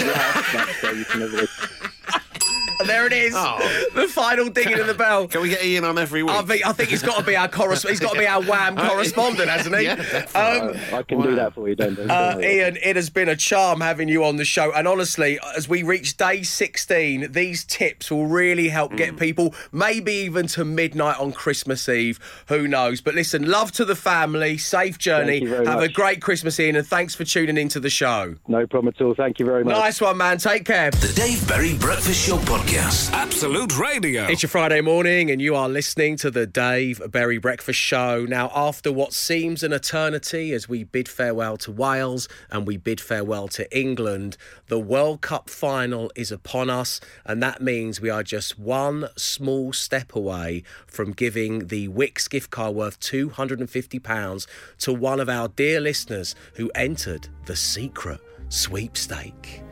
there 2.86 3.06
it 3.06 3.12
is, 3.12 3.32
the 3.32 4.08
final 4.08 4.48
dinging 4.48 4.78
of 4.78 4.86
the 4.86 4.94
bell. 4.94 5.26
Can 5.28 5.42
we 5.42 5.50
get 5.50 5.64
Ian 5.64 5.84
on 5.84 5.98
every 5.98 6.22
week? 6.22 6.32
I 6.34 6.42
think, 6.42 6.66
I 6.66 6.72
think 6.72 6.90
he's 6.90 7.02
got 7.02 7.18
to 7.18 7.24
be 7.24 7.36
our 7.36 7.48
corres- 7.48 7.88
He's 7.88 8.00
got 8.00 8.12
to 8.14 8.18
be 8.18 8.26
our 8.26 8.42
wham 8.42 8.76
correspondent, 8.88 9.48
hasn't 9.50 9.76
he? 9.76 9.84
Yeah, 9.88 9.94
um, 10.34 10.76
I 10.94 11.02
can 11.02 11.20
do 11.22 11.34
that 11.36 11.54
for 11.54 11.68
you, 11.68 11.74
don't, 11.74 11.94
don't 11.94 12.10
Uh, 12.10 12.34
worry. 12.36 12.56
Ian, 12.58 12.76
it 12.82 12.96
has 12.96 13.10
been 13.10 13.28
a 13.28 13.36
charm 13.36 13.80
having 13.80 14.08
you 14.08 14.24
on 14.24 14.36
the 14.36 14.44
show. 14.44 14.72
And 14.72 14.86
honestly, 14.86 15.38
as 15.56 15.68
we 15.68 15.82
reach 15.82 16.16
day 16.16 16.42
16, 16.42 17.32
these 17.32 17.64
tips 17.64 18.10
will 18.10 18.26
really 18.26 18.68
help 18.68 18.94
get 18.96 19.14
Mm. 19.14 19.18
people, 19.18 19.54
maybe 19.72 20.12
even 20.12 20.46
to 20.48 20.64
midnight 20.64 21.18
on 21.18 21.32
Christmas 21.32 21.88
Eve. 21.88 22.18
Who 22.48 22.68
knows? 22.68 23.00
But 23.00 23.14
listen, 23.14 23.48
love 23.48 23.72
to 23.72 23.84
the 23.84 23.96
family, 23.96 24.58
safe 24.58 24.98
journey. 24.98 25.40
Thank 25.40 25.42
you 25.44 25.48
very 25.48 25.66
Have 25.66 25.80
a 25.80 25.88
great 25.88 26.20
Christmas, 26.20 26.58
Ian, 26.60 26.76
and 26.76 26.86
thanks 26.86 27.14
for 27.14 27.24
tuning 27.24 27.56
into 27.56 27.80
the 27.80 27.90
show. 27.90 28.34
No 28.46 28.66
problem 28.66 28.92
at 28.96 29.02
all. 29.04 29.14
Thank 29.14 29.38
you 29.38 29.46
very 29.46 29.64
much. 29.64 29.74
Nice 29.74 30.00
one, 30.00 30.16
man. 30.18 30.38
Take 30.38 30.64
care. 30.66 30.90
The 30.90 31.12
Dave 31.16 31.46
Berry 31.48 31.74
Breakfast 31.78 32.26
Show 32.26 32.36
Podcast. 32.38 32.67
Absolute 32.70 33.78
Radio. 33.78 34.24
It's 34.24 34.42
your 34.42 34.50
Friday 34.50 34.82
morning, 34.82 35.30
and 35.30 35.40
you 35.40 35.54
are 35.54 35.70
listening 35.70 36.16
to 36.18 36.30
the 36.30 36.46
Dave 36.46 37.00
Berry 37.10 37.38
Breakfast 37.38 37.78
Show. 37.78 38.26
Now, 38.28 38.50
after 38.54 38.92
what 38.92 39.14
seems 39.14 39.62
an 39.62 39.72
eternity 39.72 40.52
as 40.52 40.68
we 40.68 40.84
bid 40.84 41.08
farewell 41.08 41.56
to 41.58 41.72
Wales 41.72 42.28
and 42.50 42.66
we 42.66 42.76
bid 42.76 43.00
farewell 43.00 43.48
to 43.48 43.76
England, 43.76 44.36
the 44.66 44.78
World 44.78 45.22
Cup 45.22 45.48
final 45.48 46.12
is 46.14 46.30
upon 46.30 46.68
us, 46.68 47.00
and 47.24 47.42
that 47.42 47.62
means 47.62 48.02
we 48.02 48.10
are 48.10 48.22
just 48.22 48.58
one 48.58 49.08
small 49.16 49.72
step 49.72 50.14
away 50.14 50.62
from 50.86 51.12
giving 51.12 51.68
the 51.68 51.88
Wickes 51.88 52.28
gift 52.28 52.50
card 52.50 52.74
worth 52.74 53.00
£250 53.00 54.46
to 54.80 54.92
one 54.92 55.20
of 55.20 55.30
our 55.30 55.48
dear 55.48 55.80
listeners 55.80 56.34
who 56.54 56.70
entered 56.74 57.28
the 57.46 57.56
secret 57.56 58.20
sweepstake. 58.50 59.62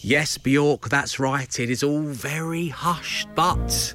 Yes, 0.00 0.38
Bjork, 0.38 0.88
that's 0.88 1.18
right. 1.18 1.58
It 1.58 1.70
is 1.70 1.82
all 1.82 2.02
very 2.02 2.68
hushed, 2.68 3.28
but 3.34 3.94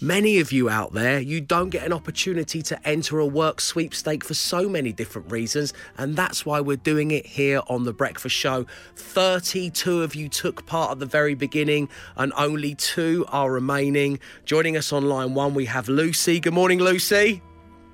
many 0.00 0.38
of 0.38 0.52
you 0.52 0.68
out 0.68 0.92
there, 0.92 1.18
you 1.18 1.40
don't 1.40 1.70
get 1.70 1.84
an 1.84 1.92
opportunity 1.92 2.62
to 2.62 2.88
enter 2.88 3.18
a 3.18 3.26
work 3.26 3.60
sweepstake 3.60 4.22
for 4.22 4.34
so 4.34 4.68
many 4.68 4.92
different 4.92 5.30
reasons, 5.32 5.72
and 5.98 6.14
that's 6.14 6.46
why 6.46 6.60
we're 6.60 6.76
doing 6.76 7.10
it 7.10 7.26
here 7.26 7.60
on 7.68 7.82
The 7.82 7.92
Breakfast 7.92 8.36
Show. 8.36 8.66
32 8.94 10.02
of 10.02 10.14
you 10.14 10.28
took 10.28 10.64
part 10.64 10.92
at 10.92 11.00
the 11.00 11.06
very 11.06 11.34
beginning, 11.34 11.88
and 12.16 12.32
only 12.36 12.76
two 12.76 13.26
are 13.28 13.50
remaining. 13.50 14.20
Joining 14.44 14.76
us 14.76 14.92
on 14.92 15.08
line 15.08 15.34
one, 15.34 15.54
we 15.54 15.64
have 15.64 15.88
Lucy. 15.88 16.38
Good 16.38 16.54
morning, 16.54 16.78
Lucy. 16.78 17.42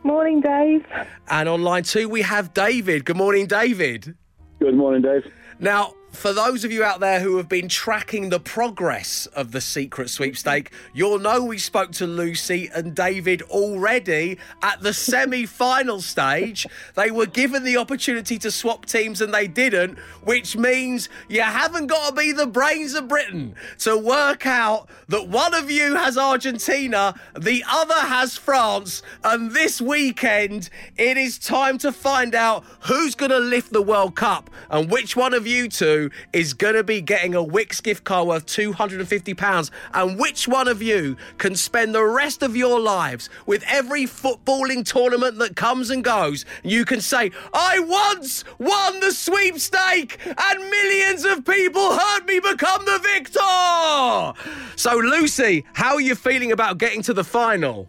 Morning, 0.04 0.42
Dave. 0.42 0.84
And 1.28 1.48
on 1.48 1.62
line 1.62 1.84
two, 1.84 2.10
we 2.10 2.20
have 2.22 2.52
David. 2.52 3.06
Good 3.06 3.16
morning, 3.16 3.46
David. 3.46 4.14
Good 4.60 4.74
morning, 4.74 5.00
Dave. 5.00 5.32
Now, 5.58 5.94
for 6.12 6.32
those 6.32 6.62
of 6.62 6.70
you 6.70 6.84
out 6.84 7.00
there 7.00 7.20
who 7.20 7.38
have 7.38 7.48
been 7.48 7.68
tracking 7.68 8.28
the 8.28 8.38
progress 8.38 9.26
of 9.26 9.50
the 9.50 9.60
secret 9.60 10.10
sweepstake, 10.10 10.70
you'll 10.92 11.18
know 11.18 11.42
we 11.42 11.58
spoke 11.58 11.90
to 11.92 12.06
Lucy 12.06 12.70
and 12.74 12.94
David 12.94 13.42
already 13.42 14.38
at 14.62 14.82
the 14.82 14.92
semi 14.92 15.46
final 15.46 16.00
stage. 16.02 16.66
They 16.94 17.10
were 17.10 17.26
given 17.26 17.64
the 17.64 17.78
opportunity 17.78 18.38
to 18.38 18.50
swap 18.50 18.84
teams 18.84 19.22
and 19.22 19.32
they 19.32 19.48
didn't, 19.48 19.98
which 20.22 20.56
means 20.56 21.08
you 21.28 21.40
haven't 21.40 21.86
got 21.86 22.10
to 22.10 22.14
be 22.14 22.32
the 22.32 22.46
brains 22.46 22.94
of 22.94 23.08
Britain 23.08 23.54
to 23.78 23.96
work 23.96 24.46
out 24.46 24.88
that 25.08 25.28
one 25.28 25.54
of 25.54 25.70
you 25.70 25.96
has 25.96 26.18
Argentina, 26.18 27.18
the 27.38 27.64
other 27.68 27.94
has 27.94 28.36
France, 28.36 29.02
and 29.24 29.52
this 29.52 29.80
weekend 29.80 30.68
it 30.98 31.16
is 31.16 31.38
time 31.38 31.78
to 31.78 31.90
find 31.90 32.34
out 32.34 32.64
who's 32.80 33.14
going 33.14 33.30
to 33.30 33.38
lift 33.38 33.72
the 33.72 33.82
World 33.82 34.14
Cup 34.14 34.50
and 34.70 34.90
which 34.90 35.16
one 35.16 35.32
of 35.32 35.46
you 35.46 35.68
two 35.68 36.01
is 36.32 36.54
going 36.54 36.74
to 36.74 36.84
be 36.84 37.00
getting 37.00 37.34
a 37.34 37.44
Wickes 37.44 37.82
gift 37.82 38.04
card 38.04 38.28
worth 38.28 38.46
£250 38.46 39.70
and 39.94 40.18
which 40.18 40.48
one 40.48 40.68
of 40.68 40.82
you 40.82 41.16
can 41.38 41.54
spend 41.54 41.94
the 41.94 42.04
rest 42.04 42.42
of 42.42 42.56
your 42.56 42.80
lives 42.80 43.28
with 43.46 43.64
every 43.66 44.04
footballing 44.04 44.84
tournament 44.84 45.38
that 45.38 45.56
comes 45.56 45.90
and 45.90 46.02
goes. 46.02 46.44
You 46.62 46.84
can 46.84 47.00
say, 47.00 47.30
I 47.52 47.78
once 47.80 48.44
won 48.58 49.00
the 49.00 49.12
sweepstake 49.12 50.18
and 50.26 50.70
millions 50.70 51.24
of 51.24 51.44
people 51.44 51.98
heard 51.98 52.26
me 52.26 52.40
become 52.40 52.84
the 52.84 52.98
victor. 53.02 54.32
So, 54.76 54.96
Lucy, 54.96 55.64
how 55.74 55.94
are 55.94 56.00
you 56.00 56.14
feeling 56.14 56.52
about 56.52 56.78
getting 56.78 57.02
to 57.02 57.14
the 57.14 57.24
final? 57.24 57.88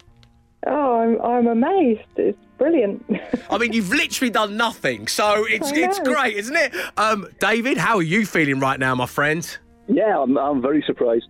Oh, 0.65 0.99
I'm, 0.99 1.21
I'm 1.21 1.47
amazed. 1.47 2.01
It's 2.15 2.37
brilliant. 2.57 3.05
I 3.49 3.57
mean, 3.57 3.73
you've 3.73 3.89
literally 3.89 4.29
done 4.29 4.57
nothing, 4.57 5.07
so 5.07 5.45
it's 5.47 5.71
it's 5.71 5.99
great, 5.99 6.37
isn't 6.37 6.55
it? 6.55 6.73
Um, 6.97 7.27
David, 7.39 7.77
how 7.77 7.97
are 7.97 8.03
you 8.03 8.25
feeling 8.25 8.59
right 8.59 8.79
now, 8.79 8.95
my 8.95 9.05
friend? 9.05 9.57
Yeah, 9.87 10.19
I'm, 10.19 10.37
I'm 10.37 10.61
very 10.61 10.81
surprised. 10.85 11.27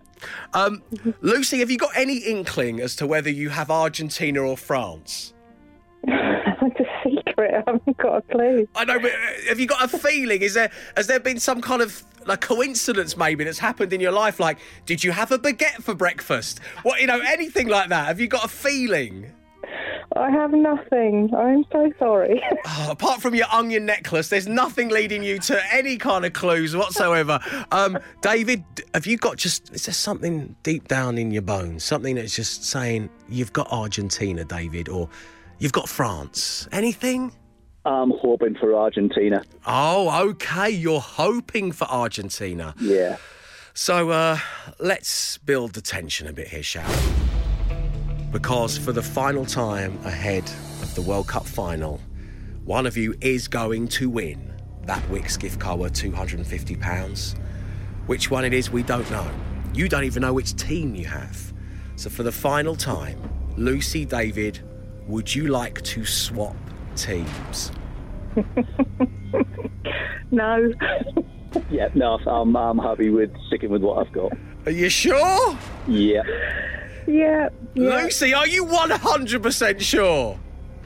Um, 0.52 0.82
Lucy, 1.20 1.58
have 1.58 1.70
you 1.70 1.78
got 1.78 1.90
any 1.96 2.18
inkling 2.18 2.80
as 2.80 2.94
to 2.96 3.06
whether 3.06 3.30
you 3.30 3.50
have 3.50 3.70
Argentina 3.70 4.40
or 4.40 4.56
France? 4.56 5.34
It's 6.66 6.80
a 6.80 6.86
secret. 7.04 7.52
I 7.54 7.70
haven't 7.70 7.96
got 7.98 8.16
a 8.16 8.22
clue. 8.22 8.66
I 8.74 8.84
know, 8.86 8.98
but 8.98 9.10
uh, 9.12 9.48
have 9.48 9.60
you 9.60 9.66
got 9.66 9.84
a 9.84 9.98
feeling? 9.98 10.40
Is 10.40 10.54
there 10.54 10.70
has 10.96 11.06
there 11.08 11.20
been 11.20 11.38
some 11.38 11.60
kind 11.60 11.82
of 11.82 12.02
like 12.26 12.40
coincidence 12.40 13.16
maybe 13.16 13.44
that's 13.44 13.58
happened 13.58 13.92
in 13.92 14.00
your 14.00 14.12
life? 14.12 14.40
Like, 14.40 14.58
did 14.86 15.02
you 15.02 15.12
have 15.12 15.32
a 15.32 15.38
baguette 15.38 15.82
for 15.82 15.94
breakfast? 15.94 16.60
What 16.82 17.00
you 17.00 17.06
know, 17.06 17.20
anything 17.20 17.68
like 17.68 17.88
that? 17.90 18.06
Have 18.06 18.20
you 18.20 18.28
got 18.28 18.44
a 18.44 18.48
feeling? 18.48 19.32
I 20.16 20.30
have 20.30 20.52
nothing. 20.52 21.34
I'm 21.34 21.64
so 21.72 21.92
sorry. 21.98 22.42
Oh, 22.66 22.90
apart 22.90 23.20
from 23.20 23.34
your 23.34 23.46
onion 23.52 23.86
necklace, 23.86 24.28
there's 24.28 24.48
nothing 24.48 24.88
leading 24.88 25.22
you 25.22 25.38
to 25.40 25.60
any 25.72 25.96
kind 25.96 26.24
of 26.24 26.32
clues 26.32 26.74
whatsoever. 26.74 27.38
Um, 27.70 27.98
David, 28.20 28.64
have 28.94 29.06
you 29.06 29.16
got 29.16 29.36
just, 29.36 29.72
is 29.72 29.86
there 29.86 29.92
something 29.92 30.56
deep 30.62 30.88
down 30.88 31.18
in 31.18 31.30
your 31.30 31.42
bones? 31.42 31.84
Something 31.84 32.16
that's 32.16 32.34
just 32.34 32.64
saying 32.64 33.10
you've 33.28 33.52
got 33.52 33.70
Argentina, 33.70 34.44
David, 34.44 34.88
or 34.88 35.08
you've 35.58 35.72
got 35.72 35.88
France? 35.88 36.68
Anything? 36.72 37.32
I'm 37.84 38.10
hoping 38.10 38.54
for 38.54 38.74
Argentina. 38.74 39.44
Oh, 39.66 40.28
okay. 40.30 40.70
You're 40.70 41.00
hoping 41.00 41.72
for 41.72 41.84
Argentina. 41.84 42.74
Yeah. 42.80 43.18
So 43.74 44.10
uh, 44.10 44.38
let's 44.78 45.38
build 45.38 45.74
the 45.74 45.80
tension 45.80 46.26
a 46.26 46.32
bit 46.32 46.48
here, 46.48 46.62
shall 46.62 46.88
we? 46.88 47.76
Because 48.30 48.78
for 48.78 48.92
the 48.92 49.02
final 49.02 49.44
time 49.44 49.98
ahead 50.04 50.44
of 50.82 50.94
the 50.94 51.02
World 51.02 51.28
Cup 51.28 51.46
final, 51.46 52.00
one 52.64 52.86
of 52.86 52.96
you 52.96 53.14
is 53.20 53.48
going 53.48 53.88
to 53.88 54.08
win 54.08 54.54
that 54.86 55.02
Wickes 55.08 55.38
gift 55.38 55.60
card 55.60 55.80
worth 55.80 55.92
£250. 55.94 57.38
Which 58.06 58.30
one 58.30 58.44
it 58.44 58.52
is, 58.52 58.70
we 58.70 58.82
don't 58.82 59.10
know. 59.10 59.28
You 59.72 59.88
don't 59.88 60.04
even 60.04 60.22
know 60.22 60.32
which 60.32 60.54
team 60.56 60.94
you 60.94 61.06
have. 61.06 61.52
So 61.96 62.10
for 62.10 62.22
the 62.22 62.32
final 62.32 62.76
time, 62.76 63.18
Lucy, 63.56 64.04
David, 64.04 64.60
would 65.06 65.34
you 65.34 65.48
like 65.48 65.80
to 65.82 66.04
swap 66.04 66.56
teams? 66.96 67.72
no. 70.30 70.72
Yeah, 71.70 71.88
no, 71.94 72.18
I'm, 72.26 72.56
I'm 72.56 72.78
happy 72.78 73.10
with 73.10 73.30
sticking 73.46 73.70
with 73.70 73.80
what 73.80 74.04
I've 74.04 74.12
got. 74.12 74.32
Are 74.66 74.72
you 74.72 74.88
sure? 74.88 75.56
Yeah. 75.86 76.22
Yeah. 77.06 77.48
yeah. 77.74 77.96
Lucy, 77.96 78.34
are 78.34 78.48
you 78.48 78.64
100% 78.64 79.80
sure? 79.80 80.38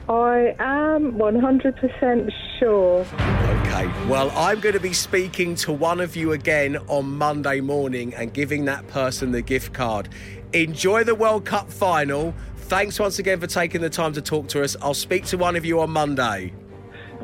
I 0.07 0.55
am 0.59 1.13
100% 1.13 2.31
sure. 2.59 3.01
Okay, 3.01 3.87
well, 4.07 4.31
I'm 4.35 4.59
going 4.59 4.73
to 4.73 4.79
be 4.79 4.93
speaking 4.93 5.55
to 5.55 5.71
one 5.71 5.99
of 5.99 6.15
you 6.15 6.31
again 6.31 6.77
on 6.87 7.17
Monday 7.17 7.61
morning 7.61 8.13
and 8.15 8.33
giving 8.33 8.65
that 8.65 8.87
person 8.87 9.31
the 9.31 9.41
gift 9.41 9.73
card. 9.73 10.09
Enjoy 10.53 11.03
the 11.03 11.13
World 11.13 11.45
Cup 11.45 11.71
final. 11.71 12.33
Thanks 12.69 12.99
once 12.99 13.17
again 13.19 13.39
for 13.39 13.47
taking 13.47 13.81
the 13.81 13.89
time 13.89 14.13
to 14.13 14.21
talk 14.21 14.47
to 14.49 14.63
us. 14.63 14.75
I'll 14.81 14.93
speak 14.93 15.25
to 15.25 15.37
one 15.37 15.55
of 15.55 15.65
you 15.65 15.79
on 15.81 15.89
Monday. 15.89 16.53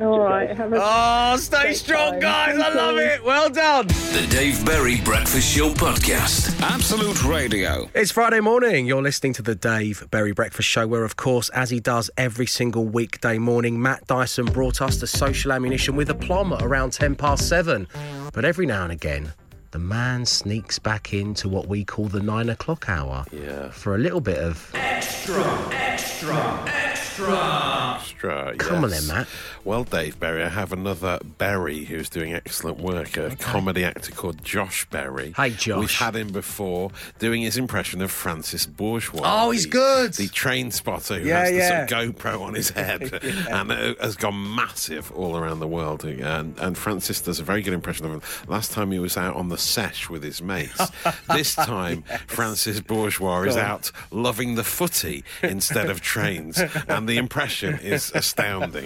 All 0.01 0.19
right. 0.19 0.49
Have 0.57 0.73
a 0.73 0.79
Oh, 0.81 1.37
stay 1.37 1.73
strong, 1.73 2.13
time. 2.13 2.19
guys. 2.19 2.59
I 2.59 2.73
love 2.73 2.95
you. 2.95 3.01
it. 3.01 3.23
Well 3.23 3.49
done. 3.49 3.87
The 3.87 4.27
Dave 4.29 4.65
Berry 4.65 4.99
Breakfast 5.01 5.55
Show 5.55 5.69
Podcast. 5.69 6.59
Absolute 6.61 7.23
Radio. 7.23 7.89
It's 7.93 8.11
Friday 8.11 8.41
morning. 8.41 8.87
You're 8.87 9.01
listening 9.03 9.31
to 9.33 9.41
the 9.41 9.55
Dave 9.55 10.05
Berry 10.11 10.33
Breakfast 10.33 10.67
Show, 10.67 10.85
where, 10.87 11.05
of 11.05 11.15
course, 11.15 11.47
as 11.49 11.69
he 11.69 11.79
does 11.79 12.09
every 12.17 12.47
single 12.47 12.83
weekday 12.85 13.37
morning, 13.37 13.81
Matt 13.81 14.05
Dyson 14.07 14.45
brought 14.47 14.81
us 14.81 14.99
the 14.99 15.07
social 15.07 15.53
ammunition 15.53 15.95
with 15.95 16.09
aplomb 16.09 16.51
at 16.53 16.61
around 16.63 16.91
10 16.91 17.15
past 17.15 17.47
seven. 17.47 17.87
But 18.33 18.43
every 18.43 18.65
now 18.65 18.83
and 18.83 18.91
again, 18.91 19.31
the 19.75 19.79
man 19.79 20.25
sneaks 20.25 20.79
back 20.79 21.13
into 21.13 21.49
what 21.49 21.67
we 21.67 21.83
call 21.83 22.05
the 22.05 22.21
nine 22.21 22.47
o'clock 22.47 22.87
hour 22.87 23.25
Yeah. 23.29 23.71
for 23.71 23.93
a 23.93 23.97
little 23.97 24.21
bit 24.21 24.37
of. 24.37 24.71
Extra, 24.73 25.43
extra, 25.73 26.37
extra. 26.65 26.94
Extra, 27.19 28.55
Come 28.57 28.83
on 28.83 28.89
then, 28.89 29.07
Matt. 29.07 29.27
Well, 29.63 29.83
Dave 29.83 30.19
Berry, 30.19 30.43
I 30.43 30.49
have 30.49 30.71
another 30.73 31.19
Berry 31.37 31.85
who's 31.85 32.09
doing 32.09 32.33
excellent 32.33 32.79
work, 32.79 33.17
a 33.17 33.35
comedy 33.37 33.83
actor 33.83 34.11
called 34.11 34.43
Josh 34.43 34.85
Berry. 34.89 35.33
Hey, 35.35 35.51
Josh. 35.51 35.79
We've 35.79 35.91
had 35.91 36.15
him 36.15 36.31
before 36.31 36.91
doing 37.19 37.41
his 37.41 37.57
impression 37.57 38.01
of 38.01 38.11
Francis 38.11 38.65
Bourgeois. 38.65 39.21
Oh, 39.23 39.51
he's 39.51 39.63
the- 39.63 39.69
good. 39.69 40.13
The 40.13 40.27
train 40.27 40.71
spotter 40.71 41.19
who 41.19 41.27
Yeah, 41.29 41.39
has 41.45 41.51
yeah. 41.51 41.85
the 41.85 41.89
sort 41.89 42.05
of 42.07 42.15
GoPro 42.15 42.41
on 42.41 42.53
his 42.53 42.69
head 42.75 43.13
and 43.23 43.71
uh, 43.71 43.95
has 44.01 44.15
gone 44.15 44.55
massive 44.55 45.11
all 45.13 45.37
around 45.37 45.59
the 45.59 45.67
world. 45.67 46.03
And, 46.05 46.57
and 46.59 46.77
Francis 46.77 47.21
does 47.21 47.39
a 47.39 47.43
very 47.43 47.61
good 47.61 47.73
impression 47.73 48.05
of 48.05 48.11
him. 48.11 48.21
Last 48.47 48.71
time 48.71 48.91
he 48.91 48.99
was 48.99 49.17
out 49.17 49.35
on 49.35 49.49
the 49.49 49.57
sesh 49.57 50.09
with 50.09 50.21
his 50.23 50.41
mates. 50.41 50.81
this 51.29 51.55
time, 51.55 52.03
Francis 52.27 52.79
Bourgeois 52.81 53.41
is 53.43 53.55
on. 53.55 53.63
out 53.63 53.91
loving 54.11 54.55
the 54.55 54.63
footy 54.63 55.23
instead 55.41 55.89
of 55.89 56.01
trains. 56.01 56.61
And 56.87 57.04
the 57.07 57.17
impression 57.17 57.79
is 57.79 58.11
astounding. 58.13 58.85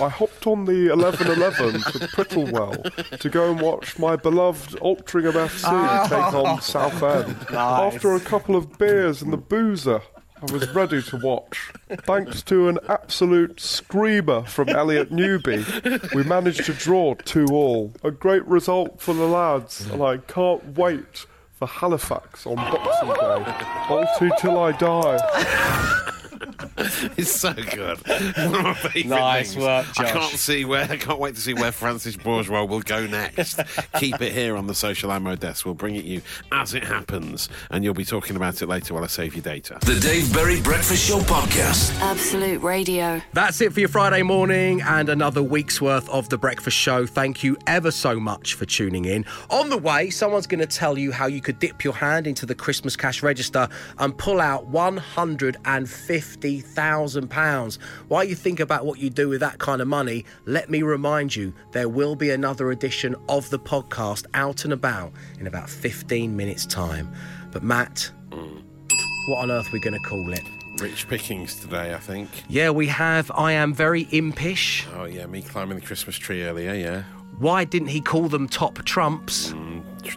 I 0.00 0.08
hopped 0.08 0.46
on 0.46 0.64
the 0.64 0.90
1111 0.90 1.80
to 1.80 2.06
Prittlewell 2.08 3.18
to 3.18 3.28
go 3.28 3.50
and 3.50 3.60
watch 3.60 3.98
my 3.98 4.16
beloved 4.16 4.78
Altrincham 4.80 5.32
FC 5.32 5.64
ah. 5.64 6.06
take 6.08 6.34
on 6.34 6.60
Southend. 6.60 7.36
After 7.50 8.14
a 8.14 8.20
couple 8.20 8.56
of 8.56 8.78
beers 8.78 9.22
and 9.22 9.32
the 9.32 9.36
boozer, 9.36 10.02
I 10.40 10.52
was 10.52 10.68
ready 10.72 11.02
to 11.02 11.16
watch. 11.16 11.72
Thanks 11.88 12.42
to 12.42 12.68
an 12.68 12.78
absolute 12.88 13.58
screamer 13.60 14.44
from 14.44 14.68
Elliot 14.68 15.10
Newby, 15.10 15.64
we 16.14 16.22
managed 16.22 16.64
to 16.66 16.74
draw 16.74 17.14
2 17.14 17.46
all. 17.46 17.92
A 18.04 18.12
great 18.12 18.46
result 18.46 19.00
for 19.00 19.14
the 19.14 19.26
lads, 19.26 19.88
and 19.90 20.00
I 20.00 20.18
can't 20.18 20.78
wait 20.78 21.26
for 21.58 21.66
Halifax 21.66 22.46
on 22.46 22.54
Boxing 22.54 23.08
Day. 23.08 23.52
Balti 23.88 24.30
till 24.38 24.60
I 24.60 24.70
die. 24.72 25.18
It's 27.16 27.32
so 27.32 27.52
good. 27.52 27.98
One 28.06 28.54
of 28.54 28.62
my 28.62 28.74
favourite 28.74 29.06
Nice 29.06 29.52
things. 29.54 29.64
work, 29.64 29.86
I 29.98 30.04
can't 30.04 30.34
see 30.38 30.64
where. 30.64 30.84
I 30.90 30.96
can't 30.96 31.18
wait 31.18 31.34
to 31.34 31.40
see 31.40 31.54
where 31.54 31.72
Francis 31.72 32.16
Bourgeois 32.16 32.64
will 32.64 32.80
go 32.80 33.06
next. 33.06 33.60
Keep 33.98 34.20
it 34.22 34.32
here 34.32 34.56
on 34.56 34.66
the 34.66 34.74
social 34.74 35.10
ammo 35.12 35.34
desk. 35.36 35.64
We'll 35.66 35.74
bring 35.74 35.96
it 35.96 36.02
to 36.02 36.08
you 36.08 36.22
as 36.52 36.74
it 36.74 36.84
happens, 36.84 37.48
and 37.70 37.82
you'll 37.84 37.94
be 37.94 38.04
talking 38.04 38.36
about 38.36 38.60
it 38.62 38.66
later 38.66 38.94
while 38.94 39.04
I 39.04 39.08
save 39.08 39.34
your 39.34 39.42
data. 39.42 39.78
The 39.84 39.98
Dave 40.00 40.32
Berry 40.32 40.60
Breakfast 40.60 41.08
Show 41.08 41.18
Podcast. 41.20 41.98
Absolute 42.00 42.62
Radio. 42.62 43.20
That's 43.32 43.60
it 43.60 43.72
for 43.72 43.80
your 43.80 43.88
Friday 43.88 44.22
morning 44.22 44.80
and 44.82 45.08
another 45.08 45.42
week's 45.42 45.80
worth 45.80 46.08
of 46.08 46.28
The 46.28 46.38
Breakfast 46.38 46.76
Show. 46.76 47.06
Thank 47.06 47.42
you 47.42 47.56
ever 47.66 47.90
so 47.90 48.18
much 48.20 48.54
for 48.54 48.64
tuning 48.66 49.04
in. 49.04 49.24
On 49.50 49.68
the 49.70 49.78
way, 49.78 50.10
someone's 50.10 50.46
going 50.46 50.60
to 50.60 50.66
tell 50.66 50.96
you 50.98 51.12
how 51.12 51.26
you 51.26 51.40
could 51.40 51.58
dip 51.58 51.82
your 51.84 51.94
hand 51.94 52.26
into 52.26 52.46
the 52.46 52.54
Christmas 52.54 52.96
cash 52.96 53.22
register 53.22 53.68
and 53.98 54.16
pull 54.16 54.40
out 54.40 54.66
£150,000. 56.48 57.78
While 58.08 58.24
you 58.24 58.34
think 58.34 58.60
about 58.60 58.86
what 58.86 58.98
you 58.98 59.10
do 59.10 59.28
with 59.28 59.40
that 59.40 59.58
kind 59.58 59.80
of 59.80 59.88
money, 59.88 60.24
let 60.46 60.70
me 60.70 60.82
remind 60.82 61.34
you 61.36 61.52
there 61.72 61.88
will 61.88 62.16
be 62.16 62.30
another 62.30 62.70
edition 62.70 63.14
of 63.28 63.48
the 63.50 63.58
podcast 63.58 64.26
out 64.34 64.64
and 64.64 64.72
about 64.72 65.12
in 65.38 65.46
about 65.46 65.68
15 65.68 66.36
minutes' 66.36 66.66
time. 66.66 67.12
But, 67.50 67.62
Matt, 67.62 68.10
what 68.30 69.42
on 69.42 69.50
earth 69.50 69.68
are 69.68 69.72
we 69.72 69.80
going 69.80 70.00
to 70.00 70.08
call 70.08 70.32
it? 70.32 70.42
Rich 70.80 71.08
pickings 71.08 71.56
today, 71.60 71.92
I 71.92 71.98
think. 71.98 72.28
Yeah, 72.48 72.70
we 72.70 72.86
have 72.86 73.30
I 73.34 73.52
Am 73.52 73.74
Very 73.74 74.02
Impish. 74.12 74.86
Oh 74.94 75.06
yeah, 75.06 75.26
me 75.26 75.42
climbing 75.42 75.80
the 75.80 75.84
Christmas 75.84 76.16
tree 76.16 76.44
earlier. 76.44 76.72
Yeah, 76.72 77.02
Why 77.38 77.64
didn't 77.64 77.88
he 77.88 78.00
call 78.00 78.28
them 78.28 78.48
top 78.48 78.84
trumps? 78.84 79.54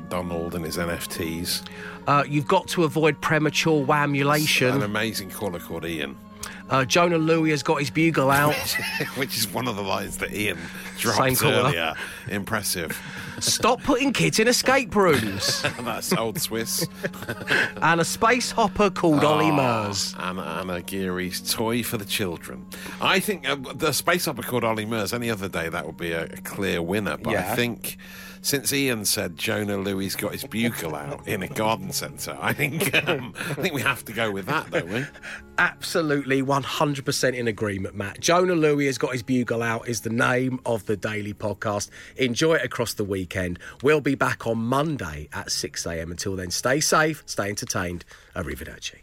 Donald 0.10 0.56
and 0.56 0.66
his 0.66 0.78
NFTs. 0.78 1.64
Uh, 2.08 2.24
you've 2.28 2.48
got 2.48 2.68
to 2.70 2.84
avoid 2.84 3.20
premature 3.22 3.86
whamulation. 3.86 4.76
An 4.76 4.84
amazing 4.84 5.30
caller 5.30 5.60
called 5.60 5.86
Ian, 5.86 6.18
Uh, 6.72 6.86
Jonah 6.86 7.20
Lewie 7.20 7.50
has 7.52 7.62
got 7.64 7.76
his 7.80 7.90
bugle 7.90 8.32
out. 8.32 8.56
which 9.16 9.38
is 9.38 9.48
one 9.48 9.68
of 9.68 9.76
the 9.76 9.84
lines 9.84 10.18
that 10.18 10.34
Ian 10.34 10.58
Same 10.98 11.14
dropped 11.14 11.40
caller. 11.42 11.54
earlier. 11.68 11.94
Impressive. 12.30 12.98
Stop 13.40 13.84
putting 13.84 14.14
kids 14.14 14.40
in 14.40 14.48
escape 14.48 14.96
rooms. 14.96 15.62
That's 15.82 16.14
old 16.14 16.40
Swiss. 16.40 16.88
and 17.82 18.00
a 18.00 18.06
space 18.06 18.52
hopper 18.52 18.90
called 18.90 19.24
Ollie 19.24 19.52
Murs. 19.52 20.16
Anna, 20.18 20.44
Anna 20.62 20.82
Geary's 20.82 21.42
toy 21.42 21.84
for 21.84 21.98
the 21.98 22.06
children. 22.06 22.66
I 23.02 23.20
think 23.20 23.48
uh, 23.50 23.56
the 23.76 23.92
space 23.92 24.28
opera 24.28 24.44
called 24.44 24.64
Ollie 24.64 24.86
Murs. 24.86 25.12
Any 25.14 25.30
other 25.30 25.50
day 25.50 25.70
that 25.70 25.86
would 25.86 25.98
be 25.98 26.12
a, 26.14 26.24
a 26.24 26.38
clear 26.38 26.82
winner. 26.82 27.18
But 27.18 27.34
Yeah. 27.34 27.52
I 27.52 27.56
think 27.56 27.98
since 28.42 28.74
Ian 28.74 29.06
said 29.06 29.38
Jonah 29.38 29.78
Lewie 29.78 30.18
got 30.18 30.34
his 30.34 30.44
bugle 30.44 30.96
out 30.96 31.28
in 31.28 31.44
a 31.44 31.48
garden 31.48 31.92
centre, 31.92 32.38
I 32.40 32.54
think 32.54 32.94
um, 33.08 33.34
I 33.38 33.54
think 33.54 33.74
we 33.74 33.82
have 33.82 34.04
to 34.06 34.14
go 34.14 34.32
with 34.32 34.48
that, 34.48 34.72
don't 34.72 34.90
we? 34.90 35.06
Absolutely 35.58 36.42
100% 36.42 37.34
in 37.36 37.48
agreement, 37.48 37.96
Matt. 37.96 38.20
Jonah 38.20 38.56
Lewie 38.56 38.88
has 38.88 38.98
got 38.98 39.14
his 39.14 39.24
bugle 39.24 39.62
out, 39.62 39.88
is 39.88 40.02
the 40.02 40.10
name 40.10 40.60
of 40.66 40.86
the 40.86 40.98
daily 40.98 41.34
podcast. 41.34 41.90
Enjoy 42.18 42.56
it 42.56 42.66
across 42.66 42.96
the 42.96 43.04
weekend. 43.04 43.60
We'll 43.84 44.02
be 44.02 44.16
back 44.16 44.48
on 44.48 44.58
Monday 44.58 45.30
at 45.34 45.48
6am. 45.48 46.10
Until 46.10 46.36
then, 46.36 46.52
stay 46.52 46.80
safe, 46.80 47.24
stay 47.28 47.50
entertained. 47.50 48.06
Arrivederci. 48.36 49.01